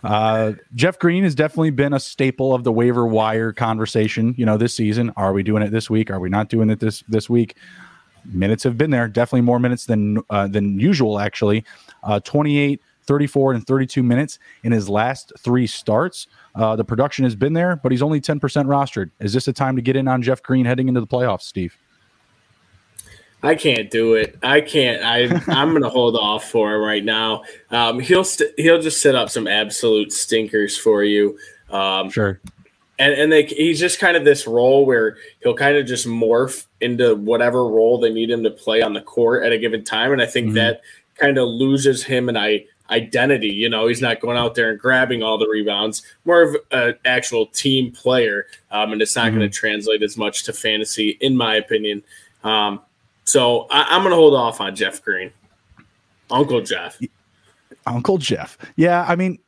Uh, 0.03 0.51
Jeff 0.75 0.99
Green 0.99 1.23
has 1.23 1.33
definitely 1.33 1.71
been 1.71 1.93
a 1.93 1.99
staple 1.99 2.53
of 2.53 2.63
the 2.63 2.71
waiver 2.71 3.07
wire 3.07 3.51
conversation. 3.53 4.35
You 4.37 4.45
know, 4.45 4.55
this 4.55 4.75
season, 4.75 5.11
are 5.17 5.33
we 5.33 5.41
doing 5.41 5.63
it 5.63 5.71
this 5.71 5.89
week? 5.89 6.11
Are 6.11 6.19
we 6.19 6.29
not 6.29 6.49
doing 6.49 6.69
it 6.69 6.79
this 6.79 7.03
this 7.07 7.27
week? 7.27 7.57
Minutes 8.25 8.63
have 8.63 8.77
been 8.77 8.91
there, 8.91 9.07
definitely 9.07 9.41
more 9.41 9.59
minutes 9.59 9.87
than 9.87 10.21
uh, 10.29 10.47
than 10.47 10.79
usual. 10.79 11.19
Actually, 11.19 11.65
uh, 12.03 12.19
28, 12.19 12.79
34, 13.03 13.53
and 13.53 13.67
32 13.67 14.03
minutes 14.03 14.39
in 14.63 14.71
his 14.71 14.89
last 14.89 15.31
three 15.39 15.67
starts. 15.67 16.27
Uh, 16.55 16.75
the 16.75 16.83
production 16.85 17.23
has 17.23 17.35
been 17.35 17.53
there, 17.53 17.75
but 17.75 17.91
he's 17.91 18.01
only 18.01 18.21
10% 18.21 18.39
rostered. 18.39 19.11
Is 19.19 19.33
this 19.33 19.47
a 19.47 19.53
time 19.53 19.75
to 19.75 19.81
get 19.81 19.95
in 19.95 20.07
on 20.07 20.21
Jeff 20.21 20.41
Green 20.41 20.65
heading 20.65 20.87
into 20.87 21.01
the 21.01 21.07
playoffs, 21.07 21.43
Steve? 21.43 21.77
I 23.43 23.55
can't 23.55 23.91
do 23.91 24.15
it. 24.15 24.39
I 24.41 24.61
can't. 24.61 25.03
I 25.03 25.23
I'm 25.53 25.71
going 25.71 25.83
to 25.83 25.89
hold 25.89 26.15
off 26.15 26.49
for 26.49 26.73
him 26.73 26.81
right 26.81 27.03
now. 27.03 27.43
Um, 27.69 27.99
he'll 27.99 28.23
st- 28.23 28.53
he'll 28.57 28.81
just 28.81 29.01
set 29.01 29.15
up 29.15 29.29
some 29.29 29.47
absolute 29.47 30.13
stinkers 30.13 30.77
for 30.77 31.03
you. 31.03 31.37
Um, 31.69 32.09
sure. 32.09 32.39
And 32.97 33.13
and 33.13 33.31
they, 33.31 33.43
he's 33.43 33.79
just 33.79 33.99
kind 33.99 34.15
of 34.15 34.23
this 34.23 34.47
role 34.47 34.85
where 34.85 35.17
he'll 35.41 35.55
kind 35.55 35.75
of 35.75 35.85
just 35.85 36.07
morph 36.07 36.65
into 36.79 37.15
whatever 37.15 37.67
role 37.67 37.99
they 37.99 38.13
need 38.13 38.29
him 38.29 38.43
to 38.43 38.51
play 38.51 38.81
on 38.81 38.93
the 38.93 39.01
court 39.01 39.43
at 39.43 39.51
a 39.51 39.57
given 39.57 39.83
time. 39.83 40.13
And 40.13 40.21
I 40.21 40.25
think 40.25 40.47
mm-hmm. 40.47 40.55
that 40.55 40.81
kind 41.15 41.37
of 41.37 41.47
loses 41.47 42.03
him 42.03 42.29
and 42.29 42.37
I 42.37 42.65
identity. 42.89 43.47
You 43.47 43.69
know, 43.69 43.87
he's 43.87 44.01
not 44.01 44.19
going 44.19 44.37
out 44.37 44.55
there 44.55 44.69
and 44.71 44.79
grabbing 44.79 45.23
all 45.23 45.37
the 45.37 45.47
rebounds. 45.47 46.03
More 46.25 46.41
of 46.41 46.57
an 46.71 46.95
actual 47.05 47.47
team 47.47 47.91
player, 47.91 48.45
um, 48.71 48.91
and 48.93 49.01
it's 49.01 49.15
not 49.15 49.27
mm-hmm. 49.27 49.39
going 49.39 49.49
to 49.49 49.55
translate 49.57 50.03
as 50.03 50.17
much 50.17 50.43
to 50.43 50.53
fantasy, 50.53 51.17
in 51.21 51.37
my 51.37 51.55
opinion. 51.55 52.03
Um, 52.43 52.81
so 53.25 53.67
I, 53.71 53.95
am 53.95 54.01
going 54.01 54.11
to 54.11 54.17
hold 54.17 54.33
off 54.33 54.59
on 54.59 54.75
Jeff 54.75 55.01
Green, 55.01 55.31
Uncle 56.29 56.61
Jeff. 56.61 56.99
Uncle 57.85 58.17
Jeff. 58.17 58.57
Yeah, 58.75 59.05
I 59.07 59.15
mean, 59.15 59.39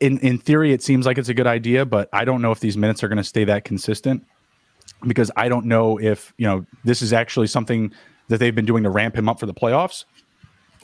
in 0.00 0.18
in 0.18 0.38
theory, 0.38 0.72
it 0.72 0.82
seems 0.82 1.06
like 1.06 1.18
it's 1.18 1.28
a 1.28 1.34
good 1.34 1.46
idea, 1.46 1.84
but 1.84 2.08
I 2.12 2.24
don't 2.24 2.40
know 2.42 2.52
if 2.52 2.60
these 2.60 2.76
minutes 2.76 3.02
are 3.02 3.08
going 3.08 3.18
to 3.18 3.24
stay 3.24 3.44
that 3.44 3.64
consistent 3.64 4.24
because 5.06 5.30
I 5.36 5.48
don't 5.48 5.66
know 5.66 5.98
if 6.00 6.32
you 6.38 6.46
know 6.46 6.64
this 6.84 7.02
is 7.02 7.12
actually 7.12 7.48
something 7.48 7.92
that 8.28 8.38
they've 8.38 8.54
been 8.54 8.64
doing 8.64 8.82
to 8.84 8.90
ramp 8.90 9.14
him 9.14 9.28
up 9.28 9.38
for 9.38 9.46
the 9.46 9.54
playoffs, 9.54 10.04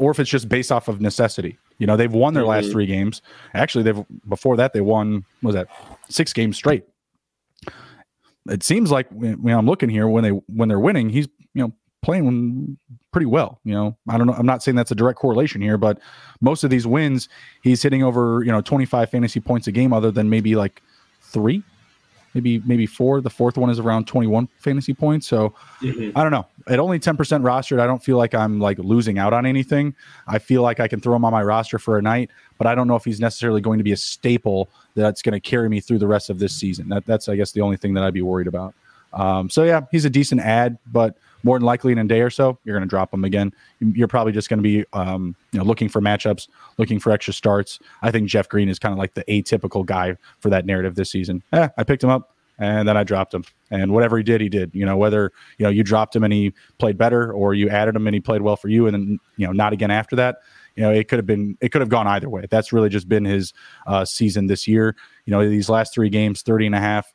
or 0.01 0.11
if 0.11 0.19
it's 0.19 0.31
just 0.31 0.49
based 0.49 0.73
off 0.73 0.89
of 0.89 1.01
necessity. 1.01 1.59
You 1.79 1.87
know, 1.87 1.97
they've 1.97 2.13
won 2.13 2.35
their 2.35 2.43
mm-hmm. 2.43 2.51
last 2.51 2.73
three 2.73 2.87
games. 2.87 3.21
Actually, 3.55 3.85
they've 3.85 4.05
before 4.29 4.57
that 4.57 4.73
they 4.73 4.81
won 4.81 5.25
was 5.43 5.55
that 5.55 5.69
six 6.09 6.33
games 6.33 6.57
straight. 6.57 6.85
It 8.49 8.63
seems 8.63 8.91
like 8.91 9.07
when 9.11 9.55
I'm 9.55 9.67
looking 9.67 9.91
here 9.91 10.09
when 10.09 10.25
they 10.25 10.31
when 10.31 10.69
they're 10.69 10.81
winning, 10.81 11.11
he's 11.11 11.29
you 11.55 11.63
know 11.63 11.73
playing 12.03 12.79
pretty 13.13 13.27
well. 13.27 13.61
You 13.65 13.75
know, 13.75 13.97
I 14.09 14.17
don't 14.17 14.27
know. 14.27 14.33
I'm 14.33 14.47
not 14.47 14.63
saying 14.63 14.77
that's 14.77 14.91
a 14.91 14.95
direct 14.95 15.19
correlation 15.19 15.61
here, 15.61 15.77
but 15.77 16.01
most 16.41 16.65
of 16.65 16.71
these 16.71 16.87
wins, 16.87 17.29
he's 17.63 17.83
hitting 17.83 18.03
over 18.03 18.43
you 18.43 18.51
know 18.51 18.63
25 18.63 19.11
fantasy 19.11 19.41
points 19.41 19.67
a 19.67 19.73
game, 19.73 19.93
other 19.93 20.11
than 20.11 20.31
maybe 20.31 20.57
like 20.57 20.83
three, 21.21 21.63
maybe 22.35 22.61
maybe 22.61 22.87
four. 22.87 23.21
The 23.21 23.31
fourth 23.31 23.57
one 23.57 23.71
is 23.71 23.79
around 23.79 24.07
21 24.07 24.49
fantasy 24.59 24.95
points. 24.95 25.27
So 25.27 25.55
mm-hmm. 25.81 26.17
I 26.17 26.23
don't 26.23 26.33
know. 26.33 26.47
At 26.69 26.79
only 26.79 26.99
10% 26.99 27.17
rostered, 27.17 27.81
I 27.81 27.87
don't 27.87 28.03
feel 28.03 28.17
like 28.17 28.35
I'm 28.35 28.61
like 28.61 28.79
losing 28.79 29.19
out 29.19 29.33
on 29.33 29.47
anything. 29.47 29.95
I 30.27 30.39
feel 30.39 30.63
like 30.63 30.81
I 30.81 30.89
can 30.89 31.01
throw 31.01 31.17
him 31.17 31.25
on 31.25 31.33
my 31.33 31.43
roster 31.43 31.79
for 31.79 31.99
a 31.99 32.03
night, 32.03 32.31
but 32.59 32.67
I 32.67 32.75
don't 32.75 32.87
know 32.87 32.97
if 32.97 33.05
he's 33.05 33.21
necessarily 33.21 33.61
going 33.61 33.79
to 33.79 33.85
be 33.85 33.93
a 33.93 33.97
staple 33.97 34.69
that's 34.95 35.23
going 35.23 35.33
to 35.33 35.41
carry 35.41 35.69
me 35.69 35.81
through 35.81 35.99
the 35.99 36.07
rest 36.07 36.31
of 36.31 36.39
this 36.39 36.55
season. 36.55 36.89
That, 36.89 37.07
that's 37.07 37.29
I 37.29 37.37
guess 37.37 37.53
the 37.53 37.61
only 37.61 37.77
thing 37.77 37.95
that 37.95 38.05
I'd 38.05 38.15
be 38.15 38.23
worried 38.23 38.47
about. 38.47 38.75
Um, 39.13 39.51
so 39.51 39.65
yeah, 39.65 39.83
he's 39.91 40.05
a 40.05 40.11
decent 40.11 40.41
add, 40.41 40.79
but 40.87 41.17
more 41.43 41.59
than 41.59 41.67
likely 41.67 41.93
in 41.93 41.99
a 41.99 42.05
day 42.05 42.21
or 42.21 42.31
so, 42.31 42.59
you're 42.65 42.77
going 42.77 42.87
to 42.87 42.91
drop 42.91 43.13
him 43.13 43.25
again. 43.25 43.53
You're 43.81 44.09
probably 44.09 44.33
just 44.33 44.49
going 44.49 44.59
to 44.59 44.63
be, 44.63 44.85
um, 44.93 45.35
you 45.53 45.59
know, 45.59 45.65
looking 45.65 45.89
for 45.89 46.01
matchups, 46.01 46.49
looking 46.79 46.99
for 46.99 47.11
extra 47.11 47.33
starts. 47.33 47.79
I 48.03 48.11
think 48.11 48.29
Jeff 48.29 48.49
Green 48.49 48.69
is 48.69 48.79
kind 48.79 48.93
of 48.93 48.99
like 48.99 49.15
the 49.15 49.25
atypical 49.25 49.85
guy 49.85 50.17
for 50.41 50.51
that 50.51 50.67
narrative 50.67 50.95
this 50.95 51.11
season. 51.11 51.43
Eh, 51.53 51.69
I 51.77 51.85
picked 51.85 52.05
him 52.05 52.11
up 52.11 52.35
and 52.61 52.87
then 52.87 52.97
I 52.97 53.05
dropped 53.05 53.33
him. 53.35 53.45
And 53.71 53.93
whatever 53.93 54.17
he 54.19 54.23
did, 54.23 54.41
he 54.41 54.49
did. 54.49 54.71
You 54.75 54.85
know, 54.85 54.97
whether 54.97 55.33
you 55.59 55.65
know 55.65 55.71
you 55.71 55.83
dropped 55.83 56.15
him 56.15 56.23
and 56.23 56.33
he 56.33 56.53
played 56.79 56.99
better, 56.99 57.33
or 57.33 57.55
you 57.55 57.69
added 57.69 57.97
him 57.97 58.07
and 58.07 58.15
he 58.15 58.21
played 58.21 58.43
well 58.43 58.57
for 58.57 58.69
you, 58.69 58.87
and 58.87 58.95
then 58.95 59.19
you 59.37 59.47
know 59.47 59.53
not 59.53 59.73
again 59.73 59.91
after 59.91 60.15
that. 60.17 60.39
You 60.77 60.85
know, 60.85 60.93
it 60.93 61.09
could 61.09 61.19
have 61.19 61.27
been 61.27 61.57
it 61.61 61.71
could 61.71 61.81
have 61.81 61.89
gone 61.89 62.07
either 62.07 62.29
way. 62.29 62.47
That's 62.49 62.73
really 62.73 62.89
just 62.89 63.09
been 63.09 63.25
his 63.25 63.53
uh, 63.87 64.05
season 64.05 64.47
this 64.47 64.69
year. 64.69 64.95
You 65.25 65.33
know, 65.33 65.49
these 65.49 65.69
last 65.69 65.95
three 65.95 66.11
games, 66.11 66.43
30 66.43 66.67
and 66.67 66.75
a 66.75 66.81
half, 66.81 67.13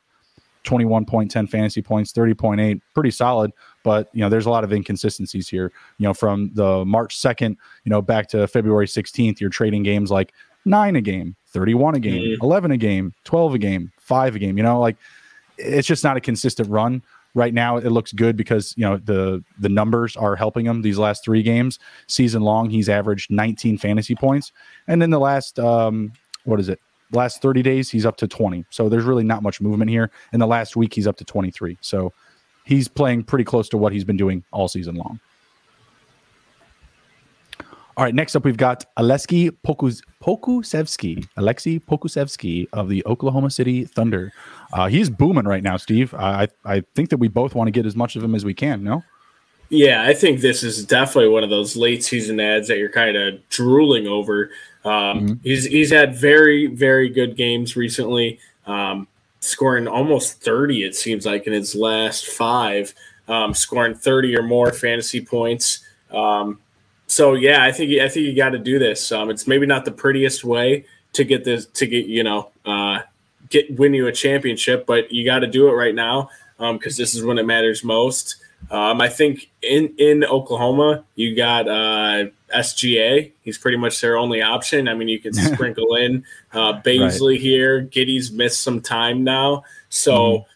21.10 0.64 1.48
fantasy 1.48 1.80
points, 1.80 2.12
30.8, 2.12 2.80
pretty 2.94 3.10
solid. 3.10 3.52
But, 3.86 4.10
you 4.12 4.20
know, 4.20 4.28
there's 4.28 4.46
a 4.46 4.50
lot 4.50 4.64
of 4.64 4.72
inconsistencies 4.72 5.48
here. 5.48 5.70
You 5.98 6.08
know, 6.08 6.12
from 6.12 6.50
the 6.54 6.84
March 6.84 7.16
2nd, 7.16 7.50
you 7.84 7.90
know, 7.90 8.02
back 8.02 8.28
to 8.30 8.48
February 8.48 8.88
16th, 8.88 9.38
you're 9.38 9.48
trading 9.48 9.84
games 9.84 10.10
like 10.10 10.32
nine 10.64 10.96
a 10.96 11.00
game, 11.00 11.36
31 11.50 11.94
a 11.94 12.00
game, 12.00 12.20
mm-hmm. 12.20 12.44
11 12.44 12.72
a 12.72 12.76
game, 12.78 13.14
12 13.22 13.54
a 13.54 13.58
game, 13.58 13.92
five 13.96 14.34
a 14.34 14.40
game. 14.40 14.56
You 14.56 14.64
know, 14.64 14.80
like 14.80 14.96
it's 15.56 15.86
just 15.86 16.02
not 16.02 16.16
a 16.16 16.20
consistent 16.20 16.68
run. 16.68 17.00
Right 17.34 17.54
now, 17.54 17.76
it 17.76 17.90
looks 17.90 18.12
good 18.12 18.36
because 18.36 18.74
you 18.76 18.82
know 18.82 18.96
the 18.96 19.44
the 19.60 19.68
numbers 19.68 20.16
are 20.16 20.34
helping 20.34 20.66
him. 20.66 20.82
These 20.82 20.98
last 20.98 21.22
three 21.22 21.44
games, 21.44 21.78
season 22.08 22.42
long, 22.42 22.70
he's 22.70 22.88
averaged 22.88 23.30
19 23.30 23.78
fantasy 23.78 24.16
points, 24.16 24.50
and 24.88 25.00
then 25.00 25.10
the 25.10 25.20
last 25.20 25.60
um, 25.60 26.12
what 26.42 26.58
is 26.58 26.68
it? 26.68 26.80
last 27.12 27.40
30 27.40 27.62
days 27.62 27.88
he's 27.88 28.04
up 28.04 28.16
to 28.16 28.26
20 28.26 28.64
so 28.68 28.88
there's 28.88 29.04
really 29.04 29.22
not 29.22 29.40
much 29.40 29.60
movement 29.60 29.88
here 29.88 30.10
in 30.32 30.40
the 30.40 30.46
last 30.46 30.74
week 30.74 30.92
he's 30.92 31.06
up 31.06 31.16
to 31.16 31.24
23 31.24 31.78
so 31.80 32.12
he's 32.66 32.88
playing 32.88 33.24
pretty 33.24 33.44
close 33.44 33.68
to 33.70 33.78
what 33.78 33.92
he's 33.92 34.04
been 34.04 34.16
doing 34.16 34.44
all 34.52 34.68
season 34.68 34.96
long. 34.96 35.18
All 37.96 38.04
right 38.04 38.14
next 38.14 38.36
up 38.36 38.44
we've 38.44 38.58
got 38.58 38.84
Aleksej 38.98 39.56
Pokus- 39.66 40.02
Pokusevski 40.22 41.26
Aleksej 41.38 41.82
Pokusevski 41.84 42.68
of 42.74 42.90
the 42.90 43.02
Oklahoma 43.06 43.50
City 43.50 43.84
Thunder. 43.84 44.34
Uh, 44.74 44.88
he's 44.88 45.08
booming 45.08 45.46
right 45.46 45.62
now 45.62 45.78
Steve. 45.78 46.12
I, 46.12 46.48
I 46.66 46.82
think 46.94 47.08
that 47.08 47.16
we 47.16 47.28
both 47.28 47.54
want 47.54 47.68
to 47.68 47.70
get 47.70 47.86
as 47.86 47.96
much 47.96 48.14
of 48.14 48.22
him 48.22 48.34
as 48.34 48.44
we 48.44 48.52
can 48.52 48.84
no? 48.84 49.02
Yeah, 49.68 50.04
I 50.04 50.14
think 50.14 50.40
this 50.40 50.62
is 50.62 50.84
definitely 50.84 51.30
one 51.30 51.42
of 51.42 51.50
those 51.50 51.74
late 51.74 52.04
season 52.04 52.38
adds 52.38 52.68
that 52.68 52.78
you're 52.78 52.88
kind 52.88 53.16
of 53.16 53.48
drooling 53.48 54.06
over. 54.06 54.50
Um, 54.84 54.92
mm-hmm. 54.92 55.32
He's 55.42 55.64
he's 55.64 55.90
had 55.90 56.14
very 56.14 56.66
very 56.66 57.08
good 57.08 57.36
games 57.36 57.76
recently, 57.76 58.38
um, 58.66 59.08
scoring 59.46 59.86
almost 59.86 60.42
thirty. 60.42 60.84
It 60.84 60.94
seems 60.94 61.24
like 61.24 61.46
in 61.46 61.52
his 61.52 61.74
last 61.74 62.26
five, 62.26 62.94
um, 63.28 63.54
scoring 63.54 63.94
thirty 63.94 64.36
or 64.36 64.42
more 64.42 64.72
fantasy 64.72 65.20
points. 65.24 65.80
Um, 66.10 66.58
so 67.06 67.34
yeah, 67.34 67.62
I 67.62 67.72
think 67.72 68.00
I 68.00 68.08
think 68.08 68.26
you 68.26 68.34
got 68.34 68.50
to 68.50 68.58
do 68.58 68.78
this. 68.78 69.12
Um, 69.12 69.30
it's 69.30 69.46
maybe 69.46 69.66
not 69.66 69.84
the 69.84 69.92
prettiest 69.92 70.44
way 70.44 70.84
to 71.12 71.24
get 71.24 71.44
this 71.44 71.66
to 71.66 71.86
get 71.86 72.06
you 72.06 72.24
know 72.24 72.50
uh, 72.64 73.00
get 73.48 73.78
win 73.78 73.94
you 73.94 74.06
a 74.06 74.12
championship, 74.12 74.86
but 74.86 75.12
you 75.12 75.24
got 75.24 75.40
to 75.40 75.46
do 75.46 75.68
it 75.68 75.72
right 75.72 75.94
now 75.94 76.30
because 76.58 76.98
um, 76.98 77.02
this 77.02 77.14
is 77.14 77.22
when 77.22 77.38
it 77.38 77.46
matters 77.46 77.84
most. 77.84 78.36
Um, 78.70 79.00
I 79.00 79.08
think 79.08 79.50
in 79.62 79.94
in 79.98 80.24
Oklahoma, 80.24 81.04
you 81.14 81.36
got 81.36 81.68
uh, 81.68 82.26
SGA. 82.54 83.32
He's 83.42 83.58
pretty 83.58 83.76
much 83.76 84.00
their 84.00 84.16
only 84.16 84.42
option. 84.42 84.88
I 84.88 84.94
mean, 84.94 85.08
you 85.08 85.20
can 85.20 85.32
sprinkle 85.54 85.94
in 85.96 86.24
uh, 86.52 86.80
Bazley 86.80 87.32
right. 87.32 87.40
here. 87.40 87.82
Giddey's 87.82 88.32
missed 88.32 88.62
some 88.62 88.80
time 88.80 89.22
now, 89.22 89.62
so 89.88 90.46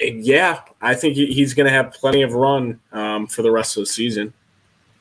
mm-hmm. 0.00 0.20
yeah, 0.22 0.60
I 0.80 0.94
think 0.94 1.16
he's 1.16 1.54
going 1.54 1.66
to 1.66 1.72
have 1.72 1.92
plenty 1.92 2.22
of 2.22 2.34
run 2.34 2.80
um, 2.92 3.26
for 3.26 3.42
the 3.42 3.50
rest 3.50 3.76
of 3.76 3.82
the 3.82 3.86
season. 3.86 4.34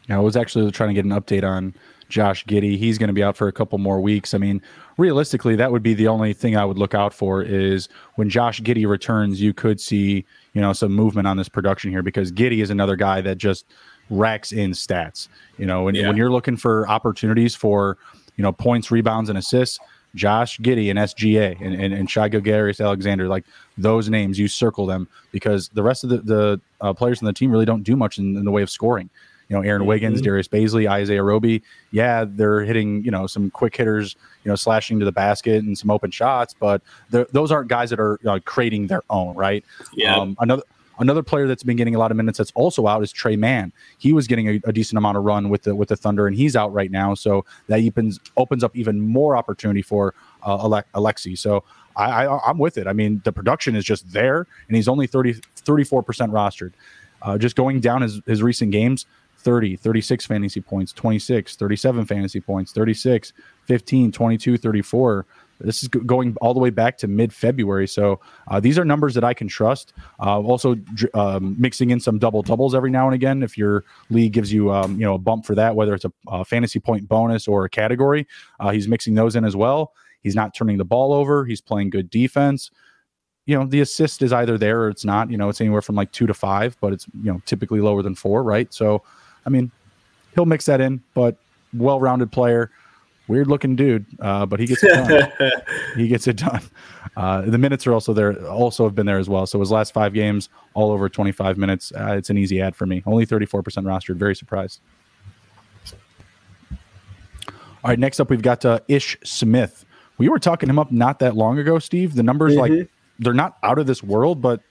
I 0.09 0.19
was 0.19 0.35
actually 0.35 0.69
trying 0.71 0.89
to 0.89 0.93
get 0.93 1.05
an 1.05 1.11
update 1.11 1.43
on 1.43 1.73
Josh 2.09 2.45
Giddey. 2.45 2.77
He's 2.77 2.97
going 2.97 3.07
to 3.07 3.13
be 3.13 3.23
out 3.23 3.37
for 3.37 3.47
a 3.47 3.51
couple 3.51 3.77
more 3.77 3.99
weeks. 3.99 4.33
I 4.33 4.37
mean, 4.37 4.61
realistically, 4.97 5.55
that 5.55 5.71
would 5.71 5.83
be 5.83 5.93
the 5.93 6.07
only 6.07 6.33
thing 6.33 6.55
I 6.57 6.65
would 6.65 6.77
look 6.77 6.93
out 6.93 7.13
for 7.13 7.41
is 7.41 7.89
when 8.15 8.29
Josh 8.29 8.61
Giddey 8.61 8.87
returns, 8.87 9.41
you 9.41 9.53
could 9.53 9.79
see 9.79 10.25
you 10.53 10.61
know 10.61 10.73
some 10.73 10.93
movement 10.93 11.27
on 11.27 11.37
this 11.37 11.49
production 11.49 11.89
here 11.89 12.03
because 12.03 12.31
Giddey 12.31 12.61
is 12.61 12.69
another 12.69 12.95
guy 12.95 13.21
that 13.21 13.37
just 13.37 13.65
racks 14.09 14.51
in 14.51 14.71
stats. 14.71 15.27
You 15.57 15.65
know, 15.65 15.83
when, 15.83 15.95
yeah. 15.95 16.07
when 16.07 16.17
you're 16.17 16.31
looking 16.31 16.57
for 16.57 16.87
opportunities 16.87 17.55
for 17.55 17.97
you 18.35 18.43
know 18.43 18.51
points, 18.51 18.91
rebounds, 18.91 19.29
and 19.29 19.37
assists, 19.37 19.79
Josh 20.15 20.59
Giddey 20.59 20.89
and 20.89 20.99
SGA 20.99 21.59
and, 21.59 21.73
and, 21.73 21.93
and 21.93 22.09
Shai 22.09 22.29
Gilgeous-Alexander, 22.29 23.27
like 23.27 23.45
those 23.77 24.09
names, 24.09 24.37
you 24.37 24.47
circle 24.47 24.85
them 24.85 25.07
because 25.31 25.69
the 25.69 25.81
rest 25.81 26.03
of 26.03 26.11
the, 26.11 26.17
the 26.17 26.61
uh, 26.81 26.93
players 26.93 27.21
in 27.21 27.25
the 27.25 27.33
team 27.33 27.51
really 27.51 27.65
don't 27.65 27.83
do 27.83 27.95
much 27.95 28.19
in, 28.19 28.37
in 28.37 28.45
the 28.45 28.51
way 28.51 28.61
of 28.61 28.69
scoring. 28.69 29.09
You 29.49 29.55
know, 29.55 29.61
Aaron 29.61 29.81
mm-hmm. 29.81 29.89
Wiggins, 29.89 30.21
Darius 30.21 30.47
Bazley, 30.47 30.89
Isaiah 30.89 31.23
Roby. 31.23 31.61
Yeah, 31.91 32.25
they're 32.27 32.63
hitting, 32.63 33.03
you 33.03 33.11
know, 33.11 33.27
some 33.27 33.51
quick 33.51 33.75
hitters, 33.75 34.15
you 34.43 34.49
know, 34.49 34.55
slashing 34.55 34.99
to 34.99 35.05
the 35.05 35.11
basket 35.11 35.63
and 35.63 35.77
some 35.77 35.91
open 35.91 36.11
shots, 36.11 36.55
but 36.57 36.81
those 37.09 37.51
aren't 37.51 37.69
guys 37.69 37.89
that 37.89 37.99
are 37.99 38.19
uh, 38.27 38.39
creating 38.45 38.87
their 38.87 39.03
own, 39.09 39.35
right? 39.35 39.63
Yeah. 39.93 40.17
Um, 40.17 40.35
another 40.39 40.63
Another 40.99 41.23
player 41.23 41.47
that's 41.47 41.63
been 41.63 41.75
getting 41.75 41.95
a 41.95 41.99
lot 41.99 42.11
of 42.11 42.17
minutes 42.17 42.37
that's 42.37 42.51
also 42.53 42.87
out 42.87 43.01
is 43.01 43.11
Tre 43.11 43.35
Mann. 43.35 43.73
He 43.97 44.13
was 44.13 44.27
getting 44.27 44.47
a, 44.47 44.59
a, 44.65 44.71
decent 44.71 44.97
amount 44.97 45.17
of 45.17 45.23
run 45.23 45.49
with 45.49 45.63
the 45.63 45.75
with 45.75 45.89
the 45.89 45.95
Thunder, 45.95 46.27
and 46.27 46.35
he's 46.35 46.55
out 46.55 46.71
right 46.71 46.91
now. 46.91 47.15
So 47.15 47.45
that 47.67 47.83
opens 47.83 48.19
opens 48.37 48.63
up 48.63 48.75
even 48.75 49.01
more 49.01 49.35
opportunity 49.35 49.81
for 49.81 50.13
uh, 50.43 50.81
Alexi. 50.93 51.37
So 51.37 51.63
I, 51.95 52.25
I, 52.25 52.49
am 52.49 52.59
with 52.59 52.77
it. 52.77 52.87
I 52.87 52.93
mean, 52.93 53.21
the 53.23 53.31
production 53.31 53.75
is 53.75 53.83
just 53.83 54.11
there, 54.11 54.45
and 54.67 54.75
he's 54.75 54.87
only 54.87 55.07
30, 55.07 55.33
34% 55.33 56.03
rostered. 56.29 56.73
Uh, 57.21 57.37
just 57.37 57.55
going 57.55 57.79
down 57.79 58.01
his, 58.01 58.21
his 58.25 58.43
recent 58.43 58.71
games 58.71 59.05
30, 59.43 59.75
36 59.75 60.25
fantasy 60.25 60.61
points, 60.61 60.91
26, 60.93 61.55
37 61.55 62.05
fantasy 62.05 62.39
points, 62.39 62.71
36, 62.71 63.33
15, 63.65 64.11
22, 64.11 64.57
34. 64.57 65.25
This 65.59 65.81
is 65.81 65.87
going 65.87 66.35
all 66.41 66.53
the 66.53 66.59
way 66.59 66.69
back 66.69 66.97
to 66.99 67.07
mid 67.07 67.33
February. 67.33 67.87
So 67.87 68.19
uh, 68.47 68.59
these 68.59 68.77
are 68.77 68.83
numbers 68.83 69.13
that 69.13 69.23
I 69.23 69.33
can 69.33 69.47
trust. 69.47 69.93
Uh, 70.19 70.41
also, 70.41 70.75
um, 71.13 71.55
mixing 71.57 71.91
in 71.91 71.99
some 71.99 72.19
double 72.19 72.41
doubles 72.41 72.75
every 72.75 72.91
now 72.91 73.05
and 73.05 73.15
again. 73.15 73.43
If 73.43 73.57
your 73.57 73.85
league 74.09 74.33
gives 74.33 74.51
you, 74.51 74.71
um, 74.71 74.93
you 74.93 75.05
know, 75.05 75.13
a 75.13 75.19
bump 75.19 75.45
for 75.45 75.55
that, 75.55 75.75
whether 75.75 75.93
it's 75.93 76.05
a, 76.05 76.11
a 76.27 76.43
fantasy 76.43 76.79
point 76.79 77.07
bonus 77.07 77.47
or 77.47 77.65
a 77.65 77.69
category, 77.69 78.27
uh, 78.59 78.71
he's 78.71 78.87
mixing 78.87 79.15
those 79.15 79.35
in 79.35 79.45
as 79.45 79.55
well. 79.55 79.93
He's 80.21 80.35
not 80.35 80.53
turning 80.53 80.77
the 80.77 80.85
ball 80.85 81.13
over. 81.13 81.45
He's 81.45 81.61
playing 81.61 81.91
good 81.91 82.09
defense. 82.09 82.71
You 83.45 83.59
know, 83.59 83.65
the 83.65 83.81
assist 83.81 84.21
is 84.21 84.31
either 84.31 84.57
there 84.57 84.83
or 84.83 84.89
it's 84.89 85.05
not. 85.05 85.29
You 85.29 85.37
know, 85.37 85.49
it's 85.49 85.61
anywhere 85.61 85.81
from 85.81 85.95
like 85.95 86.11
two 86.11 86.27
to 86.27 86.33
five, 86.33 86.77
but 86.79 86.93
it's 86.93 87.05
you 87.21 87.31
know 87.31 87.41
typically 87.45 87.81
lower 87.81 88.01
than 88.01 88.15
four, 88.15 88.41
right? 88.41 88.73
So, 88.73 89.03
I 89.45 89.49
mean, 89.49 89.71
he'll 90.35 90.45
mix 90.45 90.65
that 90.65 90.81
in, 90.81 91.01
but 91.13 91.37
well-rounded 91.73 92.31
player 92.31 92.71
weird 93.27 93.47
looking 93.47 93.75
dude, 93.75 94.05
uh, 94.19 94.45
but 94.45 94.59
he 94.59 94.65
gets 94.65 94.83
it 94.83 94.89
done. 94.89 95.51
he 95.95 96.07
gets 96.07 96.27
it 96.27 96.37
done. 96.37 96.61
Uh, 97.15 97.41
the 97.41 97.57
minutes 97.57 97.85
are 97.87 97.93
also 97.93 98.13
there, 98.13 98.45
also 98.47 98.83
have 98.83 98.95
been 98.95 99.05
there 99.05 99.19
as 99.19 99.29
well. 99.29 99.45
So 99.45 99.59
his 99.59 99.71
last 99.71 99.93
five 99.93 100.13
games, 100.13 100.49
all 100.73 100.91
over 100.91 101.09
25 101.09 101.57
minutes. 101.57 101.91
Uh, 101.91 102.15
it's 102.17 102.29
an 102.29 102.37
easy 102.37 102.61
add 102.61 102.75
for 102.75 102.85
me. 102.85 103.03
Only 103.05 103.25
34% 103.25 103.61
rostered. 103.61 104.15
Very 104.15 104.35
surprised. 104.35 104.81
All 107.83 107.89
right, 107.89 107.99
next 107.99 108.19
up 108.19 108.29
we've 108.29 108.41
got 108.41 108.63
uh, 108.63 108.79
Ish 108.87 109.17
Smith. 109.23 109.85
We 110.17 110.29
were 110.29 110.39
talking 110.39 110.69
him 110.69 110.79
up 110.79 110.91
not 110.91 111.19
that 111.19 111.35
long 111.35 111.59
ago, 111.59 111.79
Steve. 111.79 112.15
The 112.15 112.23
numbers 112.23 112.53
mm-hmm. 112.53 112.79
like 112.79 112.89
they're 113.19 113.33
not 113.33 113.57
out 113.61 113.77
of 113.77 113.87
this 113.87 114.01
world, 114.01 114.41
but 114.41 114.61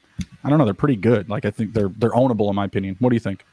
I 0.43 0.49
don't 0.49 0.59
know, 0.59 0.65
they're 0.65 0.73
pretty 0.73 0.97
good. 0.97 1.29
Like 1.29 1.45
I 1.45 1.51
think 1.51 1.75
they're 1.75 1.91
they're 1.91 2.13
ownable 2.13 2.49
in 2.49 2.57
my 2.57 2.65
opinion. 2.65 2.97
What 3.01 3.11
do 3.11 3.17
you 3.17 3.21
think? 3.21 3.45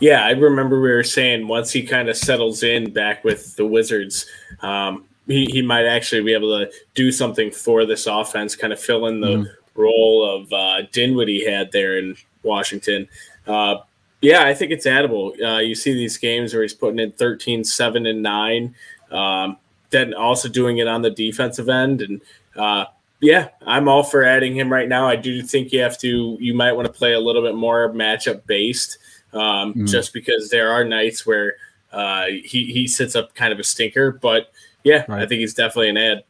Yeah, 0.00 0.24
I 0.24 0.30
remember 0.30 0.80
we 0.80 0.90
were 0.90 1.04
saying 1.04 1.46
once 1.46 1.70
he 1.70 1.84
kind 1.84 2.08
of 2.08 2.16
settles 2.16 2.62
in 2.62 2.92
back 2.92 3.24
with 3.24 3.56
the 3.56 3.66
Wizards, 3.66 4.26
um, 4.60 5.04
he, 5.26 5.46
he 5.46 5.62
might 5.62 5.86
actually 5.86 6.22
be 6.22 6.32
able 6.32 6.58
to 6.58 6.70
do 6.94 7.12
something 7.12 7.50
for 7.50 7.86
this 7.86 8.06
offense, 8.06 8.56
kind 8.56 8.72
of 8.72 8.80
fill 8.80 9.06
in 9.06 9.20
the 9.20 9.26
mm. 9.28 9.46
role 9.74 10.28
of 10.28 10.52
uh, 10.52 10.82
Dinwiddie 10.90 11.48
had 11.48 11.70
there 11.72 11.98
in 11.98 12.16
Washington. 12.42 13.08
Uh, 13.46 13.76
yeah, 14.20 14.44
I 14.44 14.54
think 14.54 14.72
it's 14.72 14.86
addable. 14.86 15.40
Uh, 15.40 15.58
you 15.58 15.74
see 15.74 15.92
these 15.94 16.16
games 16.16 16.54
where 16.54 16.62
he's 16.62 16.74
putting 16.74 16.98
in 16.98 17.12
13, 17.12 17.64
7, 17.64 18.06
and 18.06 18.22
9. 18.22 18.74
Um, 19.10 19.56
then 19.90 20.14
also 20.14 20.48
doing 20.48 20.78
it 20.78 20.88
on 20.88 21.02
the 21.02 21.10
defensive 21.10 21.68
end. 21.68 22.02
And 22.02 22.20
uh, 22.56 22.86
yeah, 23.20 23.48
I'm 23.66 23.88
all 23.88 24.02
for 24.02 24.24
adding 24.24 24.56
him 24.56 24.72
right 24.72 24.88
now. 24.88 25.06
I 25.06 25.16
do 25.16 25.42
think 25.42 25.72
you 25.72 25.80
have 25.82 25.98
to, 25.98 26.36
you 26.40 26.54
might 26.54 26.72
want 26.72 26.86
to 26.86 26.92
play 26.92 27.12
a 27.12 27.20
little 27.20 27.42
bit 27.42 27.54
more 27.54 27.92
matchup 27.92 28.46
based 28.46 28.98
um, 29.32 29.74
mm. 29.74 29.88
just 29.88 30.12
because 30.12 30.50
there 30.50 30.70
are 30.70 30.84
nights 30.84 31.26
where 31.26 31.56
uh, 31.92 32.26
he 32.26 32.64
he 32.72 32.86
sits 32.86 33.14
up 33.14 33.34
kind 33.34 33.52
of 33.52 33.58
a 33.58 33.64
stinker. 33.64 34.12
But 34.12 34.52
yeah, 34.84 35.04
right. 35.08 35.22
I 35.22 35.26
think 35.26 35.40
he's 35.40 35.54
definitely 35.54 35.90
an 35.90 35.96
add. 35.96 36.24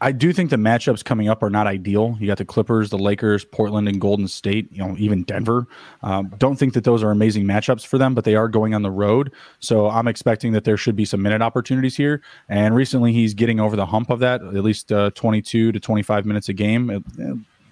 I 0.00 0.12
do 0.12 0.32
think 0.32 0.50
the 0.50 0.56
matchups 0.56 1.04
coming 1.04 1.28
up 1.28 1.42
are 1.42 1.50
not 1.50 1.66
ideal. 1.66 2.16
You 2.18 2.26
got 2.26 2.38
the 2.38 2.44
Clippers, 2.44 2.90
the 2.90 2.98
Lakers, 2.98 3.44
Portland, 3.44 3.88
and 3.88 4.00
Golden 4.00 4.26
State. 4.26 4.68
You 4.72 4.78
know, 4.78 4.96
even 4.98 5.22
Denver. 5.24 5.66
Um, 6.02 6.32
don't 6.38 6.56
think 6.56 6.74
that 6.74 6.84
those 6.84 7.02
are 7.02 7.10
amazing 7.10 7.44
matchups 7.44 7.86
for 7.86 7.98
them, 7.98 8.14
but 8.14 8.24
they 8.24 8.34
are 8.34 8.48
going 8.48 8.74
on 8.74 8.82
the 8.82 8.90
road. 8.90 9.32
So 9.60 9.88
I'm 9.88 10.08
expecting 10.08 10.52
that 10.52 10.64
there 10.64 10.76
should 10.76 10.96
be 10.96 11.04
some 11.04 11.22
minute 11.22 11.42
opportunities 11.42 11.96
here. 11.96 12.22
And 12.48 12.74
recently, 12.74 13.12
he's 13.12 13.34
getting 13.34 13.60
over 13.60 13.76
the 13.76 13.86
hump 13.86 14.10
of 14.10 14.18
that, 14.20 14.42
at 14.42 14.64
least 14.64 14.92
uh, 14.92 15.10
22 15.10 15.72
to 15.72 15.80
25 15.80 16.26
minutes 16.26 16.48
a 16.48 16.52
game. 16.52 17.04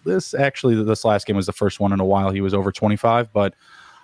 this 0.04 0.34
actually, 0.34 0.82
this 0.82 1.04
last 1.04 1.26
game 1.26 1.36
was 1.36 1.46
the 1.46 1.52
first 1.52 1.80
one 1.80 1.92
in 1.92 2.00
a 2.00 2.04
while 2.04 2.30
he 2.30 2.40
was 2.40 2.54
over 2.54 2.70
25, 2.70 3.32
but 3.32 3.54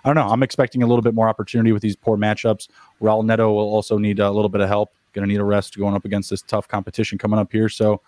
I 0.03 0.09
don't 0.09 0.15
know. 0.15 0.31
I'm 0.31 0.43
expecting 0.43 0.83
a 0.83 0.87
little 0.87 1.01
bit 1.01 1.13
more 1.13 1.29
opportunity 1.29 1.71
with 1.71 1.81
these 1.81 1.95
poor 1.95 2.17
matchups. 2.17 2.67
Raul 3.01 3.23
Neto 3.23 3.51
will 3.51 3.69
also 3.69 3.97
need 3.97 4.19
a 4.19 4.31
little 4.31 4.49
bit 4.49 4.61
of 4.61 4.67
help. 4.67 4.89
Going 5.13 5.27
to 5.27 5.31
need 5.31 5.41
a 5.41 5.45
rest 5.45 5.77
going 5.77 5.93
up 5.93 6.05
against 6.05 6.29
this 6.29 6.41
tough 6.41 6.67
competition 6.67 7.17
coming 7.17 7.39
up 7.39 7.51
here. 7.51 7.69
So 7.69 8.01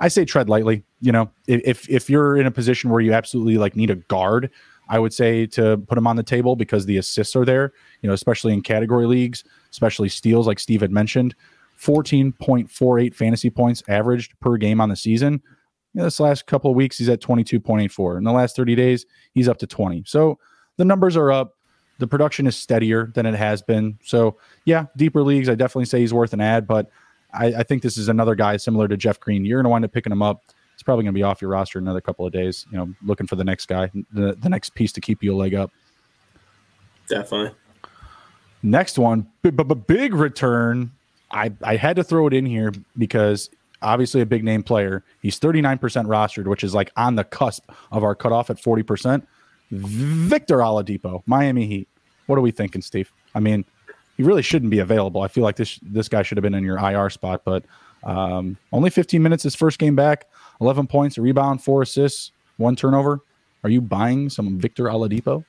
I 0.00 0.08
say 0.08 0.24
tread 0.24 0.48
lightly. 0.48 0.84
You 1.00 1.12
know, 1.12 1.30
if 1.46 1.88
if 1.88 2.08
you're 2.10 2.36
in 2.36 2.46
a 2.46 2.50
position 2.50 2.90
where 2.90 3.00
you 3.00 3.12
absolutely 3.12 3.58
like 3.58 3.74
need 3.76 3.90
a 3.90 3.96
guard, 3.96 4.50
I 4.88 4.98
would 4.98 5.12
say 5.12 5.46
to 5.46 5.78
put 5.78 5.98
him 5.98 6.06
on 6.06 6.16
the 6.16 6.22
table 6.22 6.54
because 6.54 6.86
the 6.86 6.98
assists 6.98 7.34
are 7.34 7.44
there. 7.44 7.72
You 8.02 8.08
know, 8.08 8.14
especially 8.14 8.52
in 8.52 8.62
category 8.62 9.06
leagues, 9.06 9.44
especially 9.70 10.08
steals, 10.08 10.46
like 10.46 10.58
Steve 10.58 10.80
had 10.80 10.92
mentioned. 10.92 11.34
14.48 11.80 13.14
fantasy 13.14 13.50
points 13.50 13.84
averaged 13.88 14.38
per 14.40 14.56
game 14.56 14.80
on 14.80 14.88
the 14.88 14.96
season. 14.96 15.34
You 15.94 16.00
know, 16.00 16.04
this 16.04 16.18
last 16.18 16.46
couple 16.46 16.70
of 16.70 16.76
weeks, 16.76 16.98
he's 16.98 17.08
at 17.08 17.20
22.84. 17.20 18.18
In 18.18 18.24
the 18.24 18.32
last 18.32 18.56
30 18.56 18.74
days, 18.74 19.06
he's 19.32 19.48
up 19.48 19.58
to 19.58 19.66
20. 19.66 20.02
So 20.04 20.38
the 20.78 20.84
numbers 20.84 21.16
are 21.16 21.30
up. 21.30 21.56
The 21.98 22.06
production 22.06 22.46
is 22.46 22.56
steadier 22.56 23.10
than 23.14 23.26
it 23.26 23.34
has 23.34 23.60
been. 23.60 23.98
So 24.02 24.38
yeah, 24.64 24.86
deeper 24.96 25.22
leagues, 25.22 25.48
I 25.48 25.54
definitely 25.54 25.84
say 25.84 26.00
he's 26.00 26.14
worth 26.14 26.32
an 26.32 26.40
add, 26.40 26.66
but 26.66 26.90
I, 27.34 27.46
I 27.46 27.62
think 27.64 27.82
this 27.82 27.98
is 27.98 28.08
another 28.08 28.34
guy 28.34 28.56
similar 28.56 28.88
to 28.88 28.96
Jeff 28.96 29.20
Green. 29.20 29.44
You're 29.44 29.58
going 29.58 29.64
to 29.64 29.70
wind 29.70 29.84
up 29.84 29.92
picking 29.92 30.12
him 30.12 30.22
up. 30.22 30.44
It's 30.74 30.82
probably 30.82 31.02
going 31.02 31.12
to 31.12 31.18
be 31.18 31.24
off 31.24 31.42
your 31.42 31.50
roster 31.50 31.78
in 31.78 31.84
another 31.84 32.00
couple 32.00 32.24
of 32.24 32.32
days. 32.32 32.64
You 32.70 32.78
know, 32.78 32.94
looking 33.02 33.26
for 33.26 33.36
the 33.36 33.44
next 33.44 33.66
guy, 33.66 33.90
the, 34.12 34.36
the 34.40 34.48
next 34.48 34.74
piece 34.74 34.92
to 34.92 35.00
keep 35.00 35.22
you 35.22 35.34
a 35.34 35.36
leg 35.36 35.54
up. 35.54 35.72
Definitely. 37.08 37.54
Next 38.62 38.98
one, 38.98 39.26
b- 39.42 39.50
b- 39.50 39.74
big 39.74 40.14
return. 40.14 40.92
I, 41.30 41.52
I 41.62 41.76
had 41.76 41.96
to 41.96 42.04
throw 42.04 42.26
it 42.26 42.32
in 42.32 42.46
here 42.46 42.72
because 42.96 43.50
obviously 43.82 44.20
a 44.20 44.26
big 44.26 44.44
name 44.44 44.62
player. 44.62 45.04
He's 45.20 45.38
39% 45.38 45.78
rostered, 46.06 46.46
which 46.46 46.64
is 46.64 46.74
like 46.74 46.90
on 46.96 47.16
the 47.16 47.24
cusp 47.24 47.70
of 47.90 48.04
our 48.04 48.14
cutoff 48.14 48.50
at 48.50 48.56
40%. 48.56 49.26
Victor 49.70 50.58
Oladipo, 50.58 51.22
Miami 51.26 51.66
Heat. 51.66 51.88
What 52.26 52.38
are 52.38 52.42
we 52.42 52.50
thinking, 52.50 52.82
Steve? 52.82 53.12
I 53.34 53.40
mean, 53.40 53.64
he 54.16 54.22
really 54.22 54.42
shouldn't 54.42 54.70
be 54.70 54.80
available. 54.80 55.22
I 55.22 55.28
feel 55.28 55.44
like 55.44 55.56
this 55.56 55.78
this 55.82 56.08
guy 56.08 56.22
should 56.22 56.38
have 56.38 56.42
been 56.42 56.54
in 56.54 56.64
your 56.64 56.78
IR 56.78 57.10
spot, 57.10 57.42
but 57.44 57.64
um, 58.04 58.56
only 58.72 58.90
15 58.90 59.22
minutes 59.22 59.42
his 59.42 59.54
first 59.54 59.78
game 59.78 59.96
back, 59.96 60.26
11 60.60 60.86
points, 60.86 61.18
a 61.18 61.22
rebound, 61.22 61.62
four 61.62 61.82
assists, 61.82 62.32
one 62.56 62.76
turnover. 62.76 63.20
Are 63.64 63.70
you 63.70 63.80
buying 63.80 64.30
some 64.30 64.58
Victor 64.58 64.84
Oladipo? 64.84 65.44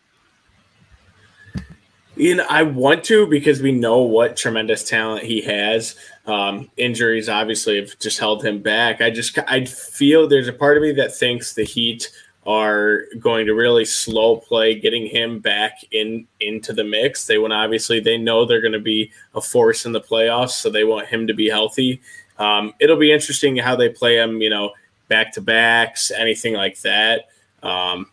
You 2.16 2.36
know, 2.36 2.46
I 2.50 2.64
want 2.64 3.06
to 3.06 3.28
because 3.28 3.62
we 3.62 3.72
know 3.72 4.00
what 4.00 4.36
tremendous 4.36 4.84
talent 4.84 5.24
he 5.24 5.42
has. 5.42 5.96
Um, 6.26 6.70
injuries 6.76 7.30
obviously 7.30 7.78
have 7.80 7.98
just 8.00 8.20
held 8.20 8.44
him 8.44 8.62
back. 8.62 9.00
I 9.00 9.10
just 9.10 9.38
I 9.48 9.66
feel 9.66 10.28
there's 10.28 10.50
a 10.50 10.54
part 10.54 10.76
of 10.76 10.84
me 10.84 10.92
that 10.94 11.16
thinks 11.16 11.54
the 11.54 11.64
Heat 11.64 12.12
are 12.46 13.04
going 13.20 13.46
to 13.46 13.54
really 13.54 13.86
slow 13.86 14.38
play 14.38 14.80
getting 14.80 15.06
him 15.06 15.40
back 15.40 15.80
in 15.92 16.26
into 16.40 16.74
the 16.74 16.84
mix. 16.84 17.28
They 17.28 17.38
want 17.38 17.54
obviously 17.54 18.00
they 18.00 18.18
know 18.18 18.46
they're 18.46 18.62
going 18.62 18.74
to 18.74 18.80
be 18.80 19.12
a 19.36 19.42
force 19.42 19.86
in 19.86 19.92
the 19.92 20.02
playoffs, 20.02 20.52
so 20.52 20.70
they 20.70 20.84
want 20.84 21.08
him 21.08 21.28
to 21.28 21.34
be 21.34 21.50
healthy. 21.50 22.02
Um, 22.38 22.74
it'll 22.80 22.98
be 22.98 23.12
interesting 23.12 23.58
how 23.58 23.76
they 23.76 23.90
play 23.90 24.18
him, 24.18 24.42
you 24.42 24.50
know, 24.50 24.72
back 25.10 25.34
to 25.34 25.42
backs, 25.42 26.12
anything 26.12 26.54
like 26.54 26.80
that. 26.82 27.28
Um, 27.62 28.10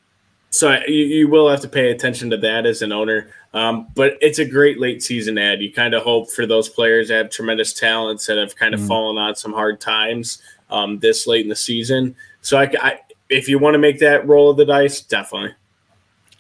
so 0.51 0.77
you, 0.89 1.05
you, 1.05 1.29
will 1.29 1.49
have 1.49 1.61
to 1.61 1.69
pay 1.69 1.91
attention 1.91 2.31
to 2.31 2.37
that 2.39 2.67
as 2.67 2.83
an 2.83 2.91
owner. 2.91 3.29
Um, 3.55 3.89
but 3.95 4.15
it's 4.21 4.39
a 4.39 4.45
great 4.45 4.81
late 4.81 5.03
season 5.03 5.39
add. 5.39 5.63
You 5.63 5.73
kind 5.73 5.95
of 5.95 6.03
hope 6.03 6.31
for 6.31 6.47
those 6.47 6.69
players 6.69 7.09
that 7.09 7.17
have 7.17 7.31
tremendous 7.31 7.73
talents 7.73 8.27
that 8.27 8.39
have 8.39 8.57
kind 8.57 8.75
of 8.75 8.81
mm-hmm. 8.81 8.89
fallen 8.89 9.19
on 9.19 9.37
some 9.37 9.53
hard 9.53 9.81
times 9.81 10.43
um, 10.71 10.99
this 10.99 11.27
late 11.27 11.43
in 11.43 11.49
the 11.49 11.57
season. 11.57 12.17
So 12.41 12.59
I, 12.59 12.71
I, 12.81 12.99
if 13.29 13.49
you 13.49 13.59
want 13.59 13.75
to 13.75 13.79
make 13.79 13.99
that 14.01 14.27
roll 14.27 14.51
of 14.51 14.57
the 14.57 14.65
dice, 14.65 15.01
definitely. 15.01 15.55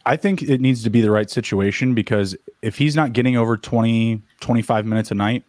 I 0.05 0.17
think 0.17 0.43
it 0.43 0.61
needs 0.61 0.85
to 0.85 0.91
be 0.91 1.01
the 1.01 1.11
right 1.11 1.29
situation 1.29 1.95
because 1.95 2.37
if 2.63 2.79
he's 2.79 2.95
not 2.95 3.13
getting 3.13 3.37
over 3.37 3.57
20, 3.57 4.23
25 4.41 4.87
minutes 4.87 5.11
a 5.11 5.15
night, 5.15 5.43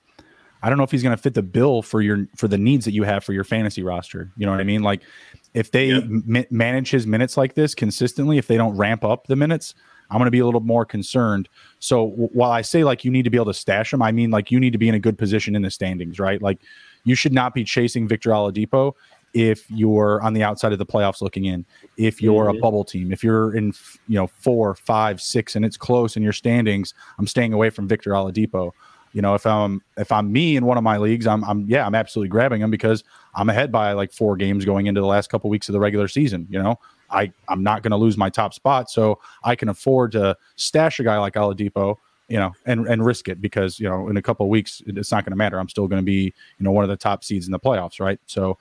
I 0.63 0.69
don't 0.69 0.80
know 0.80 0.84
if 0.84 0.89
he's 0.89 1.04
going 1.04 1.15
to 1.15 1.21
fit 1.21 1.36
the 1.36 1.43
bill 1.43 1.84
for 1.84 2.02
your 2.02 2.26
for 2.36 2.47
the 2.47 2.58
needs 2.58 2.86
that 2.86 2.91
you 2.91 3.04
have 3.04 3.23
for 3.23 3.34
your 3.34 3.43
fantasy 3.43 3.84
roster. 3.84 4.32
You 4.36 4.47
know 4.47 4.52
what 4.52 4.60
I 4.60 4.63
mean? 4.63 4.82
Like 4.82 5.04
if 5.54 5.71
they 5.71 5.89
yeah. 5.89 6.00
ma- 6.04 6.43
manage 6.50 6.89
his 6.89 7.06
minutes 7.06 7.38
like 7.38 7.54
this 7.54 7.76
consistently, 7.76 8.39
if 8.39 8.47
they 8.47 8.58
don't 8.58 8.76
ramp 8.76 9.06
up 9.06 9.28
the 9.28 9.36
minutes, 9.36 9.76
I'm 10.10 10.17
going 10.17 10.26
to 10.26 10.32
be 10.32 10.39
a 10.39 10.45
little 10.45 10.62
more 10.62 10.86
concerned. 10.86 11.47
So 11.78 12.10
w- 12.10 12.30
while 12.34 12.52
I 12.52 12.63
say 12.63 12.84
like 12.84 13.06
you 13.06 13.12
need 13.12 13.23
to 13.23 13.30
be 13.30 13.38
able 13.38 13.45
to 13.45 13.54
stash 13.54 13.93
him, 13.93 14.02
I 14.02 14.12
mean 14.12 14.32
like 14.32 14.50
you 14.50 14.60
need 14.60 14.73
to 14.73 14.80
be 14.80 14.89
in 14.89 14.95
a 14.95 15.00
good 15.00 15.17
position 15.17 15.56
in 15.56 15.62
the 15.62 15.69
standings, 15.69 16.19
right? 16.19 16.41
Like 16.41 16.60
you 17.04 17.13
should 17.13 17.34
not 17.34 17.54
be 17.54 17.63
chasing 17.63 18.08
Victor 18.08 18.32
Oladipo 18.32 18.93
if 19.34 19.70
you're 19.70 20.22
on 20.22 20.34
the 20.34 20.44
outside 20.44 20.72
of 20.72 20.80
the 20.80 20.86
playoffs 20.86 21.22
looking 21.22 21.46
in, 21.46 21.66
if 21.98 22.22
you're 22.22 22.46
mm-hmm. 22.46 22.58
a 22.58 22.62
bubble 22.62 22.84
team, 22.84 23.12
if 23.12 23.24
you're 23.24 23.56
in 23.56 23.74
you 24.08 24.16
know 24.16 24.28
four, 24.28 24.76
five, 24.76 25.22
six, 25.22 25.56
and 25.56 25.66
it's 25.66 25.78
close 25.78 26.16
in 26.18 26.24
your 26.24 26.34
standings, 26.34 26.94
I'm 27.20 27.28
staying 27.28 27.54
away 27.54 27.70
from 27.70 27.88
Victor 27.88 28.12
Oladipo. 28.12 28.72
You 29.13 29.22
know, 29.22 29.36
if 29.36 29.46
I'm 29.46 29.82
if 29.98 30.12
I'm 30.12 30.32
me 30.32 30.58
in 30.58 30.66
one 30.66 30.78
of 30.78 30.84
my 30.84 30.98
leagues, 30.98 31.28
I'm 31.28 31.44
I'm 31.44 31.66
yeah, 31.68 31.86
I'm 31.86 31.96
absolutely 31.96 32.30
grabbing 32.30 32.62
him 32.62 32.72
because 32.72 33.04
I'm 33.36 33.50
ahead 33.50 33.72
by 33.72 33.94
like 33.94 34.12
four 34.12 34.36
games 34.36 34.66
going 34.66 34.88
into 34.88 35.02
the 35.02 35.08
last 35.08 35.30
couple 35.30 35.50
weeks 35.50 35.70
of 35.70 35.74
the 35.74 35.80
regular 35.80 36.08
season. 36.08 36.48
You 36.50 36.62
know, 36.62 36.80
I 37.10 37.32
I'm 37.48 37.63
not 37.63 37.84
going 37.84 37.92
to 37.92 37.98
lose 37.98 38.18
my 38.18 38.30
top 38.30 38.54
spot, 38.54 38.90
so 38.90 39.20
I 39.44 39.56
can 39.56 39.70
afford 39.70 40.12
to 40.13 40.38
stash 40.56 41.00
a 41.00 41.04
guy 41.04 41.18
like 41.18 41.34
Oladipo 41.34 41.98
you 42.28 42.38
know, 42.38 42.54
and 42.66 42.88
and 42.88 43.06
risk 43.06 43.30
it 43.30 43.42
because 43.42 43.80
you 43.80 43.88
know 43.88 44.10
in 44.10 44.18
a 44.18 44.22
couple 44.22 44.46
of 44.46 44.50
weeks 44.50 44.82
it's 44.86 45.12
not 45.12 45.24
going 45.24 45.32
to 45.32 45.38
matter. 45.38 45.60
I'm 45.60 45.70
still 45.70 45.88
going 45.88 46.02
to 46.02 46.06
be 46.06 46.34
you 46.58 46.63
know 46.63 46.72
one 46.72 46.84
of 46.84 46.90
the 46.90 46.98
top 46.98 47.24
seeds 47.24 47.46
in 47.46 47.52
the 47.52 47.60
playoffs, 47.60 48.00
right? 48.00 48.20
So 48.26 48.58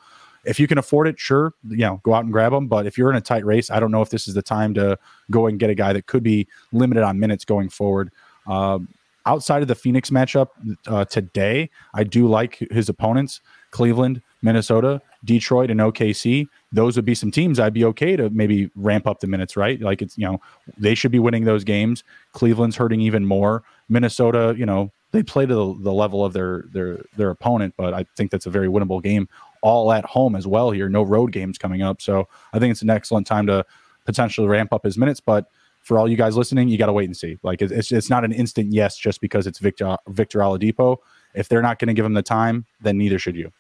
if 0.47 0.61
you 0.61 0.67
can 0.67 0.79
afford 0.79 1.09
it, 1.09 1.19
sure, 1.19 1.53
you 1.69 1.79
know, 1.79 2.01
go 2.05 2.15
out 2.15 2.25
and 2.25 2.33
grab 2.33 2.53
him. 2.53 2.69
But 2.69 2.87
if 2.87 2.97
you're 2.97 3.11
in 3.11 3.17
a 3.17 3.21
tight 3.21 3.45
race, 3.45 3.71
I 3.71 3.81
don't 3.81 3.91
know 3.91 4.03
if 4.03 4.11
this 4.11 4.29
is 4.29 4.35
the 4.35 4.43
time 4.43 4.75
to 4.75 4.99
go 5.31 5.47
and 5.47 5.59
get 5.59 5.71
a 5.71 5.75
guy 5.75 5.93
that 5.93 6.07
could 6.07 6.23
be 6.23 6.47
limited 6.73 7.03
on 7.03 7.19
minutes 7.19 7.45
going 7.45 7.69
forward. 7.69 8.11
Uh, 8.47 8.79
outside 9.27 9.61
of 9.63 9.69
the 9.69 9.75
Phoenix 9.75 10.11
matchup 10.11 10.49
uh, 10.87 11.05
today, 11.05 11.69
I 11.95 12.05
do 12.05 12.29
like 12.29 12.59
his 12.71 12.89
opponents: 12.89 13.41
Cleveland, 13.73 14.23
Minnesota, 14.41 15.03
Detroit, 15.25 15.71
and 15.71 15.81
OKC. 15.81 16.47
Those 16.73 16.97
would 16.97 17.05
be 17.05 17.15
some 17.15 17.31
teams 17.33 17.59
I'd 17.59 17.75
be 17.75 17.85
okay 17.85 18.17
to 18.17 18.31
maybe 18.31 18.71
ramp 18.77 19.07
up 19.07 19.21
the 19.21 19.27
minutes. 19.27 19.57
Right, 19.57 19.81
like 19.81 20.01
it's 20.01 20.17
you 20.17 20.27
know 20.27 20.41
they 20.79 20.95
should 20.95 21.13
be 21.13 21.19
winning 21.19 21.45
those 21.45 21.65
games. 21.65 22.05
Cleveland's 22.33 22.77
hurting 22.77 23.01
even 23.01 23.27
more. 23.27 23.65
Minnesota, 23.89 24.55
you 24.57 24.67
know, 24.67 24.93
they 25.13 25.23
play 25.23 25.47
to 25.47 25.55
the, 25.55 25.75
the 25.81 25.93
level 25.93 26.25
of 26.25 26.33
their 26.33 26.65
their 26.73 27.01
their 27.17 27.31
opponent, 27.31 27.75
but 27.77 27.95
I 27.95 28.05
think 28.17 28.31
that's 28.31 28.47
a 28.47 28.51
very 28.51 28.69
winnable 28.69 29.03
game 29.03 29.29
all 29.67 29.91
at 29.91 30.05
home 30.05 30.37
as 30.37 30.47
well 30.47 30.71
here. 30.71 30.89
No 30.89 31.03
road 31.03 31.33
games 31.33 31.59
coming 31.59 31.83
up. 31.83 32.01
So 32.01 32.29
I 32.53 32.61
think 32.61 32.71
it's 32.71 32.83
an 32.83 32.91
excellent 32.91 33.27
time 33.27 33.49
to 33.49 33.67
potentially 34.05 34.47
ramp 34.47 34.73
up 34.73 34.85
his 34.85 34.97
minutes. 34.97 35.19
But 35.19 35.51
for 35.83 35.99
all 35.99 36.09
you 36.09 36.17
guys 36.17 36.37
listening, 36.37 36.69
you 36.69 36.79
got 36.79 36.87
to 36.87 36.93
wait 36.93 37.07
and 37.07 37.17
see. 37.17 37.37
Like 37.43 37.61
it's, 37.61 37.91
it's 37.91 38.09
not 38.09 38.25
an 38.25 38.31
instant 38.31 38.73
yes 38.73 38.97
just 38.97 39.21
because 39.21 39.45
it's 39.49 39.59
Victor 39.59 39.97
Victor 40.07 40.39
Oladipo. 40.39 40.99
If 41.35 41.49
they're 41.49 41.63
not 41.63 41.81
going 41.81 41.89
to 41.89 41.95
give 41.95 42.05
him 42.05 42.15
the 42.15 42.23
time, 42.23 42.65
then 42.81 42.97
neither 42.97 43.19
should 43.19 43.35
you. 43.35 43.53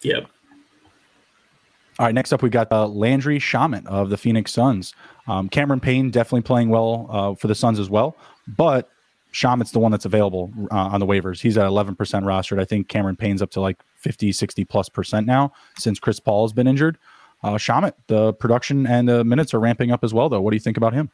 Yep. 0.00 0.26
All 1.98 2.06
right, 2.06 2.14
next 2.14 2.32
up 2.32 2.42
we 2.42 2.48
got 2.48 2.72
uh, 2.72 2.88
Landry 2.88 3.38
Shamet 3.38 3.86
of 3.86 4.08
the 4.08 4.16
Phoenix 4.16 4.52
Suns. 4.52 4.94
Um, 5.28 5.50
Cameron 5.50 5.80
Payne 5.80 6.10
definitely 6.10 6.42
playing 6.42 6.70
well 6.70 7.06
uh, 7.10 7.34
for 7.34 7.46
the 7.46 7.54
Suns 7.54 7.78
as 7.78 7.90
well, 7.90 8.16
but 8.48 8.90
Shamet's 9.34 9.72
the 9.72 9.80
one 9.80 9.90
that's 9.90 10.04
available 10.04 10.52
uh, 10.70 10.76
on 10.76 11.00
the 11.00 11.06
waivers. 11.06 11.40
He's 11.40 11.58
at 11.58 11.66
11% 11.66 11.96
rostered. 11.96 12.60
I 12.60 12.64
think 12.64 12.88
Cameron 12.88 13.16
Payne's 13.16 13.42
up 13.42 13.50
to 13.50 13.60
like 13.60 13.82
50, 13.96 14.30
60 14.30 14.64
plus 14.64 14.88
percent 14.88 15.26
now 15.26 15.52
since 15.76 15.98
Chris 15.98 16.20
Paul 16.20 16.46
has 16.46 16.52
been 16.52 16.68
injured. 16.68 16.96
Uh, 17.42 17.54
Shamet, 17.54 17.94
the 18.06 18.32
production 18.34 18.86
and 18.86 19.08
the 19.08 19.24
minutes 19.24 19.52
are 19.52 19.58
ramping 19.60 19.90
up 19.90 20.04
as 20.04 20.14
well, 20.14 20.28
though. 20.28 20.40
What 20.40 20.52
do 20.52 20.56
you 20.56 20.60
think 20.60 20.76
about 20.76 20.94
him? 20.94 21.10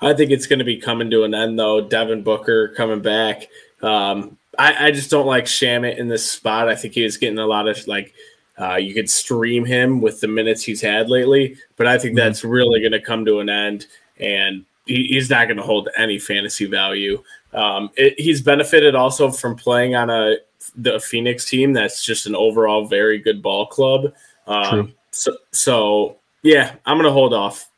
I 0.00 0.14
think 0.14 0.32
it's 0.32 0.48
going 0.48 0.58
to 0.58 0.64
be 0.64 0.78
coming 0.78 1.10
to 1.10 1.22
an 1.22 1.32
end, 1.32 1.58
though. 1.58 1.80
Devin 1.80 2.24
Booker 2.24 2.68
coming 2.68 3.00
back. 3.00 3.48
Um, 3.82 4.36
I, 4.58 4.86
I, 4.86 4.90
just 4.90 5.10
don't 5.10 5.26
like 5.26 5.44
Shamet 5.44 5.96
in 5.96 6.08
this 6.08 6.28
spot. 6.28 6.68
I 6.68 6.74
think 6.74 6.94
he's 6.94 7.16
getting 7.16 7.38
a 7.38 7.46
lot 7.46 7.68
of 7.68 7.86
like, 7.86 8.12
uh, 8.60 8.76
you 8.76 8.94
could 8.94 9.08
stream 9.08 9.64
him 9.64 10.00
with 10.00 10.20
the 10.20 10.28
minutes 10.28 10.64
he's 10.64 10.80
had 10.80 11.08
lately, 11.08 11.56
but 11.76 11.86
I 11.86 11.98
think 11.98 12.16
mm-hmm. 12.16 12.26
that's 12.26 12.44
really 12.44 12.80
going 12.80 12.92
to 12.92 13.00
come 13.00 13.24
to 13.24 13.38
an 13.38 13.48
end. 13.48 13.86
And 14.18 14.66
he, 14.92 15.08
he's 15.08 15.30
not 15.30 15.46
going 15.48 15.56
to 15.56 15.62
hold 15.62 15.88
any 15.96 16.18
fantasy 16.18 16.66
value. 16.66 17.22
Um, 17.52 17.90
it, 17.96 18.18
he's 18.18 18.42
benefited 18.42 18.94
also 18.94 19.30
from 19.30 19.56
playing 19.56 19.94
on 19.94 20.10
a 20.10 20.36
the 20.76 21.00
Phoenix 21.00 21.44
team 21.48 21.72
that's 21.72 22.04
just 22.04 22.26
an 22.26 22.34
overall 22.34 22.86
very 22.86 23.18
good 23.18 23.42
ball 23.42 23.66
club. 23.66 24.12
Um, 24.46 24.94
so, 25.10 25.36
so 25.50 26.16
yeah, 26.42 26.74
I'm 26.86 26.96
going 26.96 27.06
to 27.06 27.12
hold 27.12 27.34
off. 27.34 27.68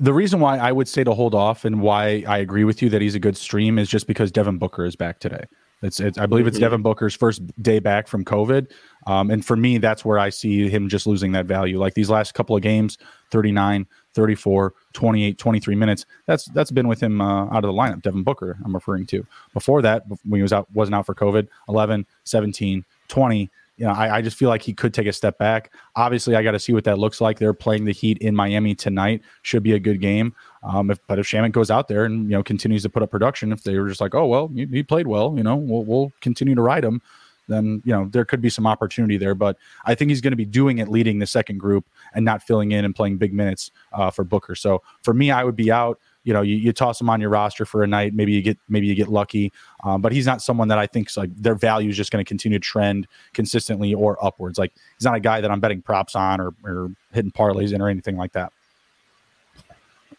The 0.00 0.12
reason 0.12 0.40
why 0.40 0.58
I 0.58 0.72
would 0.72 0.88
say 0.88 1.04
to 1.04 1.14
hold 1.14 1.34
off 1.34 1.64
and 1.64 1.80
why 1.80 2.24
I 2.26 2.38
agree 2.38 2.64
with 2.64 2.82
you 2.82 2.88
that 2.88 3.00
he's 3.00 3.14
a 3.14 3.20
good 3.20 3.36
stream 3.36 3.78
is 3.78 3.88
just 3.88 4.08
because 4.08 4.32
Devin 4.32 4.58
Booker 4.58 4.84
is 4.84 4.96
back 4.96 5.20
today. 5.20 5.44
It's, 5.82 6.00
it's 6.00 6.18
I 6.18 6.26
believe 6.26 6.46
it's 6.46 6.56
mm-hmm. 6.56 6.64
Devin 6.64 6.82
Booker's 6.82 7.14
first 7.14 7.42
day 7.62 7.78
back 7.78 8.08
from 8.08 8.24
COVID. 8.24 8.70
Um, 9.06 9.30
and 9.30 9.44
for 9.44 9.56
me, 9.56 9.78
that's 9.78 10.04
where 10.04 10.18
I 10.18 10.28
see 10.28 10.68
him 10.68 10.88
just 10.88 11.06
losing 11.06 11.32
that 11.32 11.46
value. 11.46 11.78
Like 11.78 11.94
these 11.94 12.10
last 12.10 12.34
couple 12.34 12.56
of 12.56 12.62
games, 12.62 12.98
39, 13.30 13.86
34, 14.14 14.74
28, 14.92 15.38
23 15.38 15.74
minutes. 15.76 16.06
That's 16.26 16.46
that's 16.46 16.70
been 16.70 16.88
with 16.88 17.00
him 17.00 17.20
uh, 17.20 17.46
out 17.46 17.64
of 17.64 17.68
the 17.68 17.72
lineup. 17.72 18.02
Devin 18.02 18.24
Booker, 18.24 18.58
I'm 18.64 18.74
referring 18.74 19.06
to. 19.06 19.24
Before 19.54 19.80
that, 19.82 20.04
when 20.24 20.38
he 20.38 20.42
was 20.42 20.52
out, 20.52 20.66
wasn't 20.72 20.96
out 20.96 21.06
for 21.06 21.14
COVID, 21.14 21.46
11, 21.68 22.06
17, 22.24 22.84
20. 23.08 23.50
You 23.78 23.86
know, 23.86 23.92
I, 23.92 24.16
I 24.16 24.22
just 24.22 24.36
feel 24.36 24.48
like 24.48 24.62
he 24.62 24.74
could 24.74 24.92
take 24.92 25.06
a 25.06 25.12
step 25.12 25.38
back. 25.38 25.72
Obviously, 25.96 26.34
I 26.34 26.42
got 26.42 26.50
to 26.50 26.58
see 26.58 26.72
what 26.72 26.84
that 26.84 26.98
looks 26.98 27.20
like. 27.20 27.38
They're 27.38 27.54
playing 27.54 27.84
the 27.84 27.92
Heat 27.92 28.18
in 28.18 28.34
Miami 28.34 28.74
tonight. 28.74 29.22
Should 29.42 29.62
be 29.62 29.72
a 29.72 29.78
good 29.78 30.00
game. 30.00 30.34
Um, 30.64 30.90
if, 30.90 30.98
but 31.06 31.18
if 31.18 31.26
Shamet 31.26 31.52
goes 31.52 31.70
out 31.70 31.88
there 31.88 32.04
and 32.04 32.24
you 32.24 32.36
know 32.36 32.42
continues 32.42 32.82
to 32.82 32.88
put 32.88 33.02
up 33.02 33.10
production, 33.10 33.52
if 33.52 33.62
they 33.62 33.78
were 33.78 33.88
just 33.88 34.00
like, 34.00 34.14
oh 34.14 34.26
well, 34.26 34.48
he, 34.48 34.66
he 34.66 34.82
played 34.82 35.06
well, 35.06 35.34
you 35.36 35.42
know, 35.42 35.56
we'll, 35.56 35.84
we'll 35.84 36.12
continue 36.20 36.54
to 36.54 36.62
ride 36.62 36.84
him 36.84 37.00
then 37.48 37.82
you 37.84 37.92
know 37.92 38.08
there 38.12 38.24
could 38.24 38.40
be 38.40 38.50
some 38.50 38.66
opportunity 38.66 39.16
there. 39.16 39.34
But 39.34 39.56
I 39.84 39.94
think 39.94 40.10
he's 40.10 40.20
going 40.20 40.32
to 40.32 40.36
be 40.36 40.44
doing 40.44 40.78
it, 40.78 40.88
leading 40.88 41.18
the 41.18 41.26
second 41.26 41.58
group, 41.58 41.84
and 42.14 42.24
not 42.24 42.42
filling 42.42 42.72
in 42.72 42.84
and 42.84 42.94
playing 42.94 43.18
big 43.18 43.32
minutes 43.32 43.70
uh, 43.92 44.10
for 44.10 44.22
Booker. 44.22 44.54
So 44.54 44.82
for 45.02 45.12
me, 45.12 45.30
I 45.30 45.42
would 45.42 45.56
be 45.56 45.72
out. 45.72 45.98
You 46.28 46.34
know, 46.34 46.42
you, 46.42 46.56
you, 46.56 46.74
toss 46.74 47.00
him 47.00 47.08
on 47.08 47.22
your 47.22 47.30
roster 47.30 47.64
for 47.64 47.82
a 47.82 47.86
night. 47.86 48.12
Maybe 48.12 48.32
you 48.32 48.42
get 48.42 48.58
maybe 48.68 48.86
you 48.86 48.94
get 48.94 49.08
lucky, 49.08 49.50
um, 49.82 50.02
but 50.02 50.12
he's 50.12 50.26
not 50.26 50.42
someone 50.42 50.68
that 50.68 50.76
I 50.76 50.86
think 50.86 51.08
like 51.16 51.34
their 51.34 51.54
value 51.54 51.88
is 51.88 51.96
just 51.96 52.10
going 52.10 52.22
to 52.22 52.28
continue 52.28 52.58
to 52.58 52.62
trend 52.62 53.08
consistently 53.32 53.94
or 53.94 54.22
upwards. 54.22 54.58
Like 54.58 54.74
he's 54.98 55.06
not 55.06 55.14
a 55.14 55.20
guy 55.20 55.40
that 55.40 55.50
I'm 55.50 55.58
betting 55.58 55.80
props 55.80 56.14
on 56.14 56.38
or, 56.38 56.52
or 56.64 56.90
hitting 57.14 57.30
parlays 57.30 57.72
in 57.72 57.80
or 57.80 57.88
anything 57.88 58.18
like 58.18 58.32
that. 58.32 58.52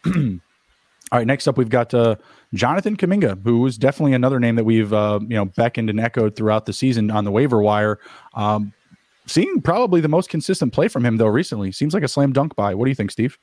All 1.12 1.18
right, 1.18 1.26
next 1.28 1.46
up 1.46 1.56
we've 1.56 1.68
got 1.68 1.94
uh, 1.94 2.16
Jonathan 2.54 2.96
Kuminga, 2.96 3.40
who 3.44 3.64
is 3.66 3.78
definitely 3.78 4.14
another 4.14 4.40
name 4.40 4.56
that 4.56 4.64
we've 4.64 4.92
uh, 4.92 5.20
you 5.22 5.36
know 5.36 5.44
beckoned 5.44 5.90
and 5.90 6.00
echoed 6.00 6.34
throughout 6.34 6.66
the 6.66 6.72
season 6.72 7.08
on 7.12 7.24
the 7.24 7.30
waiver 7.30 7.62
wire. 7.62 8.00
Um, 8.34 8.72
seeing 9.26 9.60
probably 9.62 10.00
the 10.00 10.08
most 10.08 10.28
consistent 10.28 10.72
play 10.72 10.88
from 10.88 11.06
him 11.06 11.18
though 11.18 11.28
recently. 11.28 11.70
Seems 11.70 11.94
like 11.94 12.02
a 12.02 12.08
slam 12.08 12.32
dunk 12.32 12.56
buy. 12.56 12.74
What 12.74 12.86
do 12.86 12.90
you 12.90 12.96
think, 12.96 13.12
Steve? 13.12 13.38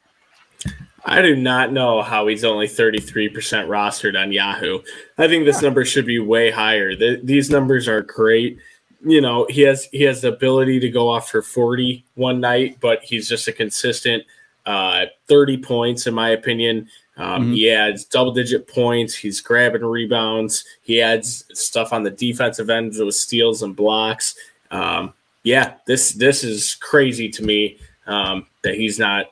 I 1.05 1.21
do 1.21 1.35
not 1.37 1.71
know 1.71 2.01
how 2.01 2.27
he's 2.27 2.43
only 2.43 2.67
33% 2.67 3.31
rostered 3.67 4.21
on 4.21 4.33
Yahoo. 4.33 4.79
I 5.17 5.27
think 5.27 5.45
this 5.45 5.61
number 5.61 5.85
should 5.85 6.05
be 6.05 6.19
way 6.19 6.51
higher. 6.51 6.95
The, 6.95 7.21
these 7.23 7.49
numbers 7.49 7.87
are 7.87 8.01
great. 8.01 8.59
You 9.05 9.21
know, 9.21 9.47
he 9.49 9.61
has 9.61 9.85
he 9.85 10.03
has 10.03 10.21
the 10.21 10.33
ability 10.33 10.79
to 10.81 10.89
go 10.89 11.07
off 11.07 11.29
for 11.29 11.41
40 11.41 12.03
one 12.15 12.41
night, 12.41 12.79
but 12.81 13.03
he's 13.03 13.29
just 13.29 13.47
a 13.47 13.53
consistent 13.53 14.23
uh, 14.65 15.05
30 15.27 15.59
points 15.59 16.07
in 16.07 16.13
my 16.13 16.29
opinion. 16.29 16.89
Um, 17.15 17.43
mm-hmm. 17.43 17.53
He 17.53 17.71
adds 17.71 18.03
double 18.03 18.33
digit 18.33 18.67
points. 18.67 19.15
He's 19.15 19.39
grabbing 19.39 19.85
rebounds. 19.85 20.65
He 20.81 21.01
adds 21.01 21.45
stuff 21.53 21.93
on 21.93 22.03
the 22.03 22.11
defensive 22.11 22.69
end 22.69 22.95
with 22.99 23.15
steals 23.15 23.63
and 23.63 23.75
blocks. 23.75 24.35
Um, 24.71 25.13
yeah, 25.43 25.75
this 25.85 26.11
this 26.11 26.43
is 26.43 26.75
crazy 26.75 27.29
to 27.29 27.43
me 27.43 27.77
um, 28.07 28.45
that 28.63 28.75
he's 28.75 28.99
not 28.99 29.27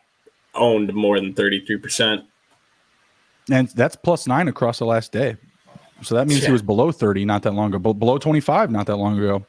owned 0.55 0.93
more 0.93 1.19
than 1.19 1.33
thirty 1.33 1.65
three 1.65 1.77
percent. 1.77 2.23
And 3.51 3.69
that's 3.69 3.95
plus 3.95 4.27
nine 4.27 4.47
across 4.47 4.79
the 4.79 4.85
last 4.85 5.11
day. 5.11 5.37
So 6.01 6.15
that 6.15 6.27
means 6.27 6.41
yeah. 6.41 6.47
he 6.47 6.51
was 6.51 6.61
below 6.61 6.91
30 6.91 7.25
not 7.25 7.43
that 7.43 7.51
long 7.51 7.69
ago, 7.69 7.79
But 7.79 7.93
below 7.93 8.17
25 8.17 8.69
not 8.69 8.85
that 8.87 8.97
long 8.97 9.17
ago. 9.17 9.45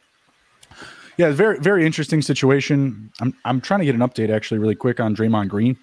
Yeah, 1.16 1.30
very 1.30 1.58
very 1.58 1.86
interesting 1.86 2.20
situation. 2.20 3.10
I'm 3.20 3.34
I'm 3.44 3.60
trying 3.60 3.80
to 3.80 3.86
get 3.86 3.94
an 3.94 4.02
update 4.02 4.28
actually 4.28 4.58
really 4.58 4.74
quick 4.74 5.00
on 5.00 5.16
Draymond 5.16 5.48
Green 5.48 5.78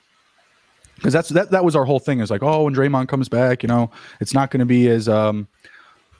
because 0.95 1.11
that's 1.11 1.29
that 1.29 1.49
that 1.49 1.65
was 1.65 1.75
our 1.75 1.85
whole 1.85 1.99
thing. 1.99 2.19
Is 2.19 2.29
like, 2.29 2.43
oh, 2.43 2.63
when 2.63 2.75
Draymond 2.75 3.07
comes 3.07 3.29
back, 3.29 3.63
you 3.63 3.67
know, 3.67 3.89
it's 4.19 4.35
not 4.35 4.51
going 4.51 4.59
to 4.59 4.65
be 4.65 4.87
as 4.89 5.09
um 5.09 5.47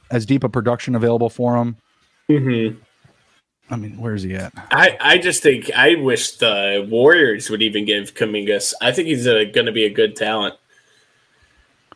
as 0.10 0.26
deep 0.26 0.44
a 0.44 0.50
production 0.50 0.96
available 0.96 1.30
for 1.30 1.56
him. 1.56 1.78
Mm-hmm. 2.28 2.80
I 3.74 3.76
mean, 3.76 3.98
where's 3.98 4.24
he 4.24 4.36
at? 4.36 4.54
I, 4.72 4.98
I 5.00 5.18
just 5.18 5.44
think 5.44 5.72
I 5.76 5.96
wish 5.96 6.38
the 6.38 6.88
Warriors 6.90 7.50
would 7.50 7.62
even 7.62 7.86
give 7.86 8.14
Kumingas. 8.14 8.74
I 8.82 8.92
think 8.92 9.08
he's 9.08 9.26
going 9.26 9.66
to 9.66 9.72
be 9.72 9.86
a 9.86 9.90
good 9.90 10.16
talent. 10.16 10.56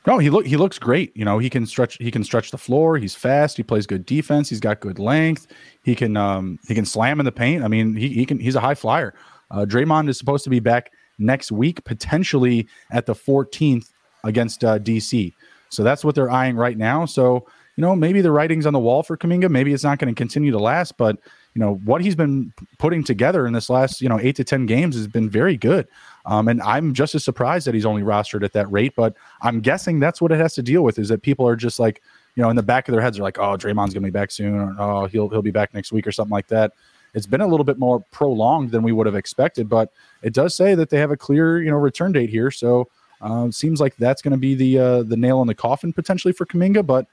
No, 0.05 0.19
he 0.19 0.29
look 0.29 0.45
he 0.45 0.55
looks 0.55 0.79
great. 0.79 1.15
You 1.17 1.25
know, 1.25 1.37
he 1.37 1.49
can 1.49 1.65
stretch 1.65 1.97
he 1.97 2.11
can 2.11 2.23
stretch 2.23 2.51
the 2.51 2.57
floor. 2.57 2.97
He's 2.97 3.13
fast. 3.13 3.57
He 3.57 3.63
plays 3.63 3.85
good 3.85 4.05
defense. 4.05 4.47
He's 4.47 4.61
got 4.61 4.79
good 4.79 4.99
length. 4.99 5.47
He 5.83 5.95
can 5.95 6.15
um 6.15 6.59
he 6.65 6.73
can 6.73 6.85
slam 6.85 7.19
in 7.19 7.25
the 7.25 7.31
paint. 7.31 7.63
I 7.63 7.67
mean, 7.67 7.93
he 7.93 8.07
he 8.09 8.25
can 8.25 8.39
he's 8.39 8.55
a 8.55 8.61
high 8.61 8.75
flyer. 8.75 9.13
Uh, 9.51 9.65
Draymond 9.65 10.09
is 10.09 10.17
supposed 10.17 10.45
to 10.45 10.49
be 10.49 10.61
back 10.61 10.91
next 11.19 11.51
week, 11.51 11.83
potentially 11.83 12.67
at 12.91 13.05
the 13.05 13.13
14th 13.13 13.91
against 14.23 14.63
uh, 14.63 14.79
DC. 14.79 15.33
So 15.69 15.83
that's 15.83 16.03
what 16.03 16.15
they're 16.15 16.31
eyeing 16.31 16.55
right 16.55 16.77
now. 16.77 17.05
So, 17.05 17.45
you 17.75 17.81
know, 17.81 17.95
maybe 17.95 18.21
the 18.21 18.31
writing's 18.31 18.65
on 18.65 18.73
the 18.73 18.79
wall 18.79 19.03
for 19.03 19.17
Kuminga. 19.17 19.49
Maybe 19.49 19.73
it's 19.73 19.83
not 19.83 19.99
going 19.99 20.13
to 20.13 20.17
continue 20.17 20.51
to 20.51 20.59
last, 20.59 20.97
but, 20.97 21.17
you 21.57 21.63
know, 21.63 21.77
what 21.85 22.03
he's 22.03 22.15
been 22.15 22.53
putting 22.77 23.03
together 23.03 23.47
in 23.47 23.53
this 23.53 23.67
last, 23.67 23.99
you 23.99 24.07
know, 24.07 24.19
eight 24.19 24.35
to 24.35 24.43
10 24.43 24.67
games 24.67 24.95
has 24.95 25.07
been 25.07 25.27
very 25.27 25.57
good. 25.57 25.87
Um, 26.27 26.47
and 26.47 26.61
I'm 26.61 26.93
just 26.93 27.15
as 27.15 27.23
surprised 27.23 27.65
that 27.65 27.73
he's 27.73 27.83
only 27.83 28.03
rostered 28.03 28.43
at 28.43 28.53
that 28.53 28.71
rate, 28.71 28.93
but 28.95 29.15
I'm 29.41 29.61
guessing 29.61 29.99
that's 29.99 30.21
what 30.21 30.31
it 30.31 30.37
has 30.37 30.53
to 30.53 30.61
deal 30.61 30.83
with 30.83 30.99
is 30.99 31.09
that 31.09 31.23
people 31.23 31.47
are 31.47 31.55
just 31.55 31.79
like, 31.79 32.03
you 32.35 32.43
know, 32.43 32.51
in 32.51 32.55
the 32.55 32.61
back 32.61 32.87
of 32.87 32.91
their 32.91 33.01
heads 33.01 33.17
are 33.17 33.23
like, 33.23 33.39
oh, 33.39 33.57
Draymond's 33.57 33.95
to 33.95 33.99
be 33.99 34.11
back 34.11 34.29
soon, 34.29 34.53
or 34.53 34.75
oh, 34.77 35.05
he'll 35.07 35.29
he'll 35.29 35.41
be 35.41 35.49
back 35.49 35.73
next 35.73 35.91
week, 35.91 36.05
or 36.05 36.11
something 36.11 36.31
like 36.31 36.45
that 36.49 36.73
it's 37.13 37.25
been 37.25 37.41
a 37.41 37.47
little 37.47 37.63
bit 37.63 37.79
more 37.79 38.01
prolonged 38.11 38.69
than 38.69 38.83
we 38.83 38.91
would 38.91 39.07
have 39.07 39.15
expected, 39.15 39.67
but 39.67 39.91
it 40.21 40.33
does 40.33 40.53
say 40.53 40.75
that 40.75 40.91
they 40.91 40.99
have 40.99 41.09
a 41.09 41.17
clear, 41.17 41.63
you 41.63 41.71
know, 41.71 41.77
return 41.77 42.11
date 42.11 42.29
here. 42.29 42.51
So 42.51 42.89
uh, 43.21 43.49
seems 43.49 43.81
like 43.81 43.95
that's 43.95 44.21
going 44.21 44.33
to 44.33 44.37
be 44.37 44.53
the 44.53 44.77
uh, 44.77 45.03
the 45.03 45.17
nail 45.17 45.41
in 45.41 45.47
the 45.47 45.55
coffin 45.55 45.93
potentially 45.93 46.31
for 46.31 46.45
Kuminga, 46.45 46.85
but 46.85 47.07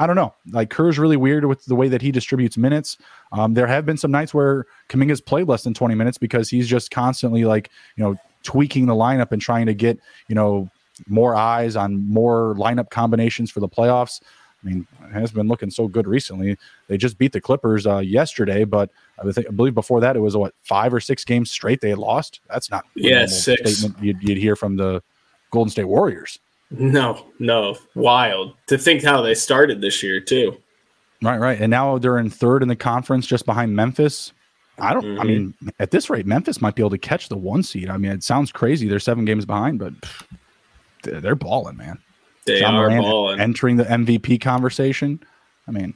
I 0.00 0.06
don't 0.06 0.16
know. 0.16 0.32
Like 0.50 0.70
Kerr's 0.70 0.98
really 0.98 1.18
weird 1.18 1.44
with 1.44 1.66
the 1.66 1.74
way 1.74 1.86
that 1.88 2.00
he 2.00 2.10
distributes 2.10 2.56
minutes. 2.56 2.96
Um, 3.32 3.52
there 3.52 3.66
have 3.66 3.84
been 3.84 3.98
some 3.98 4.10
nights 4.10 4.32
where 4.32 4.64
Kuminga's 4.88 5.20
played 5.20 5.46
less 5.46 5.62
than 5.62 5.74
20 5.74 5.94
minutes 5.94 6.16
because 6.16 6.48
he's 6.48 6.66
just 6.66 6.90
constantly 6.90 7.44
like, 7.44 7.68
you 7.96 8.02
know, 8.02 8.16
tweaking 8.42 8.86
the 8.86 8.94
lineup 8.94 9.30
and 9.30 9.42
trying 9.42 9.66
to 9.66 9.74
get, 9.74 10.00
you 10.26 10.34
know, 10.34 10.70
more 11.06 11.34
eyes 11.34 11.76
on 11.76 12.08
more 12.10 12.54
lineup 12.56 12.88
combinations 12.88 13.50
for 13.50 13.60
the 13.60 13.68
playoffs. 13.68 14.22
I 14.64 14.68
mean, 14.68 14.86
it 15.04 15.12
has 15.12 15.32
been 15.32 15.48
looking 15.48 15.70
so 15.70 15.86
good 15.86 16.06
recently. 16.06 16.56
They 16.88 16.96
just 16.96 17.18
beat 17.18 17.32
the 17.32 17.40
Clippers 17.40 17.86
uh, 17.86 17.98
yesterday, 17.98 18.64
but 18.64 18.90
I, 19.22 19.30
think, 19.32 19.48
I 19.48 19.50
believe 19.50 19.74
before 19.74 20.00
that 20.00 20.16
it 20.16 20.20
was 20.20 20.34
what 20.34 20.54
five 20.62 20.94
or 20.94 21.00
six 21.00 21.26
games 21.26 21.50
straight 21.50 21.82
they 21.82 21.90
had 21.90 21.98
lost. 21.98 22.40
That's 22.48 22.70
not 22.70 22.86
yeah 22.94 23.26
six 23.26 23.78
statement 23.78 24.02
you'd, 24.02 24.22
you'd 24.22 24.38
hear 24.38 24.56
from 24.56 24.76
the 24.76 25.02
Golden 25.50 25.70
State 25.70 25.84
Warriors. 25.84 26.38
No, 26.70 27.26
no, 27.38 27.76
wild 27.94 28.54
to 28.68 28.78
think 28.78 29.02
how 29.02 29.22
they 29.22 29.34
started 29.34 29.80
this 29.80 30.02
year 30.02 30.20
too. 30.20 30.56
Right, 31.22 31.38
right, 31.38 31.60
and 31.60 31.70
now 31.70 31.98
they're 31.98 32.18
in 32.18 32.30
third 32.30 32.62
in 32.62 32.68
the 32.68 32.76
conference, 32.76 33.26
just 33.26 33.44
behind 33.44 33.74
Memphis. 33.74 34.32
I 34.78 34.94
don't. 34.94 35.04
Mm-hmm. 35.04 35.20
I 35.20 35.24
mean, 35.24 35.54
at 35.78 35.90
this 35.90 36.08
rate, 36.08 36.26
Memphis 36.26 36.60
might 36.60 36.74
be 36.74 36.82
able 36.82 36.90
to 36.90 36.98
catch 36.98 37.28
the 37.28 37.36
one 37.36 37.62
seed. 37.62 37.90
I 37.90 37.96
mean, 37.96 38.12
it 38.12 38.22
sounds 38.22 38.50
crazy. 38.52 38.88
They're 38.88 39.00
seven 39.00 39.24
games 39.24 39.44
behind, 39.44 39.78
but 39.78 39.92
pff, 40.00 40.26
they're 41.02 41.34
balling, 41.34 41.76
man. 41.76 41.98
They 42.46 42.60
John 42.60 42.74
are 42.74 42.88
balling. 42.88 43.40
Entering 43.40 43.76
the 43.76 43.84
MVP 43.84 44.40
conversation. 44.40 45.20
I 45.68 45.72
mean, 45.72 45.94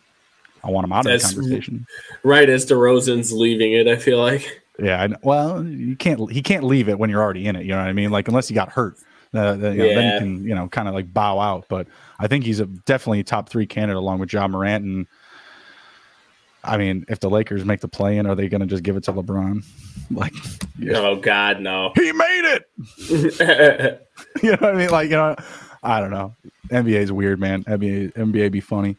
I 0.63 0.71
want 0.71 0.85
him 0.85 0.93
out 0.93 1.07
of 1.07 1.21
the 1.21 1.27
conversation. 1.27 1.87
Right 2.23 2.49
as 2.49 2.67
DeRozan's 2.67 3.33
leaving 3.33 3.73
it, 3.73 3.89
I 3.89 3.97
feel 3.97 4.19
like. 4.19 4.63
Yeah. 4.79 5.03
I, 5.03 5.17
well, 5.23 5.65
you 5.65 5.97
can't. 5.97 6.31
He 6.31 6.43
can't 6.43 6.65
leave 6.65 6.89
it 6.89 6.99
when 6.99 7.09
you're 7.09 7.23
already 7.23 7.47
in 7.47 7.57
it. 7.57 7.63
You 7.65 7.71
know 7.71 7.79
what 7.79 7.89
I 7.89 7.93
mean? 7.93 8.11
Like 8.11 8.29
unless 8.29 8.49
he 8.49 8.55
got 8.55 8.71
hurt, 8.71 8.97
uh, 9.35 9.55
you 9.55 9.59
know, 9.59 9.95
then 9.95 10.13
you 10.13 10.19
can 10.19 10.49
you 10.49 10.55
know 10.55 10.69
kind 10.69 10.89
of 10.89 10.95
like 10.95 11.13
bow 11.13 11.39
out. 11.39 11.67
But 11.69 11.87
I 12.19 12.27
think 12.27 12.45
he's 12.45 12.61
a 12.61 12.67
definitely 12.67 13.25
top 13.25 13.49
three 13.49 13.67
candidate 13.67 13.97
along 13.97 14.21
with 14.21 14.33
Ja 14.33 14.47
Morant 14.47 14.85
and 14.85 15.07
I 16.65 16.79
mean, 16.79 17.05
if 17.09 17.21
the 17.21 17.29
Lakers 17.29 17.65
make 17.65 17.81
the 17.81 17.89
play 17.89 18.17
in, 18.17 18.27
are 18.27 18.35
they 18.35 18.49
going 18.49 18.63
to 18.63 18.67
just 18.67 18.83
give 18.83 18.97
it 18.97 19.05
to 19.05 19.13
LeBron? 19.13 19.65
Like, 20.11 20.35
yeah. 20.79 20.99
oh 20.99 21.17
God, 21.17 21.61
no. 21.61 21.91
He 21.97 22.13
made 22.13 22.59
it. 22.59 24.09
you 24.43 24.51
know 24.51 24.59
what 24.59 24.75
I 24.75 24.77
mean? 24.77 24.91
Like, 24.91 25.09
you 25.09 25.17
know, 25.17 25.35
I 25.83 25.99
don't 25.99 26.11
know. 26.11 26.35
NBA 26.69 26.99
is 26.99 27.11
weird, 27.11 27.41
man. 27.41 27.65
NBA, 27.65 28.13
NBA 28.13 28.53
be 28.53 28.61
funny. 28.61 28.99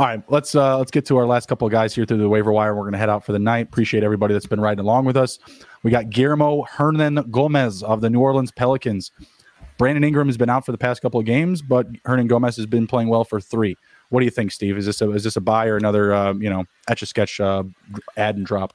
All 0.00 0.06
right, 0.06 0.22
let's 0.30 0.54
uh 0.54 0.78
let's 0.78 0.90
get 0.90 1.04
to 1.08 1.18
our 1.18 1.26
last 1.26 1.46
couple 1.46 1.66
of 1.66 1.72
guys 1.72 1.94
here 1.94 2.06
through 2.06 2.16
the 2.16 2.28
waiver 2.30 2.50
wire. 2.50 2.74
We're 2.74 2.84
gonna 2.84 2.96
head 2.96 3.10
out 3.10 3.22
for 3.22 3.32
the 3.32 3.38
night. 3.38 3.66
Appreciate 3.66 4.02
everybody 4.02 4.32
that's 4.32 4.46
been 4.46 4.58
riding 4.58 4.80
along 4.80 5.04
with 5.04 5.14
us. 5.14 5.38
We 5.82 5.90
got 5.90 6.08
Guillermo 6.08 6.62
Hernan 6.62 7.16
Gomez 7.30 7.82
of 7.82 8.00
the 8.00 8.08
New 8.08 8.20
Orleans 8.20 8.50
Pelicans. 8.50 9.10
Brandon 9.76 10.02
Ingram 10.02 10.26
has 10.28 10.38
been 10.38 10.48
out 10.48 10.64
for 10.64 10.72
the 10.72 10.78
past 10.78 11.02
couple 11.02 11.20
of 11.20 11.26
games, 11.26 11.60
but 11.60 11.92
Hernangómez 12.04 12.56
has 12.56 12.64
been 12.64 12.86
playing 12.86 13.10
well 13.10 13.24
for 13.24 13.42
three. 13.42 13.76
What 14.08 14.20
do 14.20 14.24
you 14.24 14.30
think, 14.30 14.52
Steve? 14.52 14.78
Is 14.78 14.86
this 14.86 15.02
a 15.02 15.10
is 15.10 15.22
this 15.22 15.36
a 15.36 15.40
buy 15.42 15.66
or 15.66 15.76
another 15.76 16.14
uh, 16.14 16.32
you 16.32 16.48
know 16.48 16.64
etch 16.88 17.02
a 17.02 17.06
sketch 17.06 17.38
uh, 17.38 17.64
add 18.16 18.38
and 18.38 18.46
drop? 18.46 18.72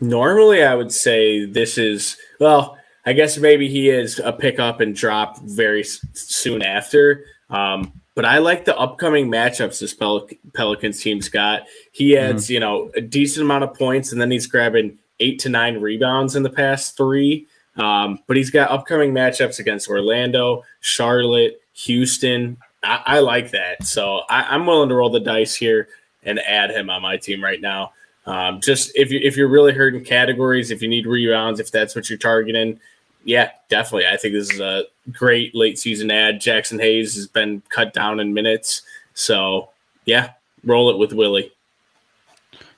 Normally, 0.00 0.64
I 0.64 0.74
would 0.74 0.90
say 0.90 1.46
this 1.46 1.78
is 1.78 2.16
well. 2.40 2.76
I 3.06 3.12
guess 3.12 3.38
maybe 3.38 3.68
he 3.68 3.90
is 3.90 4.18
a 4.18 4.32
pick 4.32 4.58
up 4.58 4.80
and 4.80 4.92
drop 4.92 5.38
very 5.42 5.84
soon 5.84 6.62
after. 6.62 7.26
Um, 7.48 8.00
but 8.14 8.24
I 8.24 8.38
like 8.38 8.64
the 8.64 8.76
upcoming 8.78 9.28
matchups 9.30 9.80
this 9.80 9.94
Pel- 9.94 10.28
Pelicans 10.52 11.00
team's 11.00 11.28
got. 11.28 11.62
He 11.92 12.16
adds, 12.16 12.44
mm-hmm. 12.44 12.52
you 12.54 12.60
know, 12.60 12.90
a 12.96 13.00
decent 13.00 13.44
amount 13.44 13.64
of 13.64 13.74
points, 13.74 14.12
and 14.12 14.20
then 14.20 14.30
he's 14.30 14.46
grabbing 14.46 14.98
eight 15.20 15.38
to 15.40 15.48
nine 15.48 15.80
rebounds 15.80 16.36
in 16.36 16.42
the 16.42 16.50
past 16.50 16.96
three. 16.96 17.46
Um, 17.76 18.20
but 18.26 18.36
he's 18.36 18.50
got 18.50 18.70
upcoming 18.70 19.12
matchups 19.12 19.58
against 19.58 19.88
Orlando, 19.88 20.62
Charlotte, 20.80 21.60
Houston, 21.72 22.56
I, 22.84 23.02
I 23.06 23.18
like 23.20 23.50
that. 23.52 23.84
So 23.84 24.20
I, 24.28 24.54
am 24.54 24.66
willing 24.66 24.88
to 24.90 24.94
roll 24.94 25.10
the 25.10 25.20
dice 25.20 25.54
here 25.54 25.88
and 26.22 26.38
add 26.38 26.70
him 26.70 26.90
on 26.90 27.02
my 27.02 27.16
team 27.16 27.42
right 27.42 27.60
now. 27.60 27.92
Um, 28.26 28.60
just 28.60 28.92
if 28.94 29.10
you 29.10 29.20
if 29.22 29.36
you're 29.36 29.48
really 29.48 29.72
hurting 29.72 30.02
categories, 30.04 30.70
if 30.70 30.80
you 30.80 30.88
need 30.88 31.06
rebounds, 31.06 31.60
if 31.60 31.70
that's 31.70 31.94
what 31.94 32.08
you're 32.08 32.18
targeting, 32.18 32.80
yeah, 33.24 33.50
definitely. 33.68 34.06
I 34.06 34.16
think 34.16 34.34
this 34.34 34.50
is 34.52 34.60
a 34.60 34.84
great 35.10 35.54
late 35.54 35.78
season 35.78 36.10
ad. 36.10 36.40
Jaxson 36.40 36.80
Hayes 36.80 37.14
has 37.14 37.26
been 37.26 37.62
cut 37.68 37.92
down 37.92 38.20
in 38.20 38.34
minutes, 38.34 38.82
so 39.14 39.70
yeah, 40.04 40.32
roll 40.64 40.90
it 40.90 40.98
with 40.98 41.12
Willie. 41.12 41.50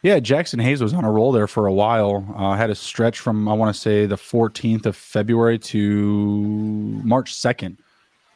Yeah, 0.02 0.20
Jaxson 0.20 0.62
Hayes 0.62 0.80
was 0.80 0.94
on 0.94 1.04
a 1.04 1.10
roll 1.10 1.32
there 1.32 1.48
for 1.48 1.66
a 1.66 1.72
while. 1.72 2.24
Uh, 2.36 2.54
had 2.54 2.70
a 2.70 2.74
stretch 2.74 3.18
from 3.18 3.48
I 3.48 3.52
want 3.54 3.74
to 3.74 3.80
say 3.80 4.06
the 4.06 4.16
14th 4.16 4.86
of 4.86 4.96
February 4.96 5.58
to 5.58 7.00
March 7.02 7.34
2nd. 7.34 7.76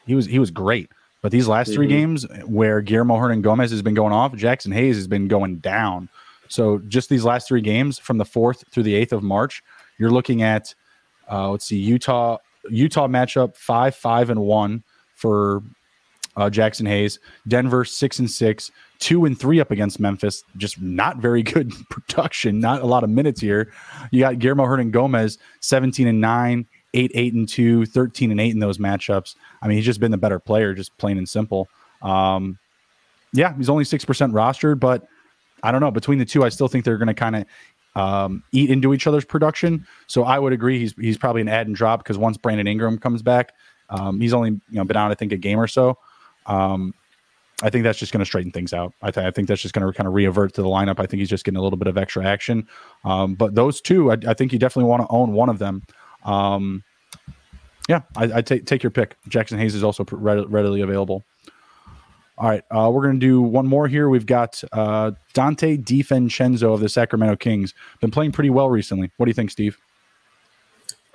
He 0.05 0.15
was 0.15 0.25
he 0.25 0.39
was 0.39 0.51
great. 0.51 0.89
But 1.21 1.31
these 1.31 1.47
last 1.47 1.67
mm-hmm. 1.67 1.75
three 1.75 1.87
games 1.87 2.25
where 2.45 2.81
Guillermo 2.81 3.15
Hernangómez 3.15 3.69
has 3.69 3.81
been 3.81 3.93
going 3.93 4.11
off, 4.11 4.33
Jaxson 4.33 4.73
Hayes 4.73 4.95
has 4.95 5.07
been 5.07 5.27
going 5.27 5.57
down. 5.57 6.09
So 6.47 6.79
just 6.87 7.09
these 7.09 7.23
last 7.23 7.47
three 7.47 7.61
games 7.61 7.99
from 7.99 8.17
the 8.17 8.25
fourth 8.25 8.63
through 8.71 8.83
the 8.83 8.95
eighth 8.95 9.13
of 9.13 9.23
March, 9.23 9.63
you're 9.97 10.11
looking 10.11 10.41
at 10.41 10.73
uh, 11.31 11.49
let's 11.49 11.65
see, 11.65 11.77
Utah 11.77 12.37
Utah 12.69 13.07
matchup 13.07 13.55
five 13.55 13.95
five 13.95 14.29
and 14.29 14.41
one 14.41 14.83
for 15.15 15.63
uh, 16.37 16.49
Jaxson 16.49 16.87
Hayes. 16.87 17.19
Denver 17.47 17.85
six 17.85 18.19
and 18.19 18.29
six, 18.29 18.71
two 18.99 19.25
and 19.25 19.39
three 19.39 19.59
up 19.59 19.71
against 19.71 19.99
Memphis. 19.99 20.43
Just 20.57 20.81
not 20.81 21.17
very 21.17 21.43
good 21.43 21.73
production. 21.89 22.59
Not 22.59 22.81
a 22.81 22.85
lot 22.85 23.03
of 23.03 23.09
minutes 23.09 23.41
here. 23.41 23.71
You 24.11 24.19
got 24.19 24.39
Guillermo 24.39 24.65
Hernangómez 24.65 25.37
seventeen 25.59 26.07
and 26.07 26.21
nine, 26.21 26.67
eight, 26.93 27.11
eight 27.13 27.33
and 27.33 27.47
two, 27.47 27.85
13 27.85 28.31
and 28.31 28.39
eight 28.39 28.51
in 28.53 28.59
those 28.59 28.77
matchups. 28.77 29.35
I 29.61 29.67
mean, 29.67 29.77
he's 29.77 29.85
just 29.85 29.99
been 29.99 30.11
the 30.11 30.17
better 30.17 30.39
player, 30.39 30.73
just 30.73 30.95
plain 30.97 31.17
and 31.17 31.27
simple. 31.27 31.67
Um, 32.01 32.57
yeah, 33.33 33.55
he's 33.55 33.69
only 33.69 33.85
6% 33.85 34.05
rostered, 34.33 34.79
but 34.79 35.07
I 35.63 35.71
don't 35.71 35.81
know. 35.81 35.91
Between 35.91 36.19
the 36.19 36.25
two, 36.25 36.43
I 36.43 36.49
still 36.49 36.67
think 36.67 36.83
they're 36.83 36.97
going 36.97 37.07
to 37.07 37.13
kind 37.13 37.35
of 37.35 37.45
um, 37.95 38.43
eat 38.51 38.69
into 38.69 38.93
each 38.93 39.07
other's 39.07 39.25
production. 39.25 39.85
So 40.07 40.23
I 40.23 40.39
would 40.39 40.53
agree 40.53 40.79
he's 40.79 40.93
he's 40.99 41.17
probably 41.17 41.41
an 41.41 41.49
add 41.49 41.67
and 41.67 41.75
drop 41.75 42.03
because 42.03 42.17
once 42.17 42.37
Brandon 42.37 42.67
Ingram 42.67 42.97
comes 42.97 43.21
back, 43.21 43.53
um, 43.89 44.19
he's 44.19 44.33
only 44.33 44.51
you 44.51 44.61
know 44.71 44.83
been 44.83 44.97
out 44.97 45.11
I 45.11 45.15
think 45.15 45.31
a 45.31 45.37
game 45.37 45.59
or 45.59 45.67
so. 45.67 45.97
Um, 46.45 46.93
I 47.63 47.69
think 47.69 47.83
that's 47.83 47.99
just 47.99 48.11
going 48.11 48.19
to 48.21 48.25
straighten 48.25 48.51
things 48.51 48.73
out. 48.73 48.93
I, 49.01 49.11
th- 49.11 49.25
I 49.25 49.31
think 49.31 49.47
that's 49.47 49.61
just 49.61 49.73
going 49.73 49.85
to 49.85 49.95
kind 49.95 50.07
of 50.07 50.13
reavert 50.13 50.53
to 50.53 50.61
the 50.61 50.67
lineup. 50.67 50.99
I 50.99 51.05
think 51.05 51.19
he's 51.19 51.29
just 51.29 51.45
getting 51.45 51.59
a 51.59 51.61
little 51.61 51.77
bit 51.77 51.87
of 51.87 51.97
extra 51.97 52.25
action. 52.25 52.67
Um, 53.05 53.35
but 53.35 53.53
those 53.53 53.81
two, 53.81 54.11
I, 54.11 54.17
I, 54.27 54.33
think 54.33 54.51
you 54.51 54.57
definitely 54.57 54.89
want 54.89 55.03
to 55.03 55.07
own 55.11 55.33
one 55.33 55.47
of 55.47 55.59
them. 55.59 55.83
Um, 56.25 56.83
yeah, 57.87 58.01
I, 58.15 58.37
I 58.37 58.41
take 58.41 58.65
take 58.65 58.83
your 58.83 58.89
pick. 58.89 59.15
Jaxson 59.29 59.57
Hayes 59.57 59.75
is 59.75 59.83
also 59.83 60.05
readily 60.11 60.81
available. 60.81 61.23
All 62.41 62.49
right, 62.49 62.63
uh, 62.71 62.89
we're 62.91 63.03
going 63.03 63.19
to 63.19 63.23
do 63.23 63.39
one 63.39 63.67
more 63.67 63.87
here. 63.87 64.09
We've 64.09 64.25
got 64.25 64.63
uh, 64.71 65.11
Donte 65.35 65.83
DiVincenzo 65.83 66.73
of 66.73 66.79
the 66.79 66.89
Sacramento 66.89 67.35
Kings. 67.35 67.75
Been 67.99 68.09
playing 68.09 68.31
pretty 68.31 68.49
well 68.49 68.67
recently. 68.67 69.11
What 69.17 69.27
do 69.27 69.29
you 69.29 69.35
think, 69.35 69.51
Steve? 69.51 69.77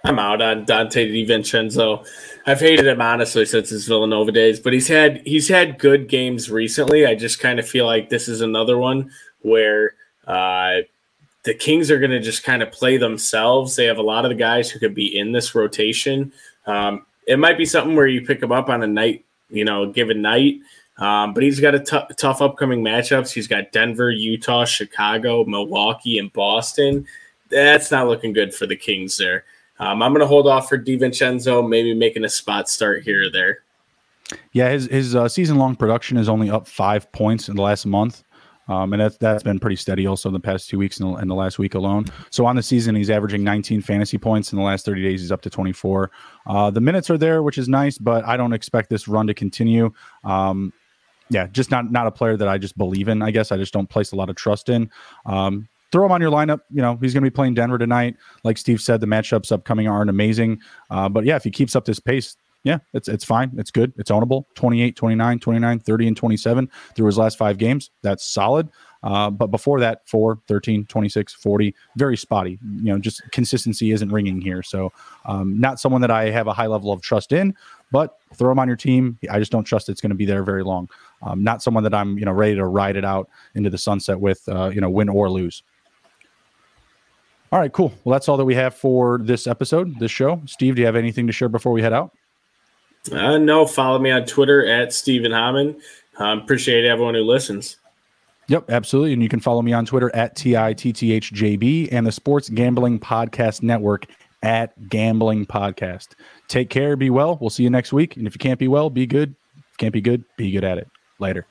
I'm 0.04 0.20
out 0.20 0.40
on 0.40 0.64
Donte 0.66 0.92
DiVincenzo. 0.92 2.06
I've 2.46 2.60
hated 2.60 2.86
him 2.86 3.00
honestly 3.00 3.44
since 3.44 3.70
his 3.70 3.88
Villanova 3.88 4.30
days, 4.30 4.60
but 4.60 4.72
he's 4.72 4.86
had 4.86 5.20
he's 5.26 5.48
had 5.48 5.80
good 5.80 6.08
games 6.08 6.48
recently. 6.48 7.06
I 7.06 7.16
just 7.16 7.40
kind 7.40 7.58
of 7.58 7.68
feel 7.68 7.86
like 7.86 8.08
this 8.08 8.28
is 8.28 8.40
another 8.40 8.78
one 8.78 9.10
where 9.40 9.94
uh, 10.28 10.76
the 11.42 11.54
Kings 11.54 11.90
are 11.90 11.98
going 11.98 12.12
to 12.12 12.20
just 12.20 12.44
kind 12.44 12.62
of 12.62 12.70
play 12.70 12.98
themselves. 12.98 13.74
They 13.74 13.86
have 13.86 13.98
a 13.98 14.02
lot 14.02 14.24
of 14.24 14.28
the 14.28 14.36
guys 14.36 14.70
who 14.70 14.78
could 14.78 14.94
be 14.94 15.18
in 15.18 15.32
this 15.32 15.56
rotation. 15.56 16.32
Um, 16.66 17.04
it 17.26 17.40
might 17.40 17.58
be 17.58 17.66
something 17.66 17.96
where 17.96 18.06
you 18.06 18.24
pick 18.24 18.40
him 18.40 18.52
up 18.52 18.68
on 18.68 18.84
a 18.84 18.86
night, 18.86 19.24
you 19.50 19.64
know, 19.64 19.90
given 19.90 20.22
night. 20.22 20.60
Um, 20.98 21.34
but 21.34 21.42
he's 21.42 21.60
got 21.60 21.74
a 21.74 21.80
t- 21.80 22.14
tough 22.16 22.40
upcoming 22.40 22.82
matchups. 22.82 23.32
He's 23.32 23.46
got 23.46 23.72
Denver, 23.72 24.10
Utah, 24.10 24.64
Chicago, 24.64 25.44
Milwaukee, 25.44 26.18
and 26.18 26.32
Boston. 26.32 27.06
That's 27.50 27.90
not 27.90 28.08
looking 28.08 28.32
good 28.32 28.54
for 28.54 28.66
the 28.66 28.76
Kings 28.76 29.18
there. 29.18 29.44
Um, 29.78 30.02
I'm 30.02 30.12
going 30.12 30.20
to 30.20 30.26
hold 30.26 30.46
off 30.46 30.68
for 30.68 30.78
DiVincenzo, 30.78 31.68
maybe 31.68 31.92
making 31.92 32.24
a 32.24 32.28
spot 32.28 32.68
start 32.68 33.02
here 33.02 33.26
or 33.26 33.30
there. 33.30 33.58
Yeah, 34.52 34.70
his 34.70 34.86
his 34.86 35.14
uh, 35.14 35.28
season 35.28 35.56
long 35.56 35.76
production 35.76 36.16
is 36.16 36.28
only 36.28 36.50
up 36.50 36.66
five 36.66 37.10
points 37.12 37.48
in 37.48 37.56
the 37.56 37.62
last 37.62 37.86
month. 37.86 38.24
Um, 38.68 38.92
and 38.92 39.00
that's 39.00 39.16
that's 39.18 39.42
been 39.42 39.60
pretty 39.60 39.76
steady 39.76 40.06
also 40.06 40.28
in 40.28 40.32
the 40.32 40.40
past 40.40 40.68
two 40.68 40.78
weeks 40.78 40.98
and 40.98 41.16
the, 41.16 41.24
the, 41.24 41.34
last 41.34 41.58
week 41.58 41.74
alone. 41.74 42.06
So 42.30 42.46
on 42.46 42.56
the 42.56 42.62
season, 42.62 42.96
he's 42.96 43.10
averaging 43.10 43.44
19 43.44 43.80
fantasy 43.80 44.18
points 44.18 44.52
in 44.52 44.58
the 44.58 44.64
last 44.64 44.84
30 44.84 45.02
days. 45.02 45.20
He's 45.20 45.30
up 45.30 45.42
to 45.42 45.50
24. 45.50 46.10
Uh, 46.46 46.70
the 46.70 46.80
minutes 46.80 47.08
are 47.08 47.18
there, 47.18 47.42
which 47.44 47.58
is 47.58 47.68
nice, 47.68 47.96
but 47.96 48.24
I 48.24 48.36
don't 48.36 48.52
expect 48.52 48.90
this 48.90 49.06
run 49.06 49.28
to 49.28 49.34
continue. 49.34 49.92
Um, 50.24 50.72
yeah, 51.30 51.46
just 51.48 51.70
not 51.70 51.90
not 51.90 52.06
a 52.06 52.10
player 52.10 52.36
that 52.36 52.48
I 52.48 52.58
just 52.58 52.76
believe 52.78 53.08
in. 53.08 53.22
I 53.22 53.30
guess 53.30 53.52
I 53.52 53.56
just 53.56 53.72
don't 53.72 53.88
place 53.88 54.12
a 54.12 54.16
lot 54.16 54.30
of 54.30 54.36
trust 54.36 54.68
in. 54.68 54.90
Um, 55.24 55.68
throw 55.92 56.06
him 56.06 56.12
on 56.12 56.20
your 56.20 56.30
lineup. 56.30 56.60
You 56.70 56.82
know, 56.82 56.98
he's 57.00 57.12
going 57.12 57.24
to 57.24 57.30
be 57.30 57.34
playing 57.34 57.54
Denver 57.54 57.78
tonight. 57.78 58.16
Like 58.44 58.58
Steve 58.58 58.80
said, 58.80 59.00
the 59.00 59.06
matchups 59.06 59.52
upcoming 59.52 59.88
aren't 59.88 60.10
amazing. 60.10 60.60
Uh, 60.90 61.08
but 61.08 61.24
yeah, 61.24 61.36
if 61.36 61.44
he 61.44 61.50
keeps 61.50 61.74
up 61.74 61.84
this 61.84 61.98
pace, 61.98 62.36
yeah, 62.64 62.78
it's 62.94 63.08
it's 63.08 63.24
fine. 63.24 63.52
It's 63.56 63.70
good. 63.70 63.92
It's 63.96 64.10
ownable. 64.10 64.44
28, 64.54 64.96
29, 64.96 65.38
29, 65.38 65.78
30, 65.78 66.08
and 66.08 66.16
27 66.16 66.70
through 66.94 67.06
his 67.06 67.16
last 67.16 67.38
five 67.38 67.58
games. 67.58 67.90
That's 68.02 68.24
solid. 68.24 68.68
Uh, 69.04 69.30
but 69.30 69.52
before 69.52 69.78
that, 69.78 70.00
4, 70.08 70.40
13, 70.48 70.84
26, 70.86 71.32
40, 71.34 71.72
very 71.96 72.16
spotty. 72.16 72.58
You 72.82 72.92
know, 72.92 72.98
just 72.98 73.22
consistency 73.30 73.92
isn't 73.92 74.10
ringing 74.10 74.40
here. 74.40 74.64
So, 74.64 74.92
um, 75.26 75.60
not 75.60 75.78
someone 75.78 76.00
that 76.00 76.10
I 76.10 76.30
have 76.30 76.48
a 76.48 76.52
high 76.52 76.66
level 76.66 76.90
of 76.90 77.02
trust 77.02 77.32
in, 77.32 77.54
but 77.92 78.16
throw 78.34 78.52
him 78.52 78.58
on 78.58 78.68
your 78.68 78.76
team. 78.76 79.18
I 79.30 79.38
just 79.38 79.52
don't 79.52 79.64
trust 79.64 79.88
it's 79.88 80.00
going 80.00 80.10
to 80.10 80.16
be 80.16 80.24
there 80.24 80.42
very 80.42 80.62
long. 80.62 80.88
Um, 81.22 81.42
not 81.42 81.62
someone 81.62 81.84
that 81.84 81.94
I'm, 81.94 82.18
you 82.18 82.24
know, 82.24 82.32
ready 82.32 82.54
to 82.56 82.64
ride 82.64 82.96
it 82.96 83.04
out 83.04 83.28
into 83.54 83.70
the 83.70 83.78
sunset 83.78 84.18
with, 84.18 84.42
uh, 84.48 84.70
you 84.70 84.80
know, 84.80 84.90
win 84.90 85.08
or 85.08 85.30
lose. 85.30 85.62
All 87.52 87.60
right, 87.60 87.72
cool. 87.72 87.94
Well, 88.04 88.12
that's 88.12 88.28
all 88.28 88.36
that 88.36 88.44
we 88.44 88.56
have 88.56 88.74
for 88.74 89.18
this 89.22 89.46
episode, 89.46 89.98
this 89.98 90.10
show. 90.10 90.42
Steve, 90.46 90.74
do 90.74 90.82
you 90.82 90.86
have 90.86 90.96
anything 90.96 91.26
to 91.28 91.32
share 91.32 91.48
before 91.48 91.72
we 91.72 91.80
head 91.80 91.92
out? 91.92 92.12
Uh, 93.12 93.38
no, 93.38 93.64
follow 93.66 93.98
me 93.98 94.10
on 94.10 94.24
Twitter 94.24 94.66
at 94.66 94.92
Stephen 94.92 95.30
Hammond. 95.30 95.80
I 96.18 96.32
appreciate 96.32 96.84
everyone 96.84 97.14
who 97.14 97.22
listens. 97.22 97.76
Yep, 98.48 98.70
absolutely. 98.70 99.12
And 99.12 99.22
you 99.22 99.28
can 99.28 99.40
follow 99.40 99.62
me 99.62 99.72
on 99.72 99.86
Twitter 99.86 100.14
at 100.14 100.36
TITTHJB 100.36 101.88
and 101.92 102.06
the 102.06 102.12
Sports 102.12 102.48
Gambling 102.48 102.98
Podcast 102.98 103.62
Network 103.62 104.06
at 104.42 104.88
Gambling 104.88 105.46
Podcast. 105.46 106.14
Take 106.48 106.70
care, 106.70 106.96
be 106.96 107.10
well. 107.10 107.38
We'll 107.40 107.50
see 107.50 107.62
you 107.62 107.70
next 107.70 107.92
week. 107.92 108.16
And 108.16 108.26
if 108.26 108.34
you 108.34 108.38
can't 108.38 108.58
be 108.58 108.68
well, 108.68 108.90
be 108.90 109.06
good. 109.06 109.34
Can't 109.78 109.92
be 109.92 110.00
good, 110.00 110.24
be 110.36 110.50
good 110.50 110.64
at 110.64 110.78
it. 110.78 110.88
Later. 111.18 111.46